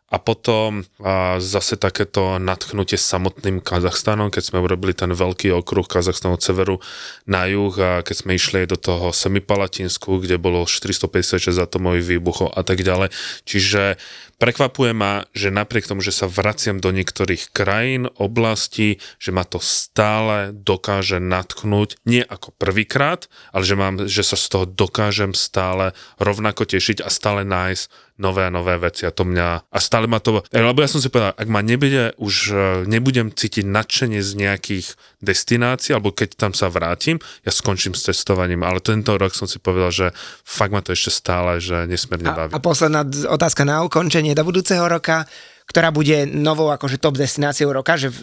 A 0.06 0.22
potom 0.22 0.86
a 1.02 1.42
zase 1.42 1.82
takéto 1.82 2.38
nadchnutie 2.38 2.94
samotným 2.94 3.58
Kazachstanom, 3.58 4.30
keď 4.30 4.54
sme 4.54 4.62
urobili 4.62 4.94
ten 4.94 5.10
veľký 5.10 5.50
okruh 5.50 5.90
Kazachstanu 5.90 6.38
od 6.38 6.46
severu 6.46 6.78
na 7.26 7.50
juh 7.50 7.74
a 7.82 8.06
keď 8.06 8.16
sme 8.22 8.38
išli 8.38 8.70
do 8.70 8.78
toho 8.78 9.10
Semipalatinsku, 9.10 10.22
kde 10.22 10.38
bolo 10.38 10.70
456 10.70 11.58
atomových 11.58 12.06
výbuchov 12.06 12.54
a 12.54 12.62
tak 12.62 12.86
ďalej. 12.86 13.10
Čiže 13.50 13.98
prekvapuje 14.38 14.92
ma, 14.92 15.26
že 15.32 15.54
napriek 15.54 15.88
tomu, 15.88 16.04
že 16.04 16.12
sa 16.12 16.28
vraciam 16.28 16.80
do 16.84 16.92
niektorých 16.92 17.52
krajín, 17.56 18.12
oblastí, 18.20 19.00
že 19.20 19.32
ma 19.32 19.48
to 19.48 19.60
stále 19.64 20.52
dokáže 20.52 21.24
natchnúť, 21.24 22.00
nie 22.04 22.22
ako 22.22 22.52
prvýkrát, 22.56 23.28
ale 23.56 23.64
že, 23.64 23.76
mám, 23.76 23.96
že 24.06 24.24
sa 24.24 24.36
z 24.36 24.46
toho 24.52 24.66
dokážem 24.68 25.32
stále 25.32 25.96
rovnako 26.20 26.68
tešiť 26.68 27.04
a 27.04 27.10
stále 27.10 27.48
nájsť 27.48 28.06
nové 28.16 28.48
a 28.48 28.52
nové 28.52 28.80
veci. 28.80 29.04
A 29.04 29.12
to 29.12 29.28
mňa, 29.28 29.68
a 29.68 29.78
stále 29.84 30.08
ma 30.08 30.24
to, 30.24 30.40
lebo 30.52 30.80
ja 30.80 30.90
som 30.90 31.04
si 31.04 31.12
povedal, 31.12 31.36
ak 31.36 31.48
ma 31.52 31.60
nebude, 31.60 32.16
už 32.16 32.36
e, 32.48 32.56
nebudem 32.88 33.28
cítiť 33.32 33.68
nadšenie 33.68 34.24
z 34.24 34.32
nejakých 34.40 34.88
destinácií, 35.20 35.92
alebo 35.92 36.16
keď 36.16 36.40
tam 36.40 36.52
sa 36.56 36.72
vrátim, 36.72 37.20
ja 37.44 37.52
skončím 37.52 37.92
s 37.92 38.08
cestovaním, 38.08 38.64
ale 38.64 38.80
tento 38.80 39.20
rok 39.20 39.36
som 39.36 39.52
si 39.52 39.60
povedal, 39.60 39.92
že 39.92 40.08
fakt 40.48 40.72
ma 40.72 40.80
to 40.80 40.96
ešte 40.96 41.12
stále, 41.12 41.60
že 41.60 41.84
nesmierne 41.92 42.32
A, 42.32 42.36
baví. 42.36 42.52
a 42.56 42.60
posledná 42.64 43.04
d- 43.04 43.28
otázka 43.28 43.68
na 43.68 43.84
ukončenie 43.84 44.25
do 44.34 44.48
budúceho 44.48 44.82
roka, 44.88 45.28
ktorá 45.66 45.90
bude 45.90 46.30
novou 46.30 46.70
akože 46.72 47.02
top 47.02 47.18
destináciou 47.18 47.74
roka, 47.74 47.98
že 47.98 48.14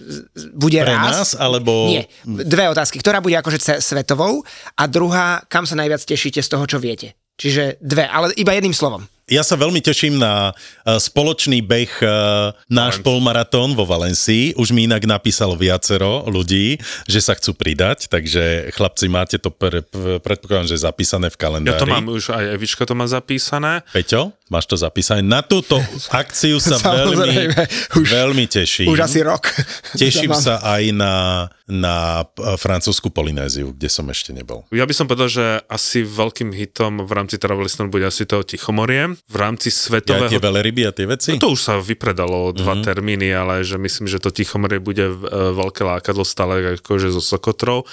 bude 0.55 0.79
Pre 0.79 0.95
nás, 0.95 1.35
raz. 1.35 1.39
alebo... 1.39 1.91
Nie, 1.91 2.07
dve 2.25 2.71
otázky. 2.71 3.03
Ktorá 3.03 3.19
bude 3.19 3.35
akože 3.39 3.83
svetovou 3.83 4.47
a 4.79 4.83
druhá, 4.87 5.43
kam 5.51 5.67
sa 5.67 5.75
najviac 5.75 6.03
tešíte 6.07 6.39
z 6.39 6.49
toho, 6.49 6.65
čo 6.71 6.79
viete. 6.79 7.19
Čiže 7.37 7.83
dve, 7.83 8.07
ale 8.07 8.31
iba 8.39 8.55
jedným 8.55 8.77
slovom. 8.77 9.03
Ja 9.31 9.41
sa 9.47 9.57
veľmi 9.57 9.81
teším 9.81 10.21
na 10.21 10.53
uh, 10.53 10.99
spoločný 11.01 11.65
beh 11.65 11.95
uh, 12.05 12.53
náš 12.69 13.01
polmaratón 13.01 13.73
vo 13.73 13.89
Valencii. 13.89 14.59
Už 14.61 14.75
mi 14.75 14.85
inak 14.85 15.09
napísalo 15.09 15.57
viacero 15.57 16.27
ľudí, 16.29 16.77
že 17.09 17.23
sa 17.23 17.33
chcú 17.39 17.57
pridať, 17.57 18.13
takže 18.13 18.75
chlapci, 18.77 19.07
máte 19.09 19.41
to 19.41 19.49
pre, 19.49 19.81
pre, 19.87 20.21
predpokladám, 20.21 20.69
že 20.69 20.85
zapísané 20.85 21.33
v 21.33 21.39
kalendári. 21.39 21.73
Ja 21.73 21.81
to 21.81 21.89
mám 21.89 22.13
už, 22.13 22.35
aj 22.35 22.45
Evička 22.61 22.85
to 22.85 22.93
má 22.93 23.09
zapísané. 23.09 23.87
Peťo, 23.95 24.37
máš 24.53 24.67
to 24.67 24.77
zapísané? 24.77 25.25
Na 25.25 25.41
túto 25.41 25.81
akciu 26.09 26.61
sa 26.61 26.77
veľmi, 27.01 27.57
už- 27.97 28.11
veľmi 28.13 28.45
teším. 28.47 28.87
Už 28.87 29.01
asi 29.01 29.21
rok. 29.21 29.49
Teším 29.95 30.33
sa 30.33 30.61
aj 30.61 30.83
na, 30.91 31.15
na 31.65 32.25
francúzsku 32.57 33.09
Polynéziu, 33.09 33.71
kde 33.71 33.87
som 33.87 34.05
ešte 34.07 34.31
nebol. 34.31 34.69
Ja 34.69 34.85
by 34.85 34.93
som 34.93 35.07
povedal, 35.07 35.29
že 35.29 35.45
asi 35.67 36.03
veľkým 36.03 36.51
hitom 36.51 37.01
v 37.01 37.13
rámci 37.13 37.37
Travelistan 37.37 37.87
bude 37.87 38.05
asi 38.05 38.25
to 38.25 38.43
Tichomorie. 38.43 39.17
V 39.23 39.37
rámci 39.39 39.69
Ja, 39.69 39.77
svetového... 39.83 40.29
tie 40.29 40.37
veľryby 40.39 40.83
a 40.85 40.93
tie 40.93 41.07
veci? 41.07 41.31
No 41.31 41.41
to 41.41 41.53
už 41.53 41.61
sa 41.63 41.75
vypredalo 41.77 42.53
dva 42.53 42.61
Mhm. 42.69 42.69
mm-hmm. 42.75 42.85
termíny, 42.85 43.29
ale 43.31 43.55
že 43.63 43.77
myslím, 43.77 44.07
že 44.07 44.19
to 44.19 44.29
Tichomorie 44.29 44.79
bude 44.79 45.05
e, 45.05 45.15
veľké 45.53 45.83
lákadlo 45.83 46.25
stále 46.25 46.53
akože 46.77 47.09
zo 47.09 47.23
Sokotrov. 47.23 47.87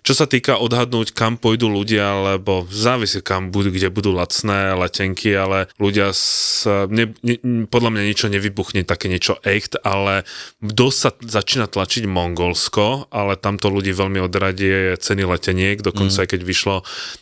Čo 0.00 0.14
sa 0.14 0.24
týka 0.24 0.56
odhadnúť, 0.56 1.12
kam 1.12 1.36
pôjdu 1.36 1.68
ľudia, 1.68 2.00
lebo 2.32 2.64
závisí 2.66 3.20
kam 3.20 3.50
budú, 3.50 3.68
kde 3.68 3.90
budú 3.90 4.10
lacné 4.10 4.72
letenky, 4.72 5.28
ale 5.30 5.68
ľudia 5.76 5.99
ľudia, 6.00 6.16
s, 6.16 6.64
ne, 6.88 7.12
ne, 7.20 7.36
podľa 7.68 7.90
mňa 7.92 8.02
niečo 8.08 8.32
nevybuchne, 8.32 8.88
také 8.88 9.12
niečo 9.12 9.36
echt, 9.44 9.76
ale 9.84 10.24
dosť 10.64 10.96
sa 10.96 11.10
začína 11.12 11.66
tlačiť 11.68 12.08
Mongolsko, 12.08 13.12
ale 13.12 13.36
tamto 13.36 13.68
ľudí 13.68 13.92
veľmi 13.92 14.24
odradie 14.24 14.96
ceny 14.96 15.28
leteniek, 15.28 15.84
dokonca 15.84 16.16
mm. 16.16 16.22
aj 16.24 16.28
keď 16.32 16.40
vyšlo 16.40 16.74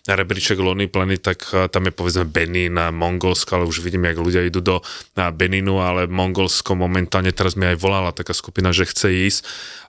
na 0.07 0.15
rebríček 0.15 0.63
Lonely 0.63 0.87
Planet, 0.87 1.23
tak 1.27 1.51
eh, 1.51 1.67
tam 1.67 1.91
je 1.91 1.93
povedzme 1.93 2.25
Benin 2.31 2.79
a 2.79 2.95
Mongolsko, 2.95 3.59
ale 3.59 3.65
už 3.67 3.83
vidím, 3.83 4.07
jak 4.07 4.23
ľudia 4.23 4.47
idú 4.47 4.63
do 4.63 4.77
na 5.19 5.35
Beninu, 5.35 5.83
ale 5.83 6.07
Mongolsko 6.07 6.79
momentálne 6.79 7.35
teraz 7.35 7.59
mi 7.59 7.67
aj 7.67 7.77
volala 7.83 8.15
taká 8.15 8.31
skupina, 8.31 8.71
že 8.71 8.87
chce 8.87 9.09
ísť, 9.11 9.41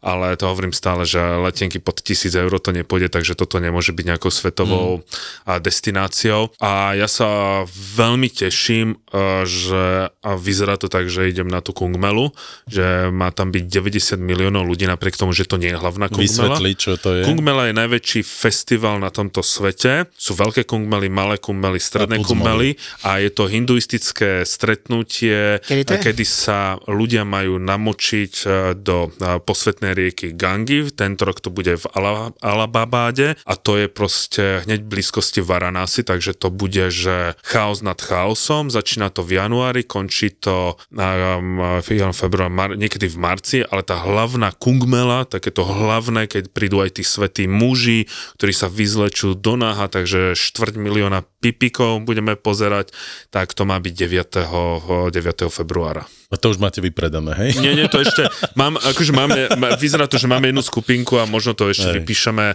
ale 0.02 0.34
to 0.40 0.48
hovorím 0.48 0.72
stále, 0.72 1.04
že 1.04 1.20
letenky 1.20 1.78
pod 1.78 2.02
1000 2.02 2.32
eur 2.34 2.54
to 2.58 2.72
nepôjde, 2.72 3.12
takže 3.12 3.36
toto 3.36 3.60
nemôže 3.60 3.92
byť 3.92 4.06
nejakou 4.16 4.32
svetovou 4.32 5.04
mm. 5.04 5.60
destináciou. 5.60 6.56
A 6.64 6.96
ja 6.96 7.06
sa 7.12 7.64
veľmi 7.68 8.32
teším, 8.32 8.69
eh, 8.72 9.44
že 9.44 9.84
a 10.12 10.32
vyzerá 10.36 10.78
to 10.78 10.86
tak, 10.86 11.10
že 11.10 11.26
idem 11.26 11.48
na 11.48 11.60
tú 11.60 11.72
Kungmelu, 11.72 12.30
že 12.68 13.10
má 13.10 13.32
tam 13.32 13.50
byť 13.50 13.64
90 13.66 14.20
miliónov 14.20 14.64
ľudí, 14.64 14.86
napriek 14.86 15.16
tomu, 15.16 15.34
že 15.34 15.48
to 15.48 15.58
nie 15.58 15.74
je 15.74 15.80
hlavná 15.80 16.08
Kungmela. 16.08 16.60
Vysvetli, 16.60 16.72
čo 16.76 17.00
to 17.00 17.10
je. 17.16 17.24
Kungmela 17.24 17.72
je 17.72 17.74
najväčší 17.74 18.22
festival 18.22 19.00
na 19.00 19.10
tomto 19.10 19.40
svete. 19.40 20.12
Sú 20.14 20.36
veľké 20.36 20.68
Kungmely, 20.68 21.08
malé 21.08 21.40
Kungmely, 21.40 21.80
stredné 21.80 22.20
A. 22.20 22.26
Kungmely 22.26 22.76
a 23.02 23.18
je 23.18 23.30
to 23.30 23.48
hinduistické 23.48 24.44
stretnutie, 24.44 25.64
Kedy 25.64 25.84
to 25.88 25.94
je? 25.96 26.02
kedy 26.04 26.26
sa 26.28 26.60
ľudia 26.86 27.24
majú 27.24 27.56
namočiť 27.58 28.34
e, 28.44 28.46
do 28.76 29.08
e, 29.08 29.40
posvetnej 29.40 29.96
rieky 29.96 30.36
Gangi. 30.36 30.92
Tento 30.92 31.24
rok 31.24 31.40
to 31.40 31.50
bude 31.50 31.72
v 31.80 31.86
Ala- 31.96 32.36
Alababáde 32.44 33.40
a 33.48 33.54
to 33.56 33.80
je 33.80 33.88
proste 33.88 34.68
hneď 34.68 34.84
v 34.84 34.92
blízkosti 35.00 35.40
Varanasi, 35.40 36.04
takže 36.04 36.36
to 36.36 36.52
bude, 36.52 36.92
že 36.92 37.40
chaos 37.42 37.80
nad 37.80 37.96
chaosom. 37.96 38.59
Začína 38.68 39.08
to 39.08 39.24
v 39.24 39.40
januári, 39.40 39.88
končí 39.88 40.36
to 40.36 40.76
um, 40.92 41.80
február, 42.12 42.52
mar- 42.52 42.76
niekedy 42.76 43.08
v 43.08 43.16
marci, 43.16 43.58
ale 43.64 43.88
tá 43.88 43.96
hlavná 44.04 44.52
kungmela, 44.52 45.24
takéto 45.24 45.64
hlavné, 45.64 46.28
keď 46.28 46.52
prídu 46.52 46.84
aj 46.84 47.00
tí 47.00 47.04
svetí 47.08 47.48
muži, 47.48 48.12
ktorí 48.36 48.52
sa 48.52 48.68
vyzlečú 48.68 49.40
do 49.40 49.56
náha, 49.56 49.88
takže 49.88 50.36
štvrť 50.36 50.76
milióna 50.76 51.24
pipikov 51.40 52.04
budeme 52.04 52.36
pozerať, 52.36 52.92
tak 53.32 53.56
to 53.56 53.64
má 53.64 53.80
byť 53.80 53.94
9. 53.96 55.14
9. 55.16 55.16
februára. 55.48 56.04
A 56.30 56.38
to 56.38 56.54
už 56.54 56.62
máte 56.62 56.78
vypredané, 56.78 57.34
hej? 57.34 57.58
Nie, 57.58 57.74
nie, 57.74 57.90
to 57.90 58.06
ešte, 58.06 58.30
mám, 58.54 58.78
akože 58.78 59.14
máme, 59.16 59.50
má- 59.58 59.74
vyzerá 59.80 60.06
to, 60.06 60.22
že 60.22 60.30
máme 60.30 60.54
jednu 60.54 60.62
skupinku 60.62 61.18
a 61.18 61.26
možno 61.26 61.58
to 61.58 61.74
ešte 61.74 61.90
Hej. 61.90 61.96
vypíšeme 62.02 62.46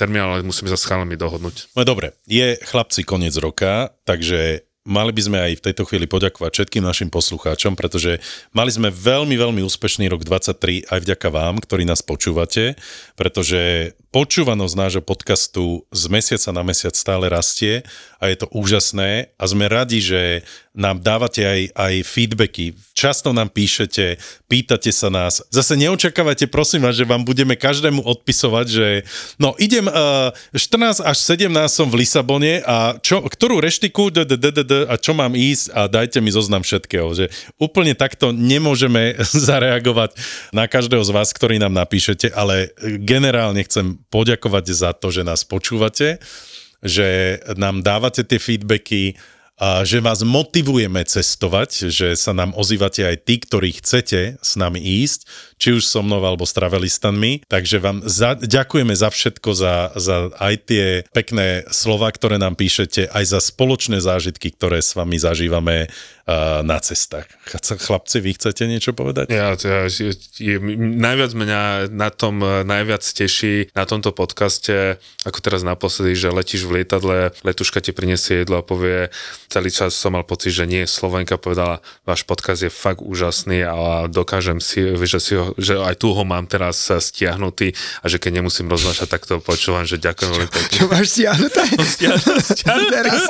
termín, 0.00 0.24
ale 0.24 0.40
musíme 0.40 0.72
sa 0.72 0.80
s 0.80 0.88
chalami 0.88 1.12
dohodnúť. 1.20 1.76
No 1.76 1.84
dobre, 1.84 2.16
je 2.24 2.56
chlapci 2.64 3.04
koniec 3.04 3.36
roka, 3.36 3.92
takže 4.08 4.67
mali 4.88 5.12
by 5.12 5.22
sme 5.22 5.38
aj 5.38 5.52
v 5.60 5.64
tejto 5.70 5.84
chvíli 5.84 6.08
poďakovať 6.08 6.50
všetkým 6.56 6.80
našim 6.80 7.12
poslucháčom, 7.12 7.76
pretože 7.76 8.24
mali 8.56 8.72
sme 8.72 8.88
veľmi, 8.88 9.36
veľmi 9.36 9.60
úspešný 9.60 10.08
rok 10.08 10.24
23 10.24 10.88
aj 10.88 10.98
vďaka 11.04 11.28
vám, 11.28 11.60
ktorí 11.60 11.84
nás 11.84 12.00
počúvate, 12.00 12.80
pretože 13.12 13.92
počúvanosť 14.18 14.74
nášho 14.74 14.98
podcastu 15.06 15.86
z 15.94 16.10
mesiaca 16.10 16.50
na 16.50 16.66
mesiac 16.66 16.90
stále 16.90 17.30
rastie 17.30 17.86
a 18.18 18.26
je 18.26 18.42
to 18.42 18.50
úžasné 18.50 19.30
a 19.38 19.44
sme 19.46 19.70
radi, 19.70 20.02
že 20.02 20.42
nám 20.74 21.02
dávate 21.02 21.42
aj, 21.42 21.62
aj 21.74 21.94
feedbacky. 22.06 22.74
Často 22.94 23.30
nám 23.34 23.50
píšete, 23.50 24.18
pýtate 24.46 24.94
sa 24.94 25.10
nás. 25.10 25.42
Zase 25.50 25.74
neočakávajte, 25.74 26.50
prosím 26.50 26.86
vás, 26.86 26.94
že 26.94 27.06
vám 27.06 27.26
budeme 27.26 27.58
každému 27.58 28.02
odpisovať, 28.02 28.66
že 28.66 28.86
no 29.42 29.58
idem 29.58 29.86
uh, 29.90 30.30
14 30.54 31.02
až 31.02 31.18
17 31.18 31.50
som 31.66 31.86
v 31.86 32.02
Lisabone 32.06 32.62
a 32.62 32.98
čo, 32.98 33.22
ktorú 33.22 33.58
reštiku 33.58 34.10
d, 34.10 34.22
d, 34.22 34.34
d, 34.38 34.46
d, 34.54 34.60
d, 34.66 34.74
a 34.86 34.94
čo 34.98 35.14
mám 35.14 35.34
ísť 35.34 35.74
a 35.74 35.86
dajte 35.86 36.18
mi 36.22 36.30
zoznam 36.30 36.62
všetkého. 36.62 37.10
Že 37.14 37.26
úplne 37.58 37.98
takto 37.98 38.30
nemôžeme 38.30 39.18
zareagovať 39.50 40.14
na 40.54 40.70
každého 40.70 41.02
z 41.02 41.10
vás, 41.10 41.30
ktorý 41.34 41.58
nám 41.58 41.74
napíšete, 41.74 42.30
ale 42.34 42.70
generálne 43.02 43.62
chcem 43.66 43.98
poďakovať 44.08 44.64
za 44.72 44.90
to, 44.96 45.12
že 45.12 45.22
nás 45.24 45.44
počúvate, 45.44 46.20
že 46.80 47.38
nám 47.58 47.82
dávate 47.82 48.22
tie 48.24 48.38
feedbacky, 48.38 49.18
a 49.58 49.82
že 49.82 49.98
vás 49.98 50.22
motivujeme 50.22 51.02
cestovať, 51.02 51.90
že 51.90 52.14
sa 52.14 52.30
nám 52.30 52.54
ozývate 52.54 53.02
aj 53.02 53.26
tí, 53.26 53.42
ktorí 53.42 53.74
chcete 53.82 54.38
s 54.38 54.52
nami 54.54 54.78
ísť, 54.78 55.26
či 55.58 55.74
už 55.74 55.82
so 55.82 56.00
mnou 56.06 56.22
alebo 56.22 56.46
s 56.46 56.54
travelistami. 56.54 57.42
Takže 57.50 57.82
vám 57.82 58.06
za, 58.06 58.38
ďakujeme 58.38 58.94
za 58.94 59.10
všetko, 59.10 59.50
za, 59.58 59.90
za 59.98 60.30
aj 60.38 60.54
tie 60.70 60.86
pekné 61.10 61.66
slova, 61.74 62.14
ktoré 62.14 62.38
nám 62.38 62.54
píšete, 62.54 63.10
aj 63.10 63.24
za 63.26 63.40
spoločné 63.42 63.98
zážitky, 63.98 64.54
ktoré 64.54 64.78
s 64.78 64.94
vami 64.94 65.18
zažívame 65.18 65.90
uh, 65.90 66.62
na 66.62 66.78
cestách. 66.78 67.26
Ch- 67.42 67.82
Chlapci, 67.82 68.22
vy 68.22 68.38
chcete 68.38 68.62
niečo 68.70 68.94
povedať? 68.94 69.34
Ja, 69.34 69.58
ja 69.58 69.90
je, 69.90 70.14
je, 70.38 70.56
najviac 70.78 71.34
mňa 71.34 71.90
na 71.90 72.14
tom 72.14 72.38
eh, 72.46 72.62
najviac 72.62 73.02
teší 73.02 73.74
na 73.74 73.82
tomto 73.88 74.14
podcaste, 74.14 75.02
ako 75.26 75.38
teraz 75.42 75.66
naposledy, 75.66 76.14
že 76.14 76.30
letíš 76.30 76.62
v 76.70 76.80
lietadle, 76.82 77.34
letuška 77.42 77.82
ti 77.82 77.90
prinesie 77.90 78.46
jedlo 78.46 78.62
a 78.62 78.66
povie, 78.66 79.10
celý 79.48 79.72
čas 79.72 79.96
som 79.96 80.12
mal 80.12 80.28
pocit, 80.28 80.52
že 80.52 80.68
nie, 80.68 80.84
Slovenka 80.84 81.40
povedala, 81.40 81.80
váš 82.04 82.22
podcast 82.28 82.62
je 82.62 82.72
fakt 82.72 83.00
úžasný 83.00 83.64
a 83.64 84.06
dokážem 84.06 84.60
si, 84.60 84.84
že, 85.08 85.18
si 85.18 85.32
ho, 85.34 85.56
že 85.56 85.80
aj 85.80 85.98
tu 85.98 86.12
ho 86.12 86.22
mám 86.24 86.44
teraz 86.44 86.88
stiahnutý 86.88 87.72
a 88.04 88.06
že 88.06 88.20
keď 88.20 88.44
nemusím 88.44 88.68
roznášať, 88.68 89.08
tak 89.08 89.24
to 89.24 89.40
počúvam, 89.40 89.88
že 89.88 89.96
ďakujem 89.96 90.30
veľmi 90.30 90.50
pekne. 90.52 90.76
Čo 90.76 90.84
máš 90.92 91.06
stiahnuté? 91.16 91.62
Teraz. 92.88 93.22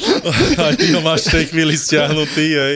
Aj 0.56 0.74
ty 0.78 0.94
ho 0.94 1.00
máš 1.02 1.28
v 1.28 1.40
tej 1.40 1.44
chvíli 1.52 1.74
stiahnutý, 1.76 2.46
hej? 2.54 2.74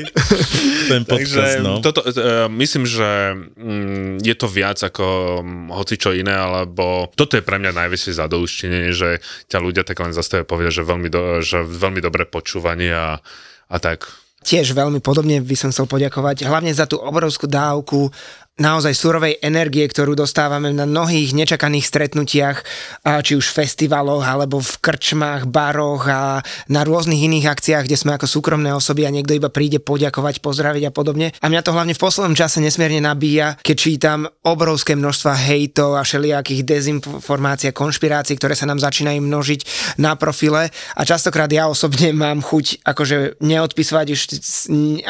Ten 0.91 1.03
podcast, 1.07 1.55
Takže 1.55 1.65
no. 1.65 1.81
toto, 1.81 2.05
uh, 2.05 2.51
myslím, 2.53 2.85
že 2.85 3.39
mm, 3.57 4.21
je 4.21 4.35
to 4.37 4.47
viac 4.51 4.77
ako 4.83 5.41
um, 5.41 5.73
hoci 5.73 5.97
čo 5.97 6.13
iné, 6.13 6.35
alebo 6.35 7.09
toto 7.15 7.39
je 7.39 7.45
pre 7.45 7.57
mňa 7.61 7.73
najväčšie 7.73 8.21
zadouštenie, 8.21 8.93
že 8.93 9.23
ťa 9.49 9.59
ľudia 9.63 9.83
tak 9.87 10.01
len 10.03 10.13
zastavia 10.13 10.45
povedia, 10.45 10.73
že 10.73 10.85
veľmi, 10.85 11.09
do, 11.09 11.41
že 11.45 11.63
veľmi 11.63 12.01
dobré 12.01 12.25
počúvanie 12.27 12.91
a, 12.91 13.21
a 13.69 13.77
tak. 13.79 14.09
Tiež 14.45 14.77
veľmi 14.77 15.01
podobne 15.01 15.41
by 15.41 15.57
som 15.57 15.73
chcel 15.73 15.89
poďakovať, 15.89 16.45
hlavne 16.45 16.69
za 16.77 16.85
tú 16.85 17.01
obrovskú 17.01 17.49
dávku 17.49 18.13
naozaj 18.55 18.95
surovej 18.95 19.43
energie, 19.43 19.83
ktorú 19.83 20.15
dostávame 20.15 20.71
na 20.71 20.87
mnohých 20.87 21.35
nečakaných 21.35 21.91
stretnutiach, 21.91 22.63
či 23.27 23.35
už 23.35 23.51
festivaloch, 23.51 24.23
alebo 24.23 24.63
v 24.63 24.79
krčmách, 24.79 25.51
baroch 25.51 26.07
a 26.07 26.39
na 26.71 26.87
rôznych 26.87 27.19
iných 27.19 27.51
akciách, 27.51 27.91
kde 27.91 27.99
sme 27.99 28.15
ako 28.15 28.31
súkromné 28.31 28.71
osoby 28.71 29.11
a 29.11 29.15
niekto 29.15 29.35
iba 29.35 29.51
príde 29.51 29.83
poďakovať, 29.83 30.39
pozdraviť 30.39 30.87
a 30.87 30.95
podobne. 30.95 31.35
A 31.43 31.51
mňa 31.51 31.67
to 31.67 31.75
hlavne 31.75 31.99
v 31.99 32.03
poslednom 32.03 32.39
čase 32.39 32.63
nesmierne 32.63 33.03
nabíja, 33.03 33.59
keď 33.59 33.77
čítam 33.77 34.31
obrovské 34.47 34.95
množstva 34.95 35.35
hejtov 35.51 35.99
a 35.99 36.07
všelijakých 36.07 36.63
dezinformácií 36.63 37.75
a 37.75 37.77
konšpirácií, 37.77 38.39
ktoré 38.39 38.55
sa 38.55 38.71
nám 38.71 38.79
začínajú 38.79 39.19
množiť 39.19 39.61
na 39.99 40.15
profile 40.15 40.71
a 40.95 41.03
častokrát 41.03 41.51
ja 41.51 41.67
osobne 41.67 42.15
mám 42.15 42.39
chuť 42.39 42.87
akože 42.87 43.43
neodpisovať 43.43 44.07
už 44.15 44.21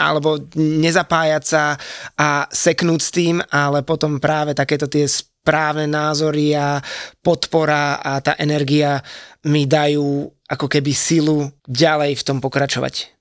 alebo 0.01 0.41
nezapájať 0.57 1.43
sa 1.45 1.77
a 2.17 2.49
seknúť 2.49 3.01
s 3.05 3.11
tým, 3.13 3.34
ale 3.49 3.87
potom 3.87 4.21
práve 4.23 4.53
takéto 4.53 4.87
tie 4.87 5.09
správne 5.09 5.89
názory 5.89 6.57
a 6.57 6.81
podpora 7.21 8.01
a 8.01 8.21
tá 8.21 8.37
energia 8.41 9.01
mi 9.45 9.69
dajú 9.69 10.31
ako 10.49 10.67
keby 10.69 10.93
silu 10.93 11.49
ďalej 11.69 12.21
v 12.21 12.27
tom 12.27 12.39
pokračovať. 12.41 13.13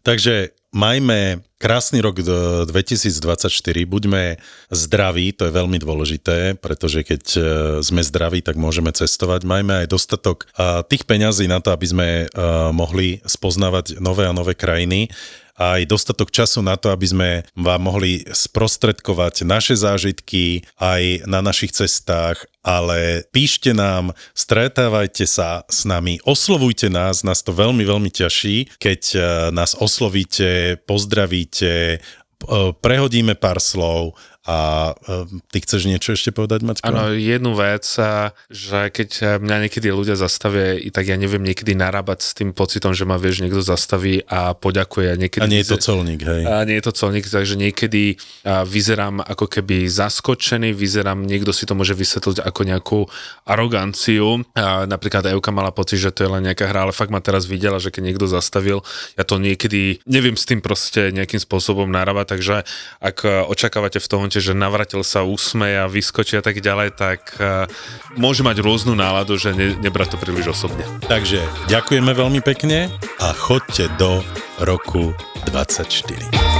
Takže 0.00 0.56
majme 0.72 1.42
krásny 1.60 2.00
rok 2.00 2.24
do 2.24 2.64
2024, 2.64 3.52
buďme 3.84 4.40
zdraví, 4.72 5.36
to 5.36 5.44
je 5.44 5.52
veľmi 5.52 5.76
dôležité, 5.76 6.56
pretože 6.56 7.04
keď 7.04 7.22
e, 7.36 7.40
sme 7.84 8.00
zdraví, 8.00 8.40
tak 8.40 8.56
môžeme 8.56 8.88
cestovať. 8.94 9.44
Majme 9.44 9.84
aj 9.84 9.92
dostatok 9.92 10.48
a, 10.56 10.80
tých 10.86 11.04
peňazí 11.04 11.50
na 11.50 11.60
to, 11.60 11.74
aby 11.74 11.86
sme 11.86 12.08
a, 12.24 12.26
mohli 12.72 13.20
spoznávať 13.28 14.00
nové 14.00 14.24
a 14.24 14.32
nové 14.32 14.56
krajiny 14.56 15.12
aj 15.60 15.84
dostatok 15.84 16.32
času 16.32 16.64
na 16.64 16.80
to, 16.80 16.88
aby 16.88 17.04
sme 17.04 17.30
vám 17.52 17.84
mohli 17.84 18.24
sprostredkovať 18.24 19.44
naše 19.44 19.76
zážitky 19.76 20.64
aj 20.80 21.28
na 21.28 21.44
našich 21.44 21.76
cestách, 21.76 22.48
ale 22.64 23.28
píšte 23.28 23.76
nám, 23.76 24.16
stretávajte 24.32 25.28
sa 25.28 25.68
s 25.68 25.84
nami, 25.84 26.16
oslovujte 26.24 26.88
nás, 26.88 27.20
nás 27.20 27.44
to 27.44 27.52
veľmi, 27.52 27.84
veľmi 27.84 28.08
ťaží, 28.08 28.72
keď 28.80 29.00
eh, 29.12 29.20
nás 29.52 29.76
oslovíte, 29.76 30.80
pozdravíte, 30.88 32.00
eh, 32.00 32.72
prehodíme 32.80 33.36
pár 33.36 33.60
slov 33.60 34.16
A 34.48 34.96
e, 34.96 35.36
ty 35.52 35.60
chceš 35.60 35.84
niečo 35.84 36.16
ešte 36.16 36.32
povedať, 36.32 36.64
Maťko? 36.64 36.88
Áno, 36.88 37.12
jednu 37.12 37.52
vec, 37.52 37.84
a, 38.00 38.32
že 38.48 38.88
keď 38.88 39.36
mňa 39.36 39.68
niekedy 39.68 39.92
ľudia 39.92 40.16
zastavia, 40.16 40.80
i 40.80 40.88
tak 40.88 41.12
ja 41.12 41.20
neviem 41.20 41.44
niekedy 41.44 41.76
narábať 41.76 42.24
s 42.24 42.32
tým 42.32 42.56
pocitom, 42.56 42.96
že 42.96 43.04
ma 43.04 43.20
vieš, 43.20 43.44
niekto 43.44 43.60
zastaví 43.60 44.24
a 44.24 44.56
poďakuje. 44.56 45.12
A, 45.12 45.16
niekedy 45.20 45.44
A 45.44 45.52
nie 45.52 45.60
je 45.60 45.76
to 45.76 45.78
colník, 45.84 46.24
hej. 46.24 46.48
A 46.48 46.64
nie 46.64 46.80
je 46.80 46.88
to 46.88 46.96
colník, 46.96 47.28
takže 47.28 47.60
niekedy 47.60 48.16
vyzerám 48.48 49.20
ako 49.20 49.44
keby 49.44 49.84
zaskočený, 49.92 50.72
vyzerám, 50.72 51.20
niekto 51.20 51.52
si 51.52 51.68
to 51.68 51.76
môže 51.76 51.92
vysvetliť 51.92 52.40
ako 52.40 52.60
nejakú 52.64 53.00
aroganciu. 53.44 54.40
A, 54.56 54.88
napríklad 54.88 55.28
Euka 55.36 55.52
mala 55.52 55.68
pocit, 55.68 56.00
že 56.00 56.16
to 56.16 56.24
je 56.24 56.32
len 56.32 56.48
nejaká 56.48 56.64
hra, 56.64 56.88
ale 56.88 56.96
fakt 56.96 57.12
ma 57.12 57.20
teraz 57.20 57.44
videla, 57.44 57.76
že 57.76 57.92
keď 57.92 58.02
niekto 58.08 58.24
zastavil, 58.24 58.80
ja 59.20 59.24
to 59.28 59.36
niekedy 59.36 60.00
neviem 60.08 60.40
s 60.40 60.48
tým 60.48 60.64
proste 60.64 61.12
nejakým 61.12 61.44
spôsobom 61.44 61.92
narábať, 61.92 62.40
takže 62.40 62.64
ak 63.04 63.28
očakávate 63.52 64.00
v 64.00 64.08
tom, 64.08 64.29
že 64.38 64.54
navratil 64.54 65.02
sa 65.02 65.26
úsmej 65.26 65.82
a 65.82 65.90
vyskočí 65.90 66.38
a 66.38 66.44
tak 66.44 66.62
ďalej, 66.62 66.94
tak 66.94 67.34
a, 67.42 67.66
môže 68.14 68.46
mať 68.46 68.62
rôznu 68.62 68.94
náladu, 68.94 69.34
že 69.34 69.50
ne, 69.50 69.74
nebrať 69.82 70.14
to 70.14 70.16
príliš 70.22 70.54
osobne. 70.54 70.86
Takže 71.10 71.42
ďakujeme 71.66 72.14
veľmi 72.14 72.38
pekne 72.46 72.86
a 73.18 73.34
chodte 73.34 73.90
do 73.98 74.22
roku 74.62 75.10
24. 75.50 76.59